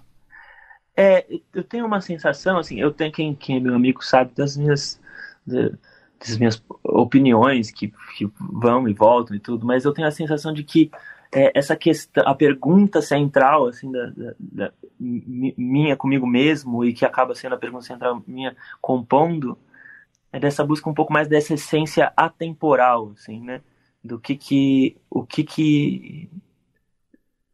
É, 0.97 1.25
eu 1.53 1.63
tenho 1.63 1.85
uma 1.85 2.01
sensação, 2.01 2.57
assim, 2.57 2.79
eu 2.79 2.91
tenho 2.91 3.11
quem, 3.11 3.35
quem 3.35 3.57
é 3.57 3.59
meu 3.59 3.75
amigo 3.75 4.03
sabe 4.03 4.31
das 4.35 4.57
minhas 4.57 4.99
das 5.45 6.37
minhas 6.37 6.63
opiniões 6.83 7.71
que, 7.71 7.91
que 8.15 8.29
vão 8.39 8.87
e 8.87 8.93
voltam 8.93 9.35
e 9.35 9.39
tudo, 9.39 9.65
mas 9.65 9.85
eu 9.85 9.93
tenho 9.93 10.07
a 10.07 10.11
sensação 10.11 10.53
de 10.53 10.63
que 10.63 10.91
é, 11.33 11.57
essa 11.57 11.75
questão, 11.75 12.27
a 12.27 12.35
pergunta 12.35 13.01
central 13.01 13.67
assim 13.67 13.91
da, 13.91 14.05
da, 14.07 14.33
da, 14.39 14.73
minha 14.99 15.95
comigo 15.95 16.27
mesmo 16.27 16.83
e 16.83 16.93
que 16.93 17.05
acaba 17.05 17.33
sendo 17.33 17.55
a 17.55 17.57
pergunta 17.57 17.85
central 17.85 18.21
minha 18.27 18.55
compondo 18.81 19.57
é 20.31 20.39
dessa 20.39 20.63
busca 20.65 20.89
um 20.89 20.93
pouco 20.93 21.11
mais 21.11 21.27
dessa 21.27 21.53
essência 21.53 22.11
atemporal, 22.15 23.11
assim, 23.15 23.41
né? 23.41 23.61
Do 24.03 24.19
que 24.19 24.35
que 24.35 24.97
o 25.09 25.25
que 25.25 25.43
que 25.43 26.29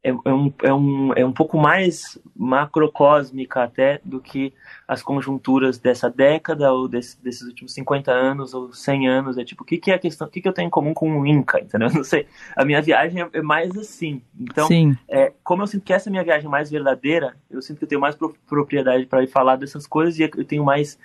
é, 0.04 0.10
é, 0.10 0.34
um, 0.34 0.54
é, 0.64 0.74
um, 0.74 1.14
é 1.14 1.26
um 1.26 1.32
pouco 1.32 1.58
mais 1.58 2.18
macrocósmica 2.36 3.64
até 3.64 4.00
do 4.06 4.22
que 4.22 4.54
as 4.88 5.02
conjunturas 5.02 5.78
dessa 5.78 6.10
década 6.10 6.72
ou 6.72 6.88
desse, 6.88 7.22
desses 7.22 7.41
últimos 7.41 7.74
50 7.74 8.12
anos 8.12 8.54
ou 8.54 8.72
100 8.72 9.08
anos. 9.08 9.38
É 9.38 9.43
tipo, 9.43 9.64
o 9.64 9.66
que, 9.66 9.78
que 9.78 9.91
é 9.91 9.95
a 9.95 10.00
questão, 10.00 10.28
o 10.28 10.30
que, 10.30 10.41
que 10.41 10.48
eu 10.48 10.54
tenho 10.54 10.68
em 10.68 10.72
comum 10.72 10.93
com 10.93 11.20
o 11.20 11.26
Inca, 11.26 11.60
entendeu? 11.60 11.89
Não 11.93 12.04
sei. 12.04 12.28
A 12.56 12.64
minha 12.64 12.82
viagem 12.82 13.22
é, 13.22 13.30
é 13.34 13.41
mais 13.41 13.76
assim. 13.78 14.22
Então, 14.39 14.70
é, 15.10 15.34
como 15.43 15.64
eu 15.64 15.68
sinto 15.68 15.84
que 15.84 15.93
essa 15.93 16.08
é 16.08 16.10
a 16.10 16.12
minha 16.12 16.24
viagem 16.24 16.50
mais 16.50 16.70
verdadeira, 16.70 17.36
eu 17.50 17.62
sinto 17.62 17.80
que 17.80 17.84
eu 17.84 17.89
tenho 17.89 18.02
mais 18.02 18.16
propriedade 18.48 19.06
para 19.06 19.24
ir 19.24 19.28
falar 19.28 19.56
dessas 19.56 19.86
coisas 19.88 20.18
e 20.20 20.24
eu 20.24 20.45
tenho 20.45 20.64
mais 20.64 20.98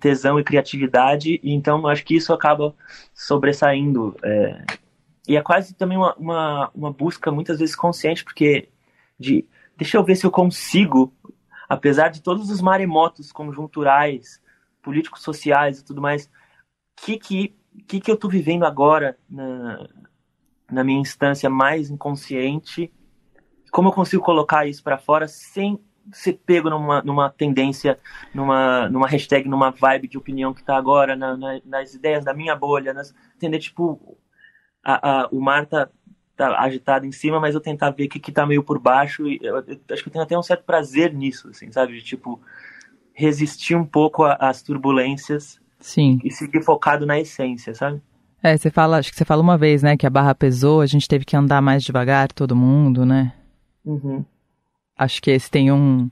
tesão 0.00 0.38
e 0.38 0.44
criatividade, 0.44 1.40
e 1.42 1.52
então 1.52 1.78
eu 1.78 1.88
acho 1.88 2.04
que 2.04 2.16
isso 2.16 2.32
acaba 2.32 2.74
sobressaindo. 3.14 4.16
É, 4.22 4.64
e 5.28 5.36
é 5.36 5.42
quase 5.42 5.74
também 5.74 5.98
uma, 5.98 6.14
uma, 6.16 6.70
uma, 6.74 6.92
busca 6.92 7.30
muitas 7.30 7.58
vezes 7.58 7.76
consciente, 7.76 8.24
porque 8.24 8.70
de 9.20 9.46
deixa 9.76 9.98
eu 9.98 10.02
ver 10.02 10.16
se 10.16 10.24
eu 10.24 10.30
consigo, 10.30 11.14
apesar 11.68 12.08
de 12.08 12.22
todos 12.22 12.50
os 12.50 12.62
maremotos 12.62 13.30
conjunturais, 13.30 14.42
políticos, 14.82 15.22
sociais 15.22 15.78
e 15.78 15.84
tudo 15.84 16.00
mais, 16.00 16.24
o 16.24 16.30
que, 17.04 17.18
que, 17.18 17.56
que, 17.86 18.00
que 18.00 18.10
eu 18.10 18.14
estou 18.14 18.30
vivendo 18.30 18.64
agora 18.64 19.18
na, 19.28 19.86
na 20.70 20.82
minha 20.82 20.98
instância 20.98 21.50
mais 21.50 21.90
inconsciente, 21.90 22.90
como 23.70 23.88
eu 23.88 23.92
consigo 23.92 24.24
colocar 24.24 24.66
isso 24.66 24.82
para 24.82 24.96
fora 24.96 25.28
sem 25.28 25.78
ser 26.10 26.40
pego 26.46 26.70
numa, 26.70 27.02
numa 27.02 27.28
tendência, 27.28 28.00
numa, 28.34 28.88
numa 28.88 29.06
hashtag, 29.06 29.46
numa 29.46 29.70
vibe 29.70 30.08
de 30.08 30.16
opinião 30.16 30.54
que 30.54 30.60
está 30.60 30.74
agora, 30.74 31.14
na, 31.14 31.36
na, 31.36 31.60
nas 31.66 31.92
ideias 31.92 32.24
da 32.24 32.32
minha 32.32 32.56
bolha, 32.56 32.94
nas, 32.94 33.14
entender, 33.36 33.58
tipo, 33.58 34.18
a, 34.88 35.22
a, 35.22 35.28
o 35.30 35.38
mar 35.38 35.66
tá, 35.66 35.86
tá, 36.34 36.58
agitado 36.58 37.04
em 37.04 37.12
cima, 37.12 37.38
mas 37.38 37.54
eu 37.54 37.60
tentar 37.60 37.90
ver 37.90 38.06
o 38.06 38.08
que, 38.08 38.18
que 38.18 38.32
tá 38.32 38.46
meio 38.46 38.62
por 38.62 38.78
baixo. 38.78 39.28
E 39.28 39.38
eu, 39.42 39.56
eu, 39.58 39.80
acho 39.92 40.02
que 40.02 40.08
eu 40.08 40.12
tenho 40.12 40.24
até 40.24 40.38
um 40.38 40.42
certo 40.42 40.64
prazer 40.64 41.12
nisso, 41.12 41.48
assim, 41.48 41.70
sabe? 41.70 41.92
De, 41.92 42.02
tipo, 42.02 42.40
resistir 43.12 43.76
um 43.76 43.84
pouco 43.84 44.24
às 44.24 44.62
turbulências 44.62 45.60
Sim. 45.78 46.18
e 46.24 46.30
seguir 46.30 46.62
focado 46.64 47.04
na 47.04 47.20
essência, 47.20 47.74
sabe? 47.74 48.00
É, 48.42 48.56
você 48.56 48.70
fala, 48.70 48.98
acho 48.98 49.10
que 49.10 49.16
você 49.16 49.24
fala 49.24 49.42
uma 49.42 49.58
vez, 49.58 49.82
né, 49.82 49.96
que 49.96 50.06
a 50.06 50.10
barra 50.10 50.34
pesou, 50.34 50.80
a 50.80 50.86
gente 50.86 51.08
teve 51.08 51.24
que 51.24 51.36
andar 51.36 51.60
mais 51.60 51.82
devagar, 51.82 52.32
todo 52.32 52.56
mundo, 52.56 53.04
né? 53.04 53.34
Uhum. 53.84 54.24
Acho 54.96 55.20
que 55.20 55.30
esse 55.30 55.50
tem 55.50 55.70
um. 55.70 56.08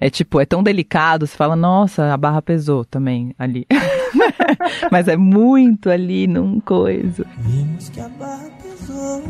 É 0.00 0.10
tipo, 0.10 0.40
é 0.40 0.44
tão 0.44 0.62
delicado, 0.62 1.26
você 1.26 1.36
fala, 1.36 1.56
nossa, 1.56 2.12
a 2.12 2.16
barra 2.16 2.42
pesou 2.42 2.84
também 2.84 3.34
ali. 3.38 3.66
Mas 4.90 5.08
é 5.08 5.16
muito 5.16 5.90
ali 5.90 6.26
num 6.26 6.60
coisa. 6.60 7.26
Vimos 7.38 7.88
que 7.88 8.00
a 8.00 8.08
barra 8.08 8.50
pesou. 8.62 9.22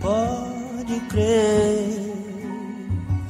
Pode 0.00 0.98
crer. 1.08 2.12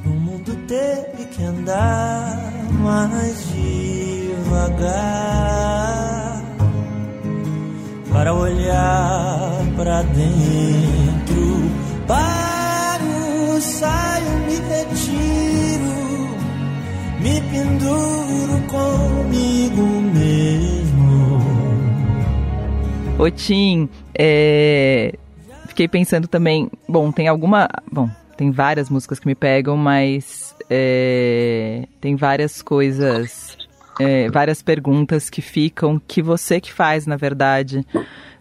O 0.05 0.09
mundo 0.09 0.55
teve 0.67 1.25
que 1.27 1.43
andar 1.43 2.51
mais 2.81 3.47
devagar 3.53 4.93
para 8.11 8.33
olhar 8.33 9.51
para 9.75 10.01
dentro. 10.03 11.22
Saio 13.83 14.37
me 14.45 14.55
retiro, 14.69 15.91
me 17.19 17.41
penduro 17.51 18.61
comigo 18.69 19.83
mesmo. 20.13 21.41
Ô 23.19 23.29
Tim, 23.29 23.89
é... 24.17 25.13
fiquei 25.67 25.89
pensando 25.89 26.29
também. 26.29 26.71
Bom, 26.87 27.11
tem 27.11 27.27
alguma. 27.27 27.67
Bom, 27.91 28.09
tem 28.37 28.51
várias 28.51 28.89
músicas 28.89 29.19
que 29.19 29.27
me 29.27 29.35
pegam, 29.35 29.75
mas 29.75 30.55
é... 30.69 31.85
tem 31.99 32.15
várias 32.15 32.61
coisas. 32.61 33.57
É, 33.99 34.29
várias 34.29 34.61
perguntas 34.61 35.29
que 35.29 35.41
ficam 35.41 36.01
que 36.07 36.21
você 36.21 36.61
que 36.61 36.71
faz, 36.71 37.05
na 37.05 37.17
verdade, 37.17 37.85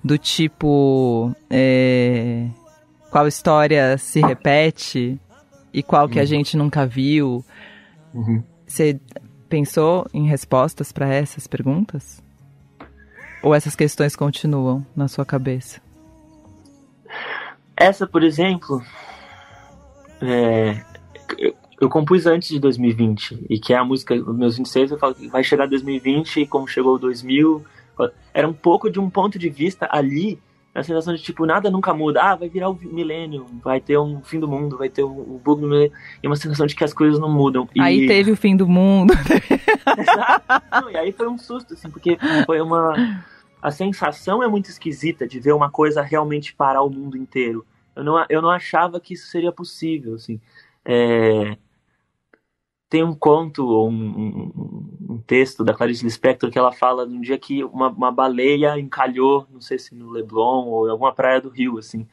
do 0.03 0.17
tipo 0.17 1.35
é, 1.51 2.47
qual 3.11 3.29
história 3.29 3.99
se 3.99 4.21
repete 4.21 5.21
e 5.73 5.83
qual 5.83 6.09
que 6.09 6.19
a 6.19 6.23
uhum. 6.23 6.27
gente 6.27 6.57
nunca 6.57 6.87
viu. 6.87 7.45
Uhum. 8.13 8.43
Você 8.67 9.01
pensou 9.49 10.07
em 10.13 10.27
respostas 10.27 10.93
para 10.93 11.13
essas 11.13 11.47
perguntas? 11.47 12.23
Ou 13.43 13.55
essas 13.55 13.75
questões 13.75 14.15
continuam 14.15 14.87
na 14.95 15.09
sua 15.09 15.25
cabeça? 15.25 15.81
Essa, 17.77 18.07
por 18.07 18.23
exemplo, 18.23 18.83
é, 20.21 20.81
eu, 21.37 21.55
eu, 21.81 21.89
compus 21.89 22.27
antes 22.27 22.49
de 22.49 22.61
2020, 22.61 23.47
e 23.51 23.59
que 23.59 23.73
é 23.75 23.77
a 23.77 23.85
música, 23.85 24.15
meus 24.15 24.57
26, 24.57 24.93
eu 24.93 24.99
falo 24.99 25.15
que 25.15 25.27
vai 25.29 25.43
chegar 25.43 25.67
2020, 25.67 26.43
e 26.43 26.47
como 26.47 26.69
chegou 26.69 26.99
2000, 26.99 27.65
era 28.33 28.49
um 28.49 28.53
pouco 28.53 28.89
de 28.91 29.01
um 29.01 29.11
ponto 29.11 29.39
de 29.39 29.49
vista 29.49 29.89
ali 29.91 30.39
a 30.75 30.83
sensação 30.83 31.15
de 31.15 31.23
tipo, 31.23 31.45
nada 31.45 31.71
nunca 31.71 31.93
muda. 31.93 32.23
Ah, 32.23 32.35
vai 32.35 32.49
virar 32.49 32.71
o 32.71 32.75
milênio, 32.75 33.47
vai 33.63 33.81
ter 33.81 33.99
um 33.99 34.23
fim 34.23 34.41
do 34.41 34.49
mundo, 34.49 34.79
vai 34.79 34.89
ter 34.89 35.03
o, 35.03 35.41
bug 35.43 35.61
do 35.61 35.69
milênio. 35.69 35.93
E 36.23 36.27
uma 36.27 36.37
sensação 36.37 36.67
de 36.67 36.75
que 36.75 36.83
as 36.83 36.95
coisas 36.95 37.21
não 37.21 37.31
mudam. 37.31 37.69
E... 37.75 37.81
Aí 37.81 38.07
teve 38.07 38.31
o 38.31 38.37
fim 38.37 38.57
do 38.57 38.67
mundo. 38.67 39.13
Exato. 39.99 40.65
Não, 40.73 40.91
e 40.91 40.97
aí 40.97 41.13
foi 41.13 41.29
um 41.29 41.37
susto, 41.37 41.75
assim, 41.75 41.91
porque 41.91 42.19
foi 42.47 42.61
uma. 42.61 43.23
A 43.61 43.71
sensação 43.71 44.43
é 44.43 44.49
muito 44.49 44.71
esquisita 44.71 45.29
de 45.29 45.39
ver 45.39 45.53
uma 45.53 45.71
coisa 45.71 46.03
realmente 46.03 46.55
parar 46.55 46.83
o 46.83 46.91
mundo 46.91 47.17
inteiro. 47.17 47.65
Eu 47.95 48.03
não, 48.03 48.27
eu 48.29 48.41
não 48.41 48.51
achava 48.51 48.99
que 48.99 49.15
isso 49.15 49.27
seria 49.27 49.53
possível, 49.53 50.15
assim. 50.15 50.41
É 50.85 51.57
tem 52.93 53.03
um 53.03 53.15
conto 53.15 53.67
ou 53.67 53.89
um, 53.89 53.95
um, 53.95 55.15
um, 55.15 55.19
texto 55.27 55.65
da 55.65 55.73
Clarice 55.73 56.05
Lispector 56.05 56.51
que 56.51 56.59
ela 56.59 56.71
fala 56.71 57.07
de 57.07 57.15
um 57.15 57.23
dia 57.23 57.39
que 57.39 57.65
uma, 57.65 57.89
uma 57.89 58.13
baleia 58.13 58.79
encalhou, 58.79 59.47
não 59.51 59.63
sei 59.63 59.79
se 59.79 59.95
no 59.95 60.11
Leblon 60.11 60.67
ou 60.67 60.87
em 60.87 60.91
alguma 60.91 61.15
praia 61.15 61.41
do 61.41 61.49
Rio, 61.49 61.79
assim. 61.79 62.07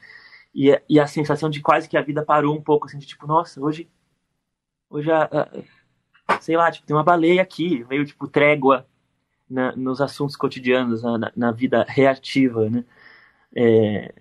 E, 0.54 0.80
e 0.88 0.98
a 0.98 1.06
sensação 1.06 1.50
de 1.50 1.60
quase 1.60 1.86
que 1.86 1.98
a 1.98 2.00
vida 2.00 2.24
parou 2.24 2.56
um 2.56 2.62
pouco, 2.62 2.86
assim, 2.86 2.96
de 2.96 3.06
tipo, 3.06 3.26
nossa, 3.26 3.60
hoje, 3.60 3.90
hoje 4.88 5.12
a, 5.12 5.24
a, 6.26 6.40
sei 6.40 6.56
lá, 6.56 6.70
tipo, 6.72 6.86
tem 6.86 6.96
uma 6.96 7.04
baleia 7.04 7.42
aqui, 7.42 7.84
meio 7.86 8.06
tipo 8.06 8.26
trégua 8.26 8.86
na, 9.50 9.76
nos 9.76 10.00
assuntos 10.00 10.34
cotidianos, 10.34 11.02
na, 11.02 11.30
na 11.36 11.52
vida 11.52 11.84
reativa, 11.86 12.70
né? 12.70 12.86
É, 13.54 14.14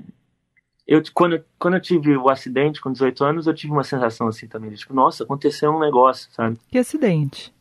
eu 0.89 1.03
quando, 1.13 1.45
quando 1.59 1.75
eu 1.75 1.81
tive 1.81 2.17
o 2.17 2.29
acidente 2.29 2.81
com 2.81 2.91
18 2.91 3.23
anos, 3.23 3.45
eu 3.45 3.53
tive 3.53 3.71
uma 3.71 3.83
sensação 3.83 4.27
assim 4.27 4.47
também, 4.47 4.71
de, 4.71 4.77
tipo, 4.77 4.91
nossa, 4.91 5.23
aconteceu 5.23 5.71
um 5.71 5.79
negócio, 5.79 6.31
sabe? 6.31 6.57
Que 6.67 6.79
acidente? 6.79 7.53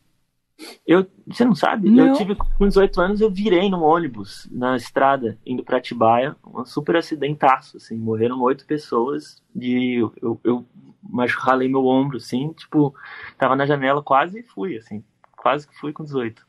Eu, 0.85 1.05
você 1.27 1.45
não 1.45 1.53
sabe? 1.53 1.91
Não. 1.91 2.07
Eu 2.07 2.13
tive 2.15 2.35
com 2.35 2.67
18 2.67 2.99
anos, 2.99 3.21
eu 3.21 3.29
virei 3.29 3.69
num 3.69 3.83
ônibus 3.83 4.49
na 4.51 4.75
estrada 4.75 5.37
indo 5.45 5.63
para 5.63 5.77
Atibaia, 5.77 6.35
um 6.43 6.65
super 6.65 6.97
acidentaço, 6.97 7.77
assim, 7.77 7.95
morreram 7.95 8.41
oito 8.41 8.65
pessoas 8.65 9.41
e 9.55 10.01
eu, 10.01 10.11
eu, 10.21 10.41
eu 10.43 10.65
ralei 11.37 11.69
meu 11.69 11.85
ombro, 11.85 12.17
assim, 12.17 12.51
tipo, 12.53 12.95
tava 13.37 13.55
na 13.55 13.67
janela, 13.67 14.01
quase 14.01 14.41
fui, 14.41 14.75
assim, 14.75 15.03
quase 15.37 15.67
que 15.67 15.77
fui 15.77 15.93
com 15.93 16.03
18. 16.03 16.48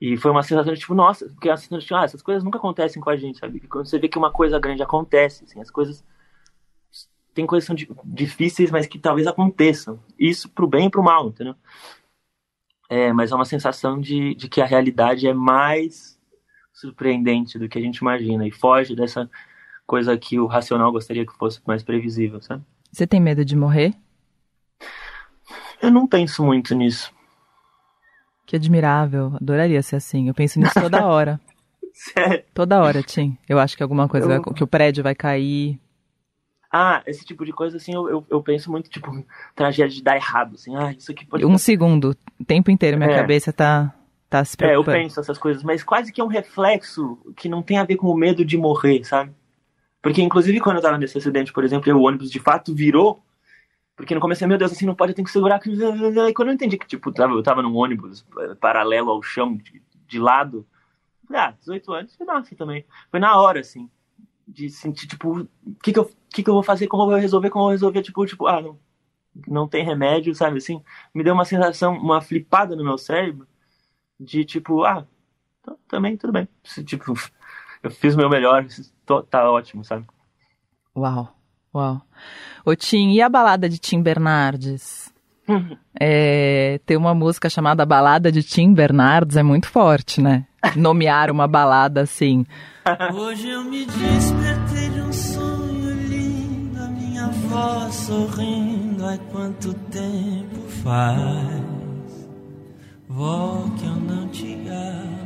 E 0.00 0.16
foi 0.16 0.30
uma 0.30 0.42
sensação 0.42 0.74
de 0.74 0.80
tipo, 0.80 0.94
nossa, 0.94 1.26
porque 1.26 1.48
a 1.48 1.56
sensação 1.56 1.78
de, 1.78 1.94
ah, 1.94 2.04
essas 2.04 2.22
coisas 2.22 2.44
nunca 2.44 2.58
acontecem 2.58 3.00
com 3.00 3.08
a 3.08 3.16
gente, 3.16 3.38
sabe? 3.38 3.60
Que 3.60 3.66
quando 3.66 3.86
você 3.86 3.98
vê 3.98 4.08
que 4.08 4.18
uma 4.18 4.30
coisa 4.30 4.58
grande 4.58 4.82
acontece, 4.82 5.44
assim, 5.44 5.60
as 5.60 5.70
coisas. 5.70 6.04
Tem 7.32 7.46
coisas 7.46 7.68
que 7.68 7.86
são 7.86 7.96
difíceis, 8.04 8.70
mas 8.70 8.86
que 8.86 8.98
talvez 8.98 9.26
aconteçam. 9.26 9.98
Isso 10.18 10.48
pro 10.48 10.66
bem 10.66 10.86
e 10.86 10.90
pro 10.90 11.02
mal, 11.02 11.28
entendeu? 11.28 11.54
É, 12.88 13.12
mas 13.12 13.32
é 13.32 13.34
uma 13.34 13.44
sensação 13.44 14.00
de, 14.00 14.34
de 14.34 14.48
que 14.48 14.60
a 14.60 14.66
realidade 14.66 15.26
é 15.26 15.34
mais 15.34 16.18
surpreendente 16.72 17.58
do 17.58 17.68
que 17.68 17.78
a 17.78 17.82
gente 17.82 17.98
imagina 17.98 18.46
e 18.46 18.50
foge 18.50 18.94
dessa 18.94 19.30
coisa 19.86 20.16
que 20.16 20.38
o 20.38 20.46
racional 20.46 20.92
gostaria 20.92 21.26
que 21.26 21.32
fosse 21.32 21.60
mais 21.66 21.82
previsível, 21.82 22.40
sabe? 22.40 22.62
Você 22.92 23.06
tem 23.06 23.20
medo 23.20 23.44
de 23.44 23.56
morrer? 23.56 23.94
Eu 25.80 25.90
não 25.90 26.06
penso 26.06 26.44
muito 26.44 26.74
nisso. 26.74 27.12
Que 28.46 28.56
admirável, 28.56 29.32
adoraria 29.40 29.82
ser 29.82 29.96
assim. 29.96 30.28
Eu 30.28 30.34
penso 30.34 30.58
nisso 30.60 30.80
toda 30.80 31.04
hora. 31.06 31.40
Sério? 31.92 32.44
Toda 32.54 32.80
hora, 32.80 33.02
Tim. 33.02 33.36
Eu 33.48 33.58
acho 33.58 33.76
que 33.76 33.82
alguma 33.82 34.06
coisa, 34.08 34.26
Eu- 34.32 34.40
vai- 34.42 34.54
que 34.54 34.62
o 34.62 34.66
prédio 34.66 35.02
vai 35.02 35.14
cair. 35.14 35.80
Ah, 36.72 37.02
esse 37.06 37.24
tipo 37.24 37.44
de 37.44 37.52
coisa, 37.52 37.76
assim, 37.78 37.94
eu, 37.94 38.08
eu, 38.08 38.26
eu 38.28 38.42
penso 38.42 38.70
muito, 38.70 38.90
tipo, 38.90 39.10
tragédia 39.54 39.94
de 39.96 40.02
dar 40.02 40.16
errado, 40.16 40.54
assim, 40.56 40.76
ah, 40.76 40.92
isso 40.92 41.10
aqui 41.10 41.24
pode... 41.24 41.44
Um 41.44 41.56
segundo, 41.58 42.14
o 42.38 42.44
tempo 42.44 42.70
inteiro 42.70 42.98
minha 42.98 43.10
É. 43.10 43.14
cabeça 43.16 43.52
tá, 43.52 43.94
tá 44.28 44.44
se 44.44 44.56
É, 44.60 44.64
eu 44.66 44.68
preocupando. 44.82 44.98
penso 44.98 45.18
essas 45.20 45.38
coisas, 45.38 45.62
mas 45.62 45.82
quase 45.82 46.12
que 46.12 46.20
é 46.20 46.24
um 46.24 46.28
reflexo 46.28 47.18
que 47.36 47.48
não 47.48 47.62
tem 47.62 47.78
a 47.78 47.84
ver 47.84 47.96
com 47.96 48.08
o 48.08 48.16
medo 48.16 48.44
de 48.44 48.58
morrer, 48.58 49.04
sabe? 49.04 49.32
Porque, 50.02 50.20
inclusive, 50.22 50.60
quando 50.60 50.76
eu 50.76 50.82
tava 50.82 50.98
nesse 50.98 51.16
acidente, 51.16 51.52
por 51.52 51.64
exemplo, 51.64 51.88
e 51.88 51.92
o 51.92 52.02
ônibus 52.02 52.30
de 52.30 52.38
fato 52.40 52.74
virou, 52.74 53.22
porque 53.96 54.14
no 54.14 54.20
começo, 54.20 54.44
eu, 54.44 54.48
meu 54.48 54.58
Deus, 54.58 54.72
assim, 54.72 54.86
não 54.86 54.94
pode, 54.94 55.12
eu 55.12 55.16
tenho 55.16 55.26
que 55.26 55.32
segurar. 55.32 55.60
E 55.66 56.34
quando 56.34 56.48
eu 56.48 56.54
entendi 56.54 56.78
que, 56.78 56.86
tipo, 56.86 57.10
eu 57.18 57.42
tava 57.42 57.62
num 57.62 57.74
ônibus 57.76 58.26
eh, 58.40 58.54
paralelo 58.56 59.10
ao 59.10 59.22
chão, 59.22 59.56
de, 59.56 59.82
de 60.06 60.18
lado, 60.18 60.66
ah, 61.32 61.52
18 61.52 61.92
anos, 61.92 62.14
foi 62.16 62.26
massa 62.26 62.54
também. 62.56 62.84
Foi 63.10 63.20
na 63.20 63.40
hora, 63.40 63.60
assim, 63.60 63.90
de 64.46 64.70
sentir, 64.70 65.06
tipo, 65.08 65.40
o 65.42 65.48
que 65.82 65.92
que 65.92 65.98
eu, 65.98 66.10
que 66.30 66.42
que 66.42 66.50
eu 66.50 66.54
vou 66.54 66.62
fazer, 66.62 66.86
como 66.88 67.04
eu 67.04 67.08
vou 67.08 67.16
resolver, 67.16 67.50
como 67.50 67.64
eu 67.64 67.66
vou 67.66 67.72
resolver, 67.72 68.02
tipo, 68.02 68.26
tipo, 68.26 68.46
ah, 68.46 68.60
não, 68.62 68.78
não 69.48 69.68
tem 69.68 69.84
remédio, 69.84 70.34
sabe, 70.34 70.58
assim. 70.58 70.82
Me 71.14 71.24
deu 71.24 71.34
uma 71.34 71.44
sensação, 71.44 71.94
uma 71.96 72.20
flipada 72.20 72.76
no 72.76 72.84
meu 72.84 72.98
cérebro, 72.98 73.46
de 74.20 74.44
tipo, 74.44 74.84
ah, 74.84 75.06
então, 75.60 75.78
também 75.88 76.16
tudo 76.16 76.32
bem. 76.32 76.48
Tipo, 76.86 77.14
eu 77.82 77.90
fiz 77.90 78.14
o 78.14 78.18
meu 78.18 78.28
melhor, 78.30 78.66
tô- 79.06 79.22
tá 79.22 79.50
ótimo, 79.50 79.84
sabe? 79.84 80.06
Uau, 80.94 81.35
uau. 81.76 82.00
Ô 82.64 82.74
Tim, 82.74 83.12
e 83.12 83.22
a 83.22 83.28
balada 83.28 83.68
de 83.68 83.78
Tim 83.78 84.02
Bernardes? 84.02 85.06
É, 85.98 86.80
tem 86.84 86.96
uma 86.96 87.14
música 87.14 87.48
chamada 87.48 87.86
Balada 87.86 88.32
de 88.32 88.42
Tim 88.42 88.74
Bernardes, 88.74 89.36
é 89.36 89.42
muito 89.42 89.68
forte, 89.68 90.20
né? 90.20 90.44
Nomear 90.74 91.30
uma 91.30 91.46
balada 91.46 92.00
assim. 92.00 92.44
Hoje 93.14 93.48
eu 93.48 93.64
me 93.64 93.86
despertei 93.86 94.90
de 94.90 95.00
um 95.00 95.12
sonho 95.12 95.94
lindo, 96.08 96.82
a 96.82 96.88
minha 96.88 97.28
voz 97.28 97.94
sorrindo. 97.94 99.04
Ai, 99.06 99.20
quanto 99.30 99.72
tempo 99.74 100.68
faz? 100.82 102.26
Vó, 103.08 103.64
que 103.78 103.84
eu 103.84 103.94
não 103.94 104.28
te 104.28 104.58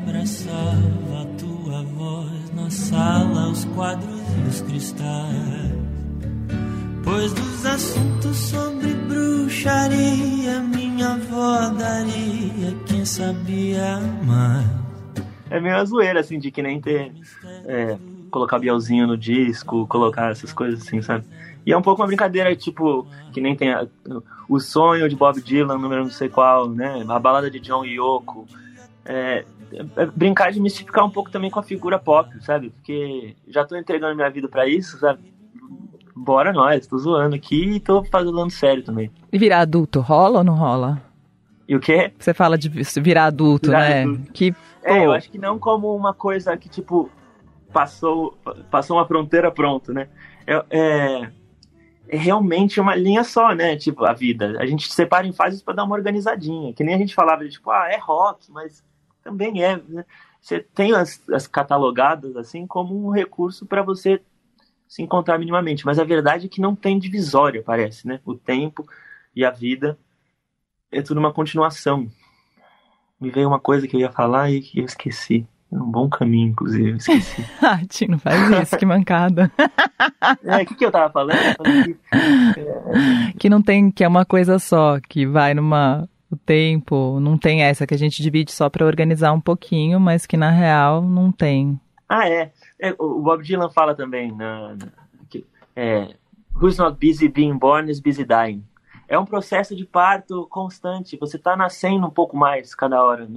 abraçava, 0.02 1.22
a 1.22 1.26
tua 1.38 1.82
voz 1.82 2.50
na 2.54 2.70
sala, 2.70 3.48
os 3.48 3.64
quadros 3.64 4.20
e 4.44 4.48
os 4.48 4.60
cristais. 4.60 5.99
Pois 7.04 7.32
dos 7.32 7.66
assuntos 7.66 8.36
sobre 8.36 8.88
bruxaria, 8.94 10.60
minha 10.60 11.14
avó 11.14 11.68
daria 11.70 12.74
quem 12.86 13.04
sabia 13.04 13.98
mais. 14.24 14.66
É 15.50 15.58
meio 15.60 15.76
a 15.76 15.84
zoeira, 15.84 16.20
assim, 16.20 16.38
de 16.38 16.50
que 16.50 16.62
nem 16.62 16.80
ter. 16.80 17.12
é, 17.66 17.98
colocar 18.30 18.58
Bielzinho 18.58 19.06
no 19.06 19.16
disco, 19.16 19.86
colocar 19.88 20.30
essas 20.30 20.52
coisas 20.52 20.82
assim, 20.82 21.02
sabe? 21.02 21.24
E 21.66 21.72
é 21.72 21.76
um 21.76 21.82
pouco 21.82 22.00
uma 22.00 22.06
brincadeira, 22.06 22.54
tipo, 22.54 23.06
que 23.32 23.40
nem 23.40 23.56
tem 23.56 23.72
a- 23.72 23.86
o 24.48 24.58
sonho 24.60 25.08
de 25.08 25.16
Bob 25.16 25.40
Dylan, 25.42 25.76
número 25.78 26.04
não 26.04 26.10
sei 26.10 26.28
qual, 26.28 26.68
né? 26.70 27.04
A 27.08 27.18
balada 27.18 27.50
de 27.50 27.58
John 27.60 27.84
Yoko. 27.84 28.46
É, 29.04 29.44
é 29.96 30.06
brincar 30.06 30.52
de 30.52 30.60
mistificar 30.60 31.04
um 31.04 31.10
pouco 31.10 31.30
também 31.30 31.50
com 31.50 31.58
a 31.58 31.62
figura 31.62 31.98
pop, 31.98 32.28
sabe? 32.44 32.70
Porque 32.70 33.34
já 33.48 33.64
tô 33.64 33.76
entregando 33.76 34.14
minha 34.14 34.30
vida 34.30 34.48
pra 34.48 34.66
isso, 34.68 34.98
sabe? 34.98 35.18
Bora 36.22 36.52
nós, 36.52 36.86
tô 36.86 36.98
zoando 36.98 37.34
aqui 37.34 37.76
e 37.76 37.80
tô 37.80 38.04
falando 38.04 38.50
sério 38.50 38.82
também. 38.84 39.10
E 39.32 39.38
virar 39.38 39.60
adulto, 39.60 40.00
rola 40.00 40.38
ou 40.38 40.44
não 40.44 40.54
rola? 40.54 41.00
E 41.66 41.74
o 41.74 41.80
quê? 41.80 42.12
Você 42.18 42.34
fala 42.34 42.58
de 42.58 42.68
virar 42.68 43.24
adulto, 43.24 43.68
Virar 43.70 43.88
né? 43.88 44.02
adulto. 44.02 44.30
Que, 44.32 44.54
É, 44.82 44.98
pô, 44.98 45.04
eu 45.04 45.12
acho 45.12 45.30
que 45.30 45.38
não 45.38 45.58
como 45.58 45.96
uma 45.96 46.12
coisa 46.12 46.54
que, 46.58 46.68
tipo, 46.68 47.08
passou, 47.72 48.36
passou 48.70 48.98
uma 48.98 49.06
fronteira 49.06 49.50
pronto, 49.50 49.94
né? 49.94 50.08
É, 50.46 50.62
é, 50.68 51.30
é 52.10 52.16
realmente 52.18 52.78
uma 52.78 52.94
linha 52.94 53.24
só, 53.24 53.54
né? 53.54 53.74
Tipo, 53.76 54.04
a 54.04 54.12
vida. 54.12 54.56
A 54.60 54.66
gente 54.66 54.92
separa 54.92 55.26
em 55.26 55.32
fases 55.32 55.62
pra 55.62 55.72
dar 55.72 55.84
uma 55.84 55.96
organizadinha. 55.96 56.74
Que 56.74 56.84
nem 56.84 56.94
a 56.94 56.98
gente 56.98 57.14
falava, 57.14 57.44
de, 57.44 57.50
tipo, 57.50 57.70
ah, 57.70 57.88
é 57.90 57.96
rock, 57.96 58.52
mas 58.52 58.84
também 59.24 59.64
é. 59.64 59.80
né? 59.88 60.04
Você 60.38 60.60
tem 60.74 60.92
as, 60.92 61.22
as 61.30 61.46
catalogadas, 61.46 62.36
assim, 62.36 62.66
como 62.66 63.06
um 63.06 63.10
recurso 63.10 63.64
para 63.64 63.82
você 63.82 64.20
se 64.90 65.00
encontrar 65.02 65.38
minimamente. 65.38 65.86
Mas 65.86 66.00
a 66.00 66.04
verdade 66.04 66.46
é 66.46 66.48
que 66.48 66.60
não 66.60 66.74
tem 66.74 66.98
divisória, 66.98 67.62
parece, 67.64 68.08
né? 68.08 68.18
O 68.26 68.34
tempo 68.34 68.84
e 69.36 69.44
a 69.44 69.50
vida 69.52 69.96
é 70.90 71.00
tudo 71.00 71.18
uma 71.20 71.32
continuação 71.32 72.08
me 73.20 73.30
veio 73.30 73.46
uma 73.46 73.60
coisa 73.60 73.86
que 73.86 73.94
eu 73.94 74.00
ia 74.00 74.10
falar 74.10 74.50
e 74.50 74.60
que 74.60 74.80
eu 74.80 74.84
esqueci. 74.84 75.46
É 75.70 75.76
um 75.76 75.88
bom 75.90 76.08
caminho, 76.08 76.48
inclusive, 76.48 76.96
esqueci. 76.96 77.44
ah, 77.62 77.78
Tim, 77.88 78.06
não 78.06 78.18
faz 78.18 78.50
isso, 78.62 78.76
que 78.76 78.84
mancada. 78.86 79.52
é, 80.42 80.62
o 80.62 80.66
que, 80.66 80.74
que 80.74 80.84
eu 80.84 80.90
tava 80.90 81.12
falando? 81.12 81.36
Eu 81.38 81.54
falei 81.54 81.82
que- 81.84 81.96
que 83.38 83.48
não 83.50 83.62
tem, 83.62 83.90
que 83.90 84.02
é 84.02 84.08
uma 84.08 84.24
coisa 84.24 84.58
só, 84.58 84.98
que 84.98 85.26
vai 85.26 85.54
numa 85.54 86.08
o 86.30 86.36
tempo, 86.36 87.18
não 87.20 87.36
tem 87.36 87.62
essa 87.62 87.86
que 87.86 87.94
a 87.94 87.98
gente 87.98 88.22
divide 88.22 88.50
só 88.52 88.68
pra 88.70 88.86
organizar 88.86 89.32
um 89.32 89.40
pouquinho, 89.40 90.00
mas 90.00 90.26
que 90.26 90.36
na 90.36 90.50
real 90.50 91.02
não 91.02 91.30
tem. 91.30 91.78
Ah, 92.08 92.28
é. 92.28 92.50
É, 92.80 92.94
O 92.98 93.20
Bob 93.20 93.42
Dylan 93.44 93.70
fala 93.70 93.94
também 93.94 94.32
na, 94.34 94.74
na- 94.74 94.92
que, 95.28 95.46
é, 95.76 96.16
Who's 96.60 96.78
not 96.78 96.98
busy 97.04 97.28
being 97.28 97.58
born 97.58 97.90
is 97.90 98.00
busy 98.00 98.24
dying. 98.24 98.64
É 99.08 99.18
um 99.18 99.24
processo 99.24 99.74
de 99.74 99.84
parto 99.84 100.46
constante. 100.48 101.16
Você 101.18 101.38
tá 101.38 101.56
nascendo 101.56 102.06
um 102.06 102.10
pouco 102.10 102.36
mais 102.36 102.74
cada 102.74 103.02
hora. 103.02 103.28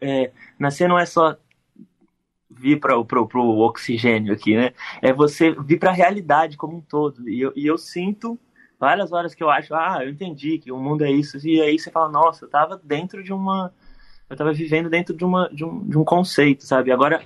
É, 0.00 0.32
nascer 0.58 0.88
não 0.88 0.98
é 0.98 1.06
só 1.06 1.36
vir 2.50 2.78
para 2.78 2.96
o 2.98 3.58
oxigênio 3.60 4.32
aqui, 4.32 4.56
né? 4.56 4.72
É 5.00 5.12
você 5.12 5.52
vir 5.52 5.78
para 5.78 5.90
a 5.90 5.94
realidade 5.94 6.56
como 6.56 6.76
um 6.76 6.80
todo. 6.80 7.28
E 7.28 7.40
eu, 7.40 7.52
e 7.56 7.66
eu 7.66 7.78
sinto 7.78 8.38
várias 8.78 9.12
horas 9.12 9.34
que 9.34 9.42
eu 9.42 9.50
acho, 9.50 9.74
ah, 9.74 10.00
eu 10.02 10.10
entendi 10.10 10.58
que 10.58 10.72
o 10.72 10.78
mundo 10.78 11.04
é 11.04 11.10
isso. 11.10 11.38
E 11.46 11.60
aí 11.60 11.78
você 11.78 11.90
fala, 11.90 12.08
nossa, 12.10 12.44
eu 12.44 12.50
tava 12.50 12.80
dentro 12.82 13.22
de 13.22 13.32
uma. 13.32 13.72
Eu 14.28 14.36
tava 14.36 14.52
vivendo 14.52 14.88
dentro 14.90 15.14
de, 15.16 15.24
uma, 15.24 15.48
de, 15.52 15.64
um, 15.64 15.86
de 15.88 15.96
um 15.98 16.04
conceito, 16.04 16.64
sabe? 16.64 16.90
Agora 16.90 17.22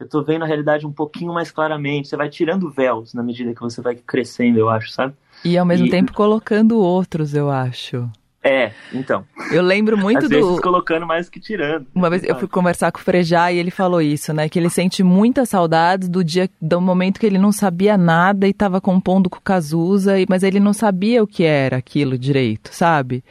eu 0.00 0.08
tô 0.08 0.22
vendo 0.22 0.42
a 0.42 0.46
realidade 0.46 0.86
um 0.86 0.92
pouquinho 0.92 1.32
mais 1.32 1.50
claramente. 1.50 2.08
Você 2.08 2.16
vai 2.16 2.28
tirando 2.28 2.70
véus 2.70 3.14
na 3.14 3.22
medida 3.22 3.54
que 3.54 3.60
você 3.60 3.80
vai 3.80 3.94
crescendo, 3.94 4.58
eu 4.58 4.68
acho, 4.68 4.90
sabe? 4.90 5.14
E 5.44 5.56
ao 5.56 5.64
mesmo 5.66 5.86
E- 5.86 5.90
tempo 5.90 6.12
colocando 6.12 6.78
outros, 6.78 7.34
eu 7.34 7.50
acho. 7.50 8.08
É, 8.46 8.72
então. 8.92 9.24
Eu 9.50 9.62
lembro 9.62 9.96
muito 9.96 10.18
Às 10.24 10.28
do. 10.28 10.28
vezes 10.28 10.60
colocando 10.60 11.06
mais 11.06 11.30
que 11.30 11.40
tirando. 11.40 11.86
Uma 11.94 12.10
vez 12.10 12.22
eu 12.24 12.34
fui 12.38 12.46
conversar 12.46 12.92
com 12.92 12.98
o 12.98 13.02
Frejá 13.02 13.50
e 13.50 13.56
ele 13.56 13.70
falou 13.70 14.02
isso, 14.02 14.34
né? 14.34 14.50
Que 14.50 14.58
ele 14.58 14.68
sente 14.68 15.02
muitas 15.02 15.48
saudades 15.48 16.10
do 16.10 16.22
dia, 16.22 16.50
do 16.60 16.78
momento 16.78 17.18
que 17.18 17.24
ele 17.24 17.38
não 17.38 17.50
sabia 17.52 17.96
nada 17.96 18.46
e 18.46 18.50
estava 18.50 18.82
compondo 18.82 19.30
com 19.30 19.38
o 19.38 19.42
Cazuza, 19.42 20.12
mas 20.28 20.42
ele 20.42 20.60
não 20.60 20.74
sabia 20.74 21.22
o 21.22 21.26
que 21.26 21.42
era 21.42 21.78
aquilo 21.78 22.18
direito, 22.18 22.68
sabe? 22.70 23.24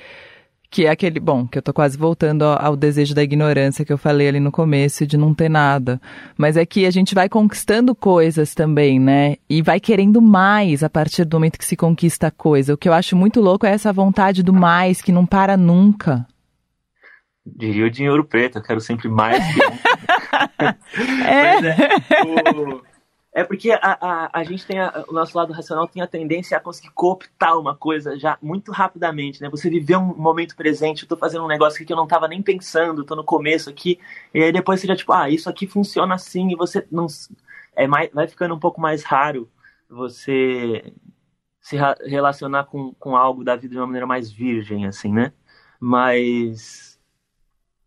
Que 0.74 0.88
é 0.88 0.90
aquele, 0.90 1.20
bom, 1.20 1.46
que 1.46 1.56
eu 1.56 1.62
tô 1.62 1.72
quase 1.72 1.96
voltando 1.96 2.42
ao, 2.44 2.70
ao 2.70 2.76
desejo 2.76 3.14
da 3.14 3.22
ignorância 3.22 3.86
que 3.86 3.94
eu 3.94 3.98
falei 3.98 4.28
ali 4.28 4.40
no 4.40 4.52
começo, 4.52 5.06
de 5.06 5.16
não 5.18 5.32
ter 5.32 5.48
nada. 5.48 6.02
Mas 6.36 6.58
é 6.58 6.66
que 6.66 6.88
a 6.88 6.90
gente 6.90 7.14
vai 7.14 7.30
conquistando 7.30 7.94
coisas 7.94 8.56
também, 8.56 9.00
né? 9.00 9.36
E 9.48 9.62
vai 9.62 9.80
querendo 9.80 10.20
mais 10.20 10.82
a 10.84 10.90
partir 10.90 11.26
do 11.26 11.36
momento 11.38 11.60
que 11.60 11.66
se 11.66 11.76
conquista 11.76 12.26
a 12.26 12.32
coisa. 12.32 12.74
O 12.74 12.78
que 12.78 12.90
eu 12.90 12.94
acho 12.94 13.16
muito 13.16 13.40
louco 13.40 13.68
é 13.68 13.70
essa 13.70 13.94
vontade 13.94 14.42
do 14.42 14.52
mais, 14.52 15.00
que 15.00 15.12
não 15.12 15.28
para 15.28 15.56
nunca. 15.56 16.26
Diria 17.46 17.86
o 17.86 17.92
dinheiro 17.92 18.24
preto, 18.26 18.58
eu 18.58 18.64
quero 18.64 18.82
sempre 18.82 19.08
mais 19.08 19.38
que. 19.54 19.60
É. 21.28 21.54
Mas 21.54 21.66
é, 21.66 22.52
o- 22.58 22.82
é 23.34 23.44
porque 23.44 23.72
a, 23.72 23.80
a, 23.82 24.40
a 24.40 24.44
gente 24.44 24.66
tem 24.66 24.80
a- 24.80 25.06
o 25.08 25.14
nosso 25.14 25.36
lado 25.38 25.52
racional 25.54 25.88
tem 25.88 26.02
a 26.04 26.08
tendência 26.08 26.56
a 26.58 26.60
conseguir 26.60 26.92
cooptar 26.92 27.58
uma 27.60 27.76
coisa 27.76 28.18
já 28.18 28.38
muito 28.42 28.72
rapidamente, 28.72 29.42
né? 29.42 29.50
Você 29.50 29.70
viver 29.70 29.98
um 29.98 30.16
momento 30.16 30.56
presente, 30.56 31.04
eu 31.04 31.10
tô 31.10 31.18
fazendo 31.18 31.44
um 31.44 31.48
negócio 31.48 31.78
aqui 31.78 31.86
que 31.86 31.94
eu 31.94 31.98
não 31.98 32.08
tava 32.08 32.28
nem 32.28 32.42
pensando, 32.44 33.04
tô 33.04 33.16
no 33.16 33.24
começo 33.24 33.70
aqui, 33.70 34.00
e 34.34 34.44
aí 34.44 34.52
depois 34.52 34.82
já 34.82 34.96
tipo, 34.96 35.12
ah, 35.14 35.30
isso 35.30 35.50
aqui 35.50 35.66
funciona 35.68 36.16
assim, 36.16 36.52
e 36.52 36.56
você 36.56 36.86
não 36.92 37.08
é 37.76 37.88
mais, 37.88 38.12
vai 38.14 38.28
ficando 38.28 38.54
um 38.56 38.60
pouco 38.60 38.80
mais 38.80 39.04
raro 39.04 39.50
você 39.90 40.94
se 41.62 41.78
relacionar 42.08 42.66
com, 42.66 42.94
com 42.96 43.16
algo 43.16 43.44
da 43.44 43.56
vida 43.56 43.74
de 43.74 43.78
uma 43.80 43.86
maneira 43.88 44.08
mais 44.08 44.32
virgem, 44.32 44.86
assim, 44.86 45.12
né? 45.14 45.34
Mas 45.80 47.00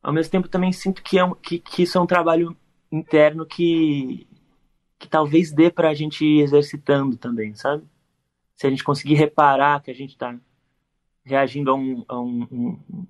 ao 0.03 0.13
mesmo 0.13 0.31
tempo 0.31 0.49
também 0.49 0.73
sinto 0.73 1.03
que, 1.03 1.19
é 1.19 1.25
um, 1.25 1.35
que, 1.35 1.59
que 1.59 1.83
isso 1.83 1.99
é 1.99 2.01
um 2.01 2.07
trabalho 2.07 2.57
interno 2.91 3.45
que, 3.47 4.27
que 4.99 5.09
talvez 5.09 5.53
dê 5.53 5.71
pra 5.71 5.95
gente 5.95 6.25
ir 6.25 6.41
exercitando 6.43 7.17
também, 7.17 7.55
sabe? 7.55 7.85
Se 8.55 8.67
a 8.67 8.71
gente 8.71 8.83
conseguir 8.85 9.15
reparar 9.15 9.83
que 9.83 9.91
a 9.91 9.95
gente 9.95 10.17
tá 10.17 10.35
reagindo 11.25 11.71
a 11.71 11.75
um, 11.75 12.05
a 12.09 12.21
um, 12.21 12.47
um- 12.51 13.07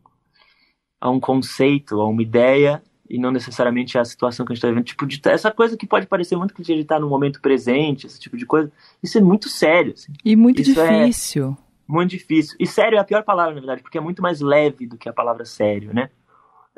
a 1.01 1.11
um 1.11 1.21
conceito, 1.21 2.01
a 2.01 2.09
uma 2.09 2.23
ideia, 2.23 2.83
e 3.09 3.19
não 3.19 3.31
necessariamente 3.31 3.97
a 3.99 4.05
situação 4.05 4.45
que 4.45 4.53
a 4.53 4.55
gente 4.55 4.59
está 4.61 4.69
vivendo. 4.69 4.85
Tipo, 4.85 5.07
de, 5.07 5.21
essa 5.27 5.53
coisa 5.53 5.77
que 5.77 5.87
pode 5.87 6.07
parecer 6.07 6.35
muito 6.37 6.55
clichê 6.55 6.75
de 6.75 6.81
estar 6.81 6.99
no 6.99 7.09
momento 7.09 7.41
presente, 7.41 8.07
esse 8.07 8.19
tipo 8.19 8.37
de 8.37 8.45
coisa, 8.47 8.73
isso 9.03 9.17
é 9.17 9.21
muito 9.21 9.49
sério. 9.49 9.93
Assim. 9.93 10.13
E 10.25 10.35
muito 10.35 10.61
Isso 10.63 10.81
é- 10.81 11.01
difícil. 11.05 11.57
Muito 11.87 12.11
difícil. 12.11 12.57
E 12.59 12.67
sério 12.67 12.97
é 12.97 13.01
a 13.01 13.05
pior 13.05 13.23
palavra, 13.23 13.55
na 13.55 13.61
verdade, 13.61 13.83
porque 13.83 13.97
é 13.99 14.01
muito 14.01 14.21
mais 14.21 14.41
leve 14.41 14.87
do 14.89 14.99
que 14.99 15.09
a 15.09 15.13
palavra 15.13 15.45
sério, 15.45 15.95
né? 15.95 16.11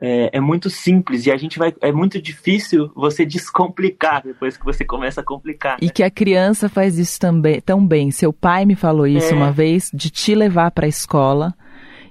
É, 0.00 0.30
é 0.38 0.40
muito 0.40 0.70
simples 0.70 1.26
e 1.26 1.30
a 1.30 1.36
gente 1.36 1.58
vai. 1.58 1.74
É 1.80 1.90
muito 1.90 2.22
difícil 2.22 2.90
você 2.94 3.26
descomplicar 3.26 4.22
depois 4.22 4.56
que 4.56 4.64
você 4.64 4.84
começa 4.84 5.20
a 5.20 5.24
complicar. 5.24 5.76
E 5.80 5.86
né? 5.86 5.92
que 5.92 6.02
a 6.02 6.10
criança 6.10 6.68
faz 6.68 6.98
isso 6.98 7.18
também, 7.18 7.60
tão 7.60 7.84
bem. 7.84 8.10
Seu 8.10 8.32
pai 8.32 8.64
me 8.64 8.76
falou 8.76 9.06
isso 9.06 9.32
É. 9.32 9.36
uma 9.36 9.50
vez, 9.50 9.90
de 9.92 10.08
te 10.08 10.34
levar 10.34 10.70
para 10.70 10.86
a 10.86 10.88
escola, 10.88 11.52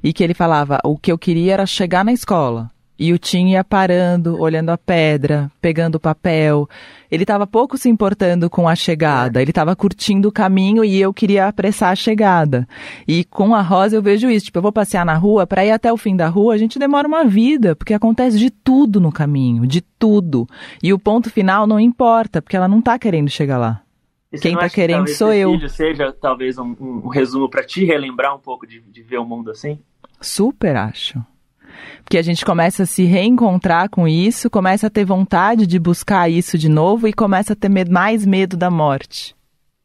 e 0.03 0.11
que 0.11 0.23
ele 0.23 0.33
falava, 0.33 0.79
o 0.83 0.97
que 0.97 1.11
eu 1.11 1.17
queria 1.17 1.53
era 1.53 1.65
chegar 1.65 2.03
na 2.03 2.11
escola. 2.11 2.69
E 2.99 3.13
o 3.13 3.17
Tim 3.19 3.49
ia 3.49 3.63
parando, 3.63 4.39
olhando 4.39 4.69
a 4.71 4.77
pedra, 4.77 5.51
pegando 5.61 5.95
o 5.95 5.99
papel. 5.99 6.67
Ele 7.11 7.23
estava 7.23 7.45
pouco 7.45 7.77
se 7.77 7.87
importando 7.87 8.49
com 8.49 8.67
a 8.67 8.75
chegada, 8.75 9.41
ele 9.41 9.51
estava 9.51 9.75
curtindo 9.75 10.27
o 10.29 10.31
caminho 10.31 10.83
e 10.83 10.99
eu 10.99 11.13
queria 11.13 11.47
apressar 11.47 11.91
a 11.91 11.95
chegada. 11.95 12.67
E 13.07 13.23
com 13.23 13.53
a 13.53 13.61
Rosa 13.61 13.95
eu 13.95 14.01
vejo 14.01 14.29
isso, 14.29 14.47
tipo, 14.47 14.57
eu 14.57 14.61
vou 14.63 14.71
passear 14.71 15.05
na 15.05 15.13
rua, 15.15 15.45
para 15.47 15.63
ir 15.63 15.71
até 15.71 15.93
o 15.93 15.97
fim 15.97 16.15
da 16.15 16.27
rua, 16.27 16.53
a 16.53 16.57
gente 16.57 16.79
demora 16.79 17.07
uma 17.07 17.23
vida, 17.23 17.75
porque 17.75 17.93
acontece 17.93 18.37
de 18.39 18.49
tudo 18.49 18.99
no 18.99 19.11
caminho, 19.11 19.65
de 19.67 19.79
tudo. 19.81 20.47
E 20.81 20.91
o 20.91 20.99
ponto 20.99 21.29
final 21.29 21.65
não 21.67 21.79
importa, 21.79 22.41
porque 22.41 22.57
ela 22.57 22.67
não 22.67 22.81
tá 22.81 22.97
querendo 22.99 23.29
chegar 23.29 23.57
lá. 23.57 23.81
Quem 24.41 24.55
tá 24.57 24.67
que 24.67 24.75
querendo 24.75 24.97
talvez 24.97 25.17
sou 25.17 25.31
eu. 25.33 25.51
vídeo 25.51 25.69
seja 25.69 26.11
talvez 26.11 26.57
um, 26.57 26.75
um- 26.79 27.01
um 27.05 27.07
resumo 27.07 27.49
pra 27.49 27.63
te 27.63 27.85
relembrar 27.85 28.35
um 28.35 28.39
pouco 28.39 28.67
de, 28.67 28.81
de 28.81 29.01
ver 29.01 29.17
o 29.19 29.25
mundo 29.25 29.49
assim? 29.51 29.79
Super 30.19 30.75
acho. 30.75 31.23
Porque 32.03 32.17
a 32.17 32.21
gente 32.21 32.45
começa 32.45 32.84
a 32.84 32.86
se 32.86 33.03
reencontrar 33.03 33.89
com 33.89 34.07
isso, 34.07 34.49
começa 34.49 34.88
a 34.88 34.89
ter 34.89 35.05
vontade 35.05 35.65
de 35.67 35.78
buscar 35.80 36.30
isso 36.30 36.57
de 36.57 36.69
novo 36.69 37.07
e 37.07 37.13
começa 37.13 37.53
a 37.53 37.55
ter 37.55 37.69
mais 37.89 38.25
medo 38.25 38.55
da 38.57 38.69
morte. 38.71 39.36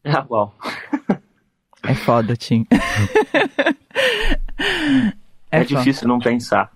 Ah, 0.04 0.24
uau. 0.30 0.54
É 1.84 1.94
foda, 1.94 2.36
Tim. 2.36 2.64
É, 5.50 5.64
foda. 5.64 5.80
difícil 5.80 6.08
não 6.08 6.18
pensar. 6.18 6.70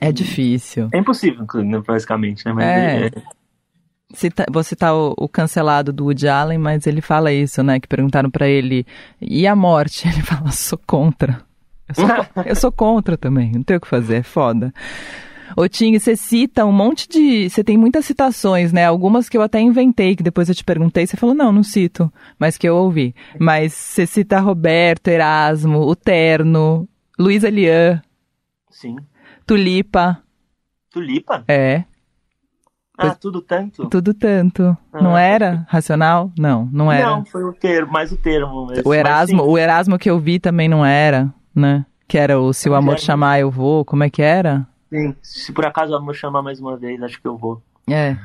É 0.00 0.10
difícil. 0.12 0.88
É 0.92 0.98
impossível, 0.98 1.44
basicamente, 1.86 2.44
né? 2.46 2.52
Mas 2.52 2.64
É. 2.64 3.06
é- 3.06 3.10
Cita- 4.14 4.46
vou 4.52 4.62
citar 4.62 4.94
o, 4.94 5.12
o 5.18 5.28
cancelado 5.28 5.92
do 5.92 6.04
Woody 6.04 6.28
Allen, 6.28 6.56
mas 6.58 6.86
ele 6.86 7.00
fala 7.00 7.32
isso, 7.32 7.62
né? 7.64 7.80
Que 7.80 7.88
perguntaram 7.88 8.30
pra 8.30 8.46
ele, 8.48 8.86
e 9.20 9.44
a 9.46 9.56
morte? 9.56 10.06
Ele 10.08 10.22
fala, 10.22 10.52
sou 10.52 10.78
contra. 10.86 11.42
Eu 11.88 11.94
sou, 11.94 12.06
eu 12.46 12.56
sou 12.56 12.72
contra 12.72 13.16
também, 13.16 13.52
não 13.52 13.62
tem 13.62 13.76
o 13.76 13.80
que 13.80 13.86
fazer, 13.88 14.16
é 14.16 14.22
foda. 14.22 14.72
Ô 15.56 15.68
Tim, 15.68 15.96
você 15.98 16.16
cita 16.16 16.64
um 16.64 16.72
monte 16.72 17.08
de. 17.08 17.48
Você 17.48 17.62
tem 17.62 17.76
muitas 17.76 18.04
citações, 18.06 18.72
né? 18.72 18.86
Algumas 18.86 19.28
que 19.28 19.36
eu 19.36 19.42
até 19.42 19.60
inventei, 19.60 20.16
que 20.16 20.22
depois 20.22 20.48
eu 20.48 20.54
te 20.54 20.64
perguntei, 20.64 21.06
você 21.06 21.16
falou, 21.16 21.34
não, 21.34 21.52
não 21.52 21.62
cito, 21.62 22.12
mas 22.38 22.56
que 22.56 22.68
eu 22.68 22.74
ouvi. 22.76 23.14
Mas 23.38 23.72
você 23.72 24.06
cita 24.06 24.40
Roberto, 24.40 25.08
Erasmo, 25.08 25.80
o 25.80 25.94
Terno, 25.94 26.88
Luiz 27.18 27.44
Elian, 27.44 28.02
Sim. 28.70 28.96
Tulipa, 29.46 30.20
Tulipa? 30.90 31.44
é, 31.46 31.84
Ah, 32.96 33.06
Pois- 33.08 33.18
tudo 33.18 33.40
tanto? 33.42 33.88
tudo 33.88 34.14
tanto. 34.14 34.76
Não 34.92 35.14
Ah. 35.16 35.20
era 35.20 35.66
racional? 35.68 36.32
Não, 36.38 36.68
não 36.72 36.90
era. 36.90 37.06
Não, 37.10 37.24
foi 37.24 37.44
o 37.44 37.52
termo, 37.52 37.92
mais 37.92 38.10
o 38.10 38.16
termo. 38.16 38.68
O 38.84 38.94
Erasmo, 38.94 39.42
o 39.42 39.58
Erasmo 39.58 39.98
que 39.98 40.08
eu 40.08 40.18
vi 40.18 40.38
também 40.40 40.68
não 40.68 40.84
era, 40.86 41.32
né? 41.54 41.84
Que 42.06 42.18
era 42.18 42.38
o 42.40 42.52
Se 42.52 42.68
o 42.68 42.74
Amor 42.74 42.94
era? 42.94 43.00
Chamar 43.02 43.40
Eu 43.40 43.50
Vou, 43.50 43.84
como 43.84 44.04
é 44.04 44.10
que 44.10 44.22
era? 44.22 44.66
sim. 44.90 45.14
Se 45.22 45.52
por 45.52 45.64
acaso 45.66 45.92
o 45.92 45.96
amor 45.96 46.14
chamar 46.14 46.42
mais 46.42 46.60
uma 46.60 46.76
vez, 46.76 47.02
acho 47.02 47.20
que 47.20 47.26
eu 47.26 47.36
vou. 47.36 47.60
É. 47.88 48.16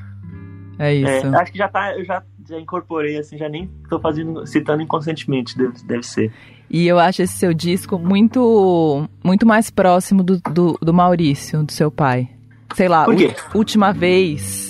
É 0.78 0.94
isso. 0.94 1.28
É, 1.28 1.38
acho 1.42 1.52
que 1.52 1.58
já 1.58 1.68
tá, 1.68 1.98
eu 1.98 2.06
já, 2.06 2.24
já 2.48 2.60
incorporei, 2.60 3.18
assim, 3.18 3.38
já 3.38 3.50
nem 3.50 3.70
tô 3.90 4.00
fazendo, 4.00 4.46
citando 4.46 4.82
inconscientemente, 4.82 5.58
deve, 5.58 5.74
deve 5.84 6.04
ser. 6.04 6.32
E 6.70 6.88
eu 6.88 7.00
acho 7.00 7.22
esse 7.24 7.34
seu 7.34 7.54
disco 7.54 7.98
muito 7.98 9.04
muito 9.24 9.46
mais 9.46 9.70
próximo 9.72 10.24
do, 10.24 10.40
do, 10.54 10.78
do 10.82 10.94
Maurício, 10.94 11.64
do 11.64 11.72
seu 11.72 11.90
pai. 11.90 12.30
Sei 12.76 12.88
lá, 12.88 13.04
Por 13.06 13.16
quê? 13.16 13.34
última 13.56 13.92
vez. 13.92 14.69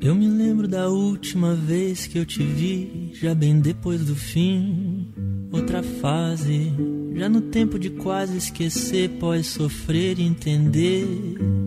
Eu 0.00 0.14
me 0.14 0.28
lembro 0.28 0.68
da 0.68 0.88
última 0.88 1.54
vez 1.54 2.06
que 2.06 2.18
eu 2.18 2.24
te 2.24 2.42
vi, 2.42 3.10
já 3.14 3.34
bem 3.34 3.58
depois 3.60 4.04
do 4.04 4.14
fim. 4.14 5.08
Outra 5.50 5.82
fase, 5.82 6.72
já 7.14 7.28
no 7.28 7.40
tempo 7.40 7.78
de 7.78 7.90
quase 7.90 8.36
esquecer, 8.38 9.10
pós 9.18 9.46
sofrer 9.48 10.18
e 10.18 10.22
entender. 10.22 11.04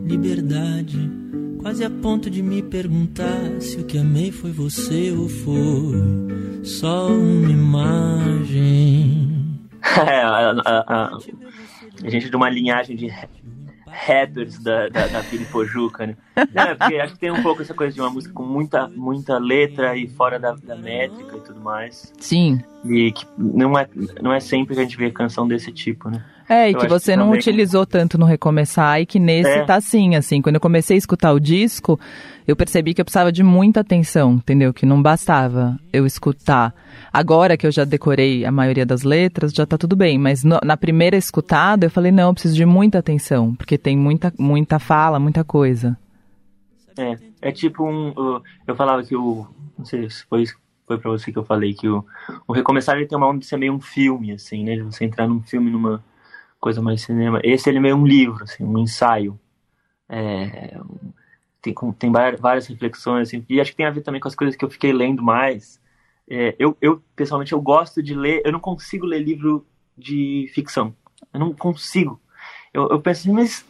Liberdade, 0.05 0.97
quase 1.59 1.83
a 1.83 1.89
ponto 1.89 2.29
de 2.29 2.41
me 2.41 2.61
perguntar 2.61 3.59
se 3.59 3.77
o 3.77 3.83
que 3.85 3.97
amei 3.97 4.31
foi 4.31 4.51
você 4.51 5.11
ou 5.11 5.27
foi 5.27 6.63
só 6.63 7.07
uma 7.11 7.49
imagem. 7.51 9.27
É, 10.07 10.21
a, 10.21 10.51
a- 10.87 11.17
gente 12.07 12.29
de 12.29 12.35
uma 12.35 12.49
linhagem 12.49 12.95
de 12.95 13.07
rappers 13.91 14.57
da, 14.59 14.87
da, 14.89 15.07
da 15.07 15.21
Vila 15.21 15.45
Pojuca, 15.51 16.07
né? 16.07 16.15
É, 16.35 16.75
porque 16.75 16.95
acho 16.95 17.13
que 17.13 17.19
tem 17.19 17.31
um 17.31 17.43
pouco 17.43 17.61
essa 17.61 17.73
coisa 17.73 17.93
de 17.93 18.01
uma 18.01 18.09
música 18.09 18.33
com 18.33 18.43
muita, 18.43 18.87
muita 18.87 19.37
letra 19.37 19.95
e 19.95 20.07
fora 20.07 20.39
da, 20.39 20.53
da 20.53 20.75
métrica 20.75 21.37
e 21.37 21.41
tudo 21.41 21.59
mais. 21.59 22.13
Sim. 22.19 22.61
E 22.85 23.11
que 23.11 23.25
não 23.37 23.77
é, 23.77 23.87
não 24.21 24.33
é 24.33 24.39
sempre 24.39 24.73
que 24.73 24.81
a 24.81 24.83
gente 24.83 24.97
vê 24.97 25.11
canção 25.11 25.47
desse 25.47 25.71
tipo, 25.71 26.09
né? 26.09 26.23
É, 26.53 26.69
e 26.69 26.73
Eu 26.73 26.79
que 26.79 26.87
você 26.87 27.11
que 27.13 27.17
não 27.17 27.27
também- 27.27 27.39
utilizou 27.39 27.85
tanto 27.85 28.17
no 28.17 28.25
Recomeçar 28.25 28.99
e 28.99 29.05
que 29.05 29.19
nesse 29.19 29.49
É. 29.49 29.63
tá 29.63 29.75
assim, 29.75 30.15
assim. 30.15 30.41
Quando 30.41 30.55
eu 30.55 30.61
comecei 30.61 30.95
a 30.95 30.97
escutar 30.97 31.31
o 31.31 31.39
disco, 31.39 31.97
eu 32.45 32.57
percebi 32.57 32.93
que 32.93 32.99
eu 32.99 33.05
precisava 33.05 33.31
de 33.31 33.41
muita 33.41 33.79
atenção, 33.79 34.33
entendeu? 34.33 34.73
Que 34.73 34.85
não 34.85 35.01
bastava 35.01 35.79
eu 35.93 36.05
escutar. 36.05 36.75
Agora 37.13 37.55
que 37.55 37.65
eu 37.65 37.71
já 37.71 37.85
decorei 37.85 38.43
a 38.43 38.51
maioria 38.51 38.85
das 38.85 39.03
letras, 39.03 39.53
já 39.53 39.65
tá 39.65 39.77
tudo 39.77 39.95
bem. 39.95 40.17
Mas 40.17 40.43
no- 40.43 40.59
na 40.61 40.75
primeira 40.75 41.15
escutada, 41.15 41.85
eu 41.85 41.89
falei, 41.89 42.11
não, 42.11 42.27
eu 42.27 42.33
preciso 42.33 42.55
de 42.55 42.65
muita 42.65 42.99
atenção, 42.99 43.55
porque 43.55 43.77
tem 43.77 43.95
muita, 43.95 44.33
muita 44.37 44.77
fala, 44.77 45.19
muita 45.19 45.45
coisa. 45.45 45.97
É, 46.97 47.15
é 47.43 47.51
tipo 47.53 47.85
um. 47.85 48.09
o- 48.09 48.41
eu 48.67 48.75
falava 48.75 49.01
que 49.03 49.15
o. 49.15 49.47
Não 49.77 49.85
sei 49.85 50.09
se 50.09 50.25
foi, 50.25 50.43
foi 50.85 50.97
pra 50.97 51.09
você 51.11 51.31
que 51.31 51.39
eu 51.39 51.45
falei, 51.45 51.73
que 51.73 51.87
o, 51.87 52.03
o 52.45 52.51
Recomeçar 52.51 52.97
ele 52.97 53.05
tem 53.07 53.17
uma 53.17 53.27
onda 53.29 53.39
de 53.39 53.45
ser 53.45 53.55
meio 53.57 53.73
um 53.73 53.79
filme, 53.79 54.33
assim, 54.33 54.65
né? 54.65 54.75
De 54.75 54.81
você 54.81 55.05
entrar 55.05 55.27
num 55.29 55.41
filme, 55.41 55.71
numa 55.71 56.03
coisa 56.61 56.81
mais 56.81 57.01
cinema. 57.01 57.41
Esse 57.43 57.69
ele 57.69 57.79
é 57.79 57.81
meio 57.81 57.97
um 57.97 58.05
livro, 58.07 58.43
assim, 58.43 58.63
um 58.63 58.77
ensaio. 58.77 59.37
É, 60.07 60.79
tem, 61.61 61.73
tem 61.97 62.11
várias 62.11 62.67
reflexões, 62.67 63.27
assim, 63.27 63.45
e 63.49 63.59
acho 63.59 63.71
que 63.71 63.77
tem 63.77 63.85
a 63.85 63.91
ver 63.91 64.01
também 64.01 64.21
com 64.21 64.27
as 64.27 64.35
coisas 64.35 64.55
que 64.55 64.63
eu 64.63 64.69
fiquei 64.69 64.93
lendo 64.93 65.21
mais. 65.21 65.81
É, 66.29 66.55
eu, 66.57 66.77
eu, 66.81 67.01
pessoalmente, 67.15 67.51
eu 67.51 67.61
gosto 67.61 68.01
de 68.01 68.13
ler, 68.13 68.41
eu 68.45 68.51
não 68.51 68.59
consigo 68.59 69.05
ler 69.05 69.19
livro 69.19 69.65
de 69.97 70.49
ficção. 70.53 70.95
Eu 71.33 71.39
não 71.39 71.53
consigo. 71.53 72.21
Eu, 72.73 72.87
eu 72.89 73.01
penso 73.01 73.21
assim, 73.21 73.33
mas 73.33 73.65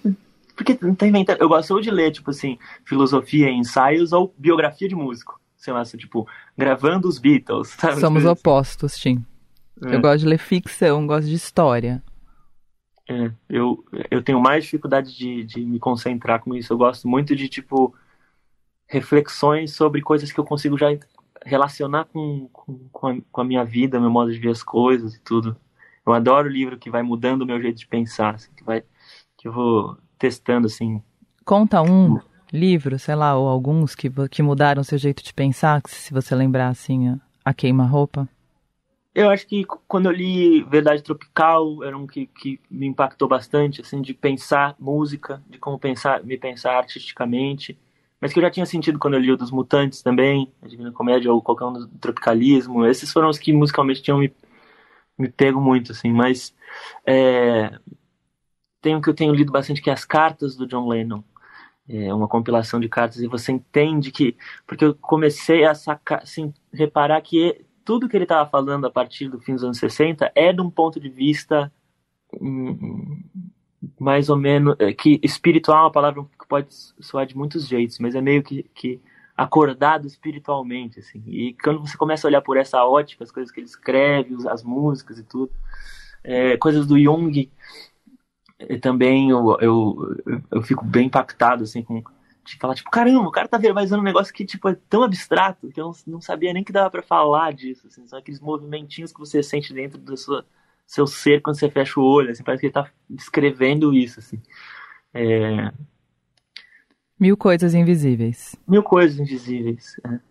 por 0.56 0.64
que 0.64 0.78
não 0.82 0.94
tá 0.94 1.08
inventando? 1.08 1.42
Eu 1.42 1.50
gosto 1.50 1.72
ou 1.72 1.82
de 1.82 1.90
ler, 1.90 2.12
tipo 2.12 2.30
assim, 2.30 2.58
filosofia 2.86 3.50
e 3.50 3.54
ensaios 3.56 4.14
ou 4.14 4.34
biografia 4.38 4.88
de 4.88 4.96
músico. 4.96 5.40
Sei 5.58 5.74
lá, 5.74 5.82
assim, 5.82 5.98
tipo, 5.98 6.28
gravando 6.58 7.08
os 7.08 7.18
Beatles, 7.18 7.70
sabe? 7.80 8.00
Somos 8.00 8.24
Coisas- 8.24 8.40
opostos, 8.40 8.98
Tim. 8.98 9.24
É. 9.84 9.96
Eu 9.96 10.02
gosto 10.02 10.20
de 10.20 10.28
ler 10.28 10.38
ficção, 10.38 11.08
gosto 11.08 11.28
de 11.28 11.36
história. 11.36 12.04
É, 13.12 13.32
eu, 13.50 13.84
eu 14.10 14.24
tenho 14.24 14.40
mais 14.40 14.64
dificuldade 14.64 15.16
de, 15.18 15.44
de 15.44 15.66
me 15.66 15.80
concentrar 15.80 16.40
com 16.40 16.56
isso. 16.56 16.72
Eu 16.72 16.78
gosto 16.78 17.08
muito 17.10 17.36
de, 17.36 17.50
tipo, 17.50 17.94
reflexões 18.88 19.74
sobre 19.74 20.02
coisas 20.02 20.32
que 20.32 20.40
eu 20.40 20.46
consigo 20.46 20.78
já 20.78 20.88
relacionar 21.44 22.06
com, 22.06 22.48
com, 22.54 22.80
com, 22.90 23.08
a, 23.08 23.18
com 23.30 23.42
a 23.42 23.44
minha 23.44 23.66
vida, 23.66 24.00
meu 24.00 24.10
modo 24.10 24.32
de 24.32 24.40
ver 24.40 24.52
as 24.52 24.64
coisas 24.64 25.14
e 25.16 25.20
tudo. 25.22 25.58
Eu 26.06 26.14
adoro 26.14 26.48
livro 26.48 26.80
que 26.80 26.90
vai 26.90 27.04
mudando 27.04 27.42
o 27.42 27.46
meu 27.46 27.62
jeito 27.62 27.80
de 27.80 27.88
pensar, 27.88 28.36
assim, 28.36 28.52
que 28.56 28.64
vai 28.64 28.84
que 29.38 29.48
eu 29.48 29.52
vou 29.52 29.98
testando, 30.18 30.68
assim. 30.68 31.02
Conta 31.44 31.82
um 31.82 32.20
livro, 32.54 32.98
sei 33.00 33.16
lá, 33.16 33.36
ou 33.36 33.48
alguns 33.48 33.96
que, 33.96 34.10
que 34.30 34.44
mudaram 34.44 34.84
seu 34.84 34.98
jeito 34.98 35.24
de 35.24 35.34
pensar, 35.34 35.82
se 35.88 36.14
você 36.14 36.36
lembrar 36.36 36.70
assim, 36.70 37.10
a, 37.10 37.18
a 37.44 37.54
queima-roupa. 37.54 38.30
Eu 39.14 39.30
acho 39.30 39.46
que 39.46 39.66
quando 39.88 40.06
eu 40.06 40.12
li 40.12 40.64
Verdade 40.64 41.04
Tropical, 41.04 41.84
era 41.84 41.98
um 41.98 42.08
que, 42.08 42.28
que 42.28 42.60
me 42.70 42.88
impactou 42.88 43.28
bastante, 43.28 43.82
assim, 43.82 44.02
de 44.02 44.14
pensar 44.14 44.76
música, 44.80 45.44
de 45.50 45.58
como 45.58 45.78
pensar, 45.78 46.24
me 46.24 46.38
pensar 46.38 46.78
artisticamente. 46.78 47.78
Mas 48.22 48.32
que 48.32 48.40
eu 48.40 48.44
já 48.44 48.50
tinha 48.52 48.66
sentido 48.66 49.00
quando 49.00 49.16
eu 49.16 49.20
li 49.20 49.32
o 49.32 49.38
dos 49.38 49.52
Mutantes 49.52 50.02
também, 50.02 50.54
a 50.62 50.68
Divina 50.68 50.92
Comédia 50.92 51.32
ou 51.32 51.42
qualquer 51.42 51.66
um 51.66 51.74
do 51.74 51.88
Tropicalismo. 52.00 52.86
Esses 52.86 53.12
foram 53.12 53.30
os 53.30 53.38
que 53.38 53.52
musicalmente 53.52 54.02
tinham 54.02 54.20
me, 54.20 54.34
me 55.18 55.28
pego 55.30 55.60
muito, 55.60 55.92
assim. 55.92 56.12
Mas 56.14 56.56
é, 57.06 57.78
tem 58.82 58.96
um 58.96 59.02
que 59.02 59.10
eu 59.10 59.14
tenho 59.14 59.34
lido 59.34 59.52
bastante, 59.52 59.82
que 59.82 59.90
é 59.90 59.94
As 59.94 60.06
Cartas 60.06 60.56
do 60.56 60.68
John 60.68 60.88
Lennon. 60.88 61.24
É 61.90 62.14
uma 62.14 62.28
compilação 62.28 62.80
de 62.80 62.88
cartas 62.88 63.20
e 63.22 63.28
você 63.28 63.52
entende 63.52 64.12
que... 64.12 64.38
Porque 64.66 64.86
eu 64.86 64.96
comecei 64.96 65.66
a 65.66 65.76
sacar, 65.76 66.22
assim, 66.24 66.54
reparar 66.72 67.22
que 67.22 67.66
tudo 67.84 68.08
que 68.08 68.16
ele 68.16 68.26
estava 68.26 68.50
falando 68.50 68.86
a 68.86 68.92
partir 68.92 69.30
do 69.30 69.40
fim 69.40 69.54
dos 69.54 69.64
anos 69.64 69.78
60 69.78 70.32
é 70.36 70.54
de 70.54 70.62
um 70.62 70.70
ponto 70.70 71.00
de 71.00 71.10
vista 71.10 71.72
hum, 72.40 73.24
mais 74.00 74.30
ou 74.30 74.38
menos 74.38 74.76
é, 74.80 74.94
que 74.94 75.20
espiritual 75.24 75.78
é 75.78 75.82
uma 75.84 75.92
palavra 75.92 76.24
que 76.24 76.48
pode 76.48 76.68
soar 77.00 77.26
de 77.26 77.36
muitos 77.36 77.68
jeitos, 77.68 78.00
mas 78.00 78.16
é 78.16 78.22
meio 78.22 78.44
que, 78.44 78.64
que 78.76 79.02
acordado 79.36 80.06
espiritualmente, 80.06 81.00
assim. 81.00 81.24
E 81.26 81.54
quando 81.64 81.80
você 81.80 81.98
começa 81.98 82.28
a 82.28 82.30
olhar 82.30 82.42
por 82.42 82.58
essa 82.58 82.84
ótica, 82.84 83.24
as 83.24 83.32
coisas 83.32 83.52
que 83.52 83.60
ele 83.60 83.68
escreve, 83.68 84.36
as 84.50 84.64
músicas 84.64 85.18
e 85.18 85.24
tudo, 85.24 85.52
é, 86.24 86.58
coisas 86.58 86.86
do 86.86 87.00
Jung, 87.00 87.50
também 88.82 89.30
eu, 89.30 89.58
eu, 89.60 90.16
eu 90.52 90.62
fico 90.62 90.86
bem 90.86 91.08
impactado, 91.08 91.64
assim, 91.64 91.82
com 91.82 92.04
de 92.44 92.58
falar, 92.58 92.76
tipo, 92.76 92.90
caramba, 92.90 93.28
o 93.28 93.32
cara 93.32 93.48
tá 93.48 93.58
verbalizando 93.58 94.02
um 94.02 94.06
negócio 94.06 94.34
que, 94.34 94.46
tipo, 94.46 94.68
é 94.70 94.76
tão 94.90 95.04
abstrato 95.04 95.70
que 95.70 95.80
eu 95.80 95.86
não, 95.86 95.94
não 96.14 96.22
sabia 96.22 96.54
nem 96.54 96.64
que 96.64 96.72
dava 96.72 96.90
para 96.90 97.02
falar 97.02 97.54
disso, 97.54 97.88
assim, 97.88 98.08
são 98.08 98.18
aqueles 98.18 98.40
movimentinhos 98.40 99.12
que 99.12 99.20
você 99.20 99.44
sente 99.44 99.74
dentro 99.74 100.00
do 100.00 100.18
seu, 100.18 100.44
seu 100.86 101.06
ser 101.08 101.42
quando 101.42 101.60
você 101.60 101.70
fecha 101.70 102.00
o 102.00 102.04
olho, 102.04 102.32
assim, 102.32 102.44
parece 102.44 102.62
que 102.62 102.68
ele 102.68 102.74
tá 102.74 102.90
descrevendo 103.10 103.94
isso, 103.94 104.20
assim. 104.20 104.42
É... 105.14 105.72
Mil 107.20 107.38
coisas 107.38 107.74
invisíveis. 107.76 108.56
Mil 108.68 108.82
coisas 108.82 109.20
invisíveis, 109.20 110.00
é. 110.06 110.31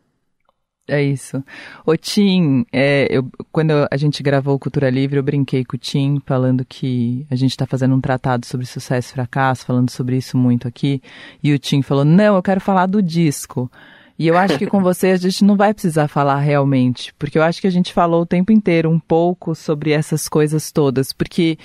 É 0.88 1.02
isso. 1.02 1.42
O 1.86 1.96
Tim, 1.96 2.66
é, 2.72 3.06
eu, 3.08 3.24
quando 3.52 3.86
a 3.88 3.96
gente 3.96 4.22
gravou 4.22 4.58
Cultura 4.58 4.90
Livre, 4.90 5.18
eu 5.18 5.22
brinquei 5.22 5.64
com 5.64 5.76
o 5.76 5.78
Tim, 5.78 6.20
falando 6.26 6.64
que 6.64 7.24
a 7.30 7.36
gente 7.36 7.52
está 7.52 7.64
fazendo 7.64 7.94
um 7.94 8.00
tratado 8.00 8.44
sobre 8.44 8.66
sucesso 8.66 9.10
e 9.10 9.12
fracasso, 9.12 9.64
falando 9.64 9.88
sobre 9.90 10.16
isso 10.16 10.36
muito 10.36 10.66
aqui. 10.66 11.00
E 11.42 11.52
o 11.52 11.58
Tim 11.58 11.80
falou: 11.80 12.04
Não, 12.04 12.34
eu 12.34 12.42
quero 12.42 12.60
falar 12.60 12.86
do 12.86 13.00
disco. 13.00 13.70
E 14.18 14.26
eu 14.26 14.36
acho 14.36 14.58
que 14.58 14.66
com 14.66 14.82
você 14.82 15.12
a 15.12 15.16
gente 15.16 15.42
não 15.44 15.56
vai 15.56 15.72
precisar 15.72 16.06
falar 16.06 16.40
realmente, 16.40 17.14
porque 17.18 17.38
eu 17.38 17.42
acho 17.42 17.58
que 17.58 17.66
a 17.66 17.70
gente 17.70 17.90
falou 17.90 18.20
o 18.20 18.26
tempo 18.26 18.52
inteiro 18.52 18.90
um 18.90 18.98
pouco 19.00 19.54
sobre 19.54 19.92
essas 19.92 20.28
coisas 20.28 20.70
todas, 20.70 21.10
porque 21.10 21.56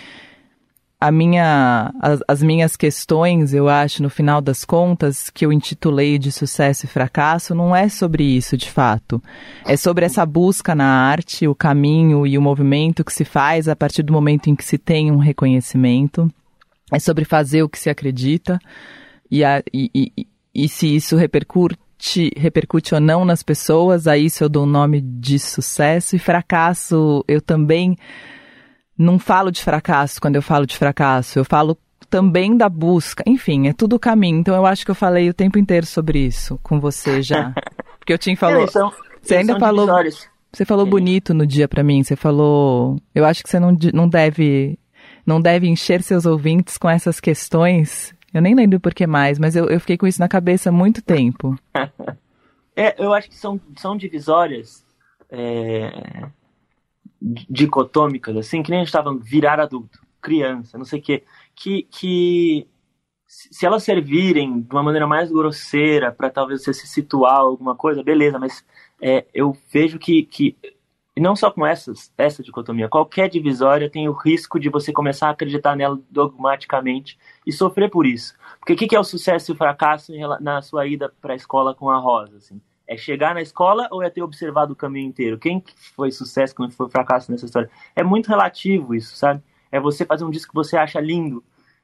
a 1.00 1.12
minha, 1.12 1.94
as, 2.02 2.20
as, 2.28 2.44
minhas 2.44 2.76
questões, 2.76 3.54
eu 3.54 3.68
acho, 3.68 4.02
no 4.02 4.10
final 4.10 4.42
das 4.42 4.64
contas, 4.64 5.30
que 5.30 5.46
eu 5.46 5.52
intitulei 5.52 6.18
de 6.18 6.32
sucesso 6.32 6.86
e 6.86 6.90
fracasso, 6.90 7.54
não 7.54 7.76
é 7.76 7.90
sobre 7.90 8.24
isso 8.24 8.58
de 8.58 8.70
fato. 8.70 9.22
É 9.66 9.76
sobre 9.76 10.06
essa 10.06 10.26
busca 10.26 10.74
na 10.74 10.86
arte, 10.86 11.48
o 11.48 11.56
caminho 11.56 12.26
e 12.26 12.38
o 12.38 12.42
movimento 12.42 13.04
que 13.04 13.14
se 13.14 13.26
faz 13.26 13.68
a 13.68 13.76
partir 13.76 14.04
do 14.04 14.14
momento 14.14 14.50
em 14.50 14.56
que 14.56 14.64
se 14.64 14.78
tem 14.78 15.12
um 15.12 15.18
reconhecimento. 15.18 16.32
É 16.92 17.00
sobre 17.00 17.26
fazer 17.26 17.64
o 17.64 17.70
que 17.70 17.80
se 17.80 17.90
acredita 17.90 18.60
e, 19.30 19.44
a, 19.44 19.62
e, 19.74 19.90
e, 19.94 20.28
e 20.54 20.70
se 20.70 20.96
isso 20.96 21.16
repercute 21.16 21.78
repercute 22.38 22.94
ou 22.94 23.00
não 23.00 23.26
nas 23.26 23.42
pessoas, 23.42 24.06
a 24.06 24.18
isso 24.18 24.44
eu 24.44 24.50
dou 24.50 24.64
o 24.64 24.68
nome 24.68 25.02
de 25.02 25.40
sucesso 25.40 26.16
e 26.16 26.20
fracasso 26.20 27.24
eu 27.28 27.42
também 27.42 27.98
não 28.98 29.20
falo 29.20 29.52
de 29.52 29.62
fracasso 29.64 30.22
quando 30.22 30.36
eu 30.36 30.42
falo 30.42 30.66
de 30.66 30.78
fracasso, 30.78 31.40
eu 31.40 31.46
falo 31.46 31.78
também 32.10 32.56
da 32.56 32.70
busca. 32.70 33.24
Enfim, 33.28 33.68
é 33.68 33.74
tudo 33.74 33.96
o 33.96 34.00
caminho. 34.00 34.40
Então 34.40 34.56
eu 34.56 34.66
acho 34.66 34.86
que 34.86 34.92
eu 34.92 34.96
falei 34.96 35.30
o 35.30 35.34
tempo 35.34 35.60
inteiro 35.60 35.86
sobre 35.86 36.20
isso 36.20 36.60
com 36.64 36.80
você 36.80 37.22
já. 37.22 37.54
Porque 38.00 38.14
eu 38.14 38.18
tinha 38.18 38.38
falou. 38.38 38.68
são, 38.68 38.92
você 39.22 39.38
ainda 39.38 39.60
falou. 39.60 39.88
Você 40.52 40.64
falou 40.64 40.86
bonito 40.86 41.34
no 41.34 41.46
dia 41.46 41.68
para 41.68 41.84
mim. 41.84 42.04
Você 42.04 42.16
falou. 42.16 42.98
Eu 43.14 43.26
acho 43.26 43.44
que 43.44 43.50
você 43.50 43.60
não, 43.60 43.76
não 43.94 44.08
deve 44.08 44.80
não 45.26 45.42
deve 45.42 45.68
encher 45.68 46.02
seus 46.04 46.26
ouvintes 46.26 46.78
com 46.78 46.90
essas 46.90 47.20
questões. 47.20 48.14
Eu 48.34 48.42
nem 48.42 48.54
lembro 48.54 48.80
por 48.80 48.94
que 48.94 49.08
mais, 49.08 49.40
mas 49.40 49.56
eu, 49.56 49.70
eu 49.70 49.80
fiquei 49.80 49.98
com 49.98 50.06
isso 50.06 50.20
na 50.20 50.28
cabeça 50.28 50.70
há 50.70 50.72
muito 50.72 51.02
tempo. 51.02 51.58
é, 52.76 53.04
eu 53.04 53.14
acho 53.14 53.30
que 53.30 53.36
são, 53.36 53.60
são 53.76 53.98
divisórias. 53.98 54.86
É 55.32 55.90
dicotômicas, 57.50 58.38
assim, 58.38 58.62
que 58.62 58.70
nem 58.70 58.80
a 58.80 58.84
gente 58.84 58.90
estava 58.90 59.16
virar 59.16 59.60
adulto, 59.60 60.00
criança, 60.22 60.78
não 60.78 60.86
sei 60.86 61.00
o 61.00 61.02
quê, 61.02 61.24
que, 61.56 61.84
que 61.84 62.68
se 63.28 63.66
elas 63.66 63.84
servirem 63.84 64.62
de 64.62 64.74
uma 64.74 64.84
maneira 64.84 65.08
mais 65.08 65.32
grosseira 65.32 66.12
para 66.12 66.30
talvez 66.30 66.64
você 66.64 66.74
se 66.74 66.88
situar 66.88 67.38
alguma 67.38 67.76
coisa, 67.76 68.04
beleza, 68.04 68.38
mas 68.38 68.64
é, 69.02 69.26
eu 69.34 69.58
vejo 69.72 69.98
que, 69.98 70.24
que 70.24 70.56
não 71.18 71.36
só 71.36 71.50
com 71.50 71.66
essas, 71.66 72.14
essa 72.18 72.44
dicotomia, 72.44 72.90
qualquer 72.90 73.30
divisória 73.30 73.90
tem 73.90 74.08
o 74.08 74.14
risco 74.14 74.60
de 74.60 74.70
você 74.70 74.92
começar 74.92 75.28
a 75.28 75.32
acreditar 75.32 75.76
nela 75.76 76.00
dogmaticamente 76.10 77.18
e 77.46 77.52
sofrer 77.52 77.90
por 77.90 78.06
isso. 78.06 78.36
Porque 78.60 78.74
o 78.74 78.76
que, 78.76 78.88
que 78.88 78.96
é 78.96 79.00
o 79.00 79.04
sucesso 79.04 79.52
e 79.52 79.54
o 79.54 79.58
fracasso 79.58 80.12
na 80.42 80.62
sua 80.62 80.86
ida 80.86 81.12
para 81.22 81.34
a 81.34 81.36
escola 81.36 81.74
com 81.74 81.90
a 81.90 81.98
Rosa? 81.98 82.38
Assim? 82.38 82.62
É 82.88 82.96
chegar 82.98 83.34
na 83.34 83.42
escola 83.42 83.88
ou 83.92 84.04
é 84.04 84.10
ter 84.10 84.22
observado 84.22 84.74
o 84.74 84.76
caminho 84.76 85.08
inteiro? 85.08 85.40
Quem 85.40 85.64
foi 85.96 86.12
sucesso, 86.12 86.56
quem 86.56 86.70
foi 86.70 86.90
fracasso 86.90 87.32
nessa 87.32 87.46
história? 87.46 87.70
É 87.96 88.04
muito 88.04 88.28
relativo 88.28 88.94
isso, 88.94 89.16
sabe? 89.16 89.42
É 89.72 89.80
você 89.80 90.06
fazer 90.06 90.24
um 90.24 90.30
disco 90.30 90.52
que 90.52 90.56
você 90.56 90.78
acha 90.78 91.00
lindo, 91.00 91.44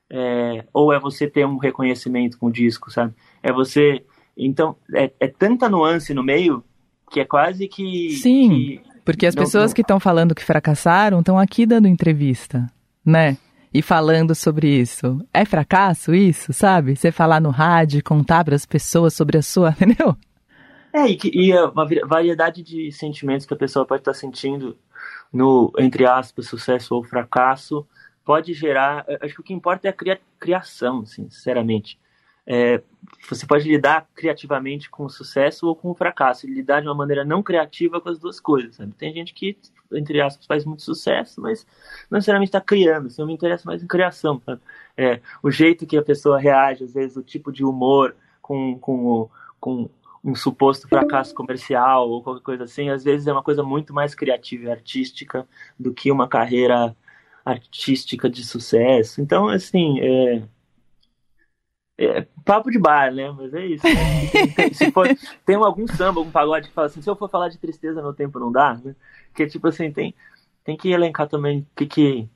é, 0.09 0.65
ou 0.73 0.93
é 0.93 0.99
você 0.99 1.27
ter 1.27 1.45
um 1.45 1.57
reconhecimento 1.57 2.37
com 2.37 2.47
o 2.47 2.51
disco, 2.51 2.91
sabe? 2.91 3.13
É 3.41 3.51
você. 3.51 4.05
Então, 4.37 4.75
é, 4.93 5.11
é 5.19 5.27
tanta 5.27 5.67
nuance 5.67 6.13
no 6.13 6.23
meio 6.23 6.63
que 7.09 7.19
é 7.19 7.25
quase 7.25 7.67
que. 7.67 8.11
Sim, 8.11 8.49
que 8.49 8.81
porque 9.03 9.25
as 9.25 9.35
não, 9.35 9.43
pessoas 9.43 9.71
não... 9.71 9.75
que 9.75 9.81
estão 9.81 9.99
falando 9.99 10.35
que 10.35 10.43
fracassaram 10.43 11.19
estão 11.19 11.37
aqui 11.37 11.65
dando 11.65 11.87
entrevista, 11.87 12.67
né? 13.05 13.37
E 13.73 13.81
falando 13.81 14.35
sobre 14.35 14.67
isso. 14.67 15.19
É 15.33 15.45
fracasso 15.45 16.13
isso, 16.13 16.51
sabe? 16.51 16.95
Você 16.95 17.11
falar 17.11 17.39
no 17.39 17.49
rádio, 17.49 18.03
contar 18.03 18.43
para 18.43 18.55
as 18.55 18.65
pessoas 18.65 19.13
sobre 19.13 19.37
a 19.37 19.41
sua. 19.41 19.71
Entendeu? 19.79 20.15
É, 20.93 21.09
e, 21.09 21.17
e 21.23 21.53
uma 21.53 21.87
variedade 22.05 22.61
de 22.61 22.91
sentimentos 22.91 23.45
que 23.45 23.53
a 23.53 23.57
pessoa 23.57 23.85
pode 23.85 24.01
estar 24.01 24.13
sentindo 24.13 24.77
no, 25.31 25.71
entre 25.79 26.05
aspas, 26.05 26.47
sucesso 26.47 26.95
ou 26.95 27.03
fracasso, 27.03 27.87
pode 28.25 28.53
gerar. 28.53 29.05
Acho 29.21 29.35
que 29.35 29.41
o 29.41 29.43
que 29.43 29.53
importa 29.53 29.87
é 29.87 29.91
a 29.91 29.93
cria, 29.93 30.19
criação, 30.39 31.01
assim, 31.01 31.29
sinceramente. 31.29 31.99
É, 32.45 32.81
você 33.29 33.45
pode 33.45 33.69
lidar 33.69 34.07
criativamente 34.15 34.89
com 34.89 35.05
o 35.05 35.09
sucesso 35.09 35.67
ou 35.67 35.75
com 35.75 35.91
o 35.91 35.95
fracasso, 35.95 36.47
lidar 36.47 36.81
de 36.81 36.87
uma 36.87 36.95
maneira 36.95 37.23
não 37.23 37.41
criativa 37.41 38.01
com 38.01 38.09
as 38.09 38.19
duas 38.19 38.39
coisas. 38.39 38.75
Sabe? 38.75 38.93
Tem 38.93 39.13
gente 39.13 39.33
que, 39.33 39.57
entre 39.93 40.19
aspas, 40.19 40.45
faz 40.45 40.65
muito 40.65 40.81
sucesso, 40.81 41.39
mas 41.39 41.65
não 42.09 42.17
necessariamente 42.17 42.49
está 42.49 42.59
criando. 42.59 43.07
Assim, 43.07 43.21
eu 43.21 43.27
me 43.27 43.33
interesso 43.33 43.65
mais 43.67 43.81
em 43.81 43.87
criação. 43.87 44.41
É, 44.97 45.21
o 45.41 45.49
jeito 45.49 45.85
que 45.85 45.97
a 45.97 46.01
pessoa 46.01 46.39
reage, 46.39 46.83
às 46.83 46.93
vezes, 46.93 47.15
o 47.15 47.23
tipo 47.23 47.51
de 47.51 47.63
humor 47.63 48.15
com, 48.41 48.77
com, 48.79 49.29
com 49.59 49.89
um 50.23 50.35
suposto 50.35 50.87
fracasso 50.87 51.33
comercial 51.33 52.09
ou 52.09 52.23
qualquer 52.23 52.43
coisa 52.43 52.63
assim, 52.65 52.89
às 52.89 53.03
vezes 53.03 53.27
é 53.27 53.31
uma 53.31 53.43
coisa 53.43 53.63
muito 53.63 53.93
mais 53.93 54.13
criativa 54.13 54.65
e 54.65 54.71
artística 54.71 55.47
do 55.79 55.93
que 55.93 56.11
uma 56.11 56.27
carreira 56.27 56.95
artística 57.43 58.29
de 58.29 58.45
sucesso. 58.45 59.19
Então, 59.19 59.47
assim, 59.47 59.99
é, 59.99 60.43
é 61.97 62.27
papo 62.45 62.69
de 62.69 62.77
bar, 62.77 63.11
né? 63.11 63.31
Mas 63.31 63.53
é 63.53 63.65
isso. 63.65 63.83
Né? 63.83 64.53
Tem, 64.55 64.73
se 64.73 64.91
for, 64.91 65.07
tem 65.45 65.55
algum 65.55 65.87
samba, 65.87 66.19
algum 66.19 66.31
pagode 66.31 66.67
que 66.67 66.73
fala 66.73 66.87
assim, 66.87 67.01
se 67.01 67.09
eu 67.09 67.15
for 67.15 67.29
falar 67.29 67.49
de 67.49 67.57
tristeza, 67.57 68.01
meu 68.01 68.13
tempo 68.13 68.39
não 68.39 68.51
dá, 68.51 68.75
né? 68.75 68.95
Que 69.33 69.47
tipo 69.47 69.67
assim, 69.67 69.91
tem, 69.91 70.13
tem 70.63 70.77
que 70.77 70.89
elencar 70.89 71.27
também 71.27 71.59
o 71.61 71.75
que 71.75 71.85
que... 71.87 72.29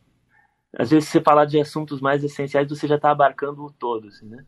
Às 0.77 0.89
vezes, 0.89 1.05
se 1.07 1.13
você 1.13 1.21
falar 1.21 1.45
de 1.45 1.59
assuntos 1.59 2.01
mais 2.01 2.23
essenciais, 2.23 2.67
você 2.67 2.87
já 2.87 2.95
está 2.95 3.11
abarcando 3.11 3.63
o 3.63 3.71
todo, 3.71 4.07
assim, 4.07 4.25
né? 4.25 4.43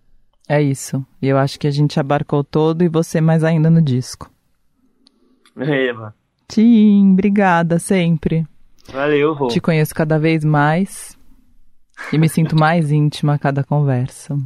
É 0.48 0.62
isso. 0.62 1.06
E 1.22 1.28
eu 1.28 1.38
acho 1.38 1.60
que 1.60 1.68
a 1.68 1.72
gente 1.72 2.00
abarcou 2.00 2.43
todo 2.43 2.84
e 2.84 2.88
você 2.88 3.20
mais 3.20 3.43
ainda 3.43 3.70
no 3.70 3.82
disco. 3.82 4.32
Eva. 5.58 6.16
Sim, 6.48 7.12
obrigada 7.12 7.80
sempre. 7.80 8.48
Valeu, 8.89 9.34
Rô. 9.34 9.48
Te 9.48 9.60
conheço 9.60 9.93
cada 9.93 10.18
vez 10.18 10.45
mais 10.45 11.18
e 12.14 12.18
me 12.18 12.30
sinto 12.30 12.56
mais 12.56 12.91
íntima 12.91 13.34
a 13.34 13.39
cada 13.39 13.64
conversa. 13.64 14.38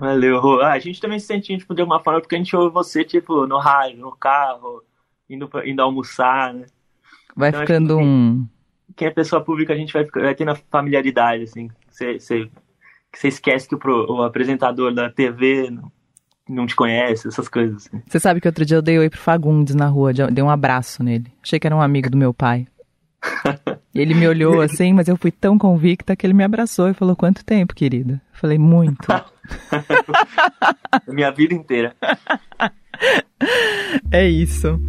Valeu, 0.00 0.40
Rô. 0.40 0.60
Ah, 0.60 0.72
a 0.72 0.78
gente 0.78 1.00
também 1.00 1.18
se 1.18 1.26
sente 1.26 1.52
íntimo 1.52 1.74
de 1.74 1.82
alguma 1.82 2.02
forma 2.02 2.20
porque 2.20 2.34
a 2.34 2.38
gente 2.38 2.56
ouve 2.56 2.72
você, 2.72 3.04
tipo, 3.04 3.46
no 3.46 3.58
rádio, 3.58 3.98
no 3.98 4.12
carro, 4.12 4.82
indo, 5.28 5.48
pra, 5.48 5.68
indo 5.68 5.82
almoçar, 5.82 6.54
né? 6.54 6.66
Vai 7.36 7.50
então, 7.50 7.60
ficando 7.60 7.98
um... 7.98 8.46
Quem 8.96 9.08
é 9.08 9.10
pessoa 9.10 9.42
pública, 9.42 9.72
a 9.72 9.76
gente 9.76 9.92
vai, 9.92 10.04
vai 10.04 10.34
tendo 10.34 10.50
a 10.50 10.54
familiaridade, 10.54 11.44
assim. 11.44 11.68
Você 11.90 12.50
que 13.12 13.18
você 13.18 13.28
esquece 13.28 13.68
que 13.68 13.74
o, 13.74 13.78
pro, 13.78 14.10
o 14.10 14.22
apresentador 14.22 14.94
da 14.94 15.10
TV 15.10 15.70
não, 15.70 15.92
não, 16.48 16.66
te 16.66 16.74
conhece, 16.74 17.28
essas 17.28 17.48
coisas. 17.48 17.86
Assim. 17.86 18.02
Você 18.08 18.18
sabe 18.18 18.40
que 18.40 18.48
outro 18.48 18.64
dia 18.64 18.78
eu 18.78 18.82
dei 18.82 18.98
oi 18.98 19.10
pro 19.10 19.20
Fagundes 19.20 19.74
na 19.74 19.86
rua, 19.86 20.12
dei 20.12 20.42
um 20.42 20.50
abraço 20.50 21.02
nele. 21.02 21.30
Achei 21.42 21.60
que 21.60 21.66
era 21.66 21.76
um 21.76 21.82
amigo 21.82 22.08
do 22.08 22.16
meu 22.16 22.32
pai. 22.32 22.66
e 23.94 24.00
ele 24.00 24.14
me 24.14 24.26
olhou 24.26 24.62
assim, 24.62 24.92
mas 24.92 25.08
eu 25.08 25.16
fui 25.16 25.30
tão 25.30 25.58
convicta 25.58 26.16
que 26.16 26.26
ele 26.26 26.34
me 26.34 26.42
abraçou 26.42 26.88
e 26.88 26.94
falou: 26.94 27.14
Quanto 27.14 27.44
tempo, 27.44 27.74
querida? 27.74 28.14
Eu 28.14 28.40
falei: 28.40 28.58
Muito. 28.58 29.06
Minha 31.06 31.30
vida 31.30 31.54
inteira. 31.54 31.94
é 34.10 34.26
isso. 34.26 34.80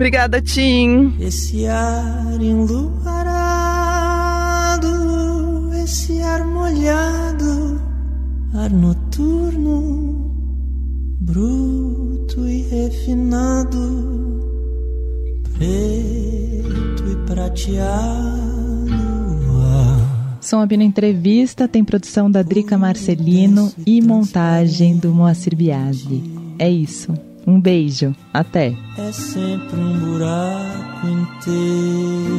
Obrigada, 0.00 0.40
Tim. 0.40 1.14
Esse 1.20 1.66
ar 1.66 2.40
enluarado, 2.40 4.09
esse 5.90 6.22
ar 6.22 6.46
molhado 6.46 7.80
ar 8.54 8.70
noturno, 8.70 10.30
bruto 11.18 12.46
e 12.46 12.62
refinado, 12.62 14.40
preto 15.52 17.02
e 17.10 17.16
prateado. 17.26 18.92
Ah, 19.64 20.38
Som 20.40 20.60
Abino 20.60 20.84
Entrevista 20.84 21.66
tem 21.66 21.82
produção 21.84 22.30
da 22.30 22.42
Drica 22.42 22.78
Marcelino 22.78 23.72
e 23.84 24.00
montagem 24.00 24.96
do 24.96 25.12
Moacir 25.12 25.56
Biasi. 25.56 26.22
É 26.56 26.70
isso. 26.70 27.12
Um 27.44 27.60
beijo. 27.60 28.14
Até. 28.32 28.76
É 28.96 29.10
sempre 29.10 29.80
um 29.80 29.98
buraco 29.98 31.08
inteiro. 31.08 32.30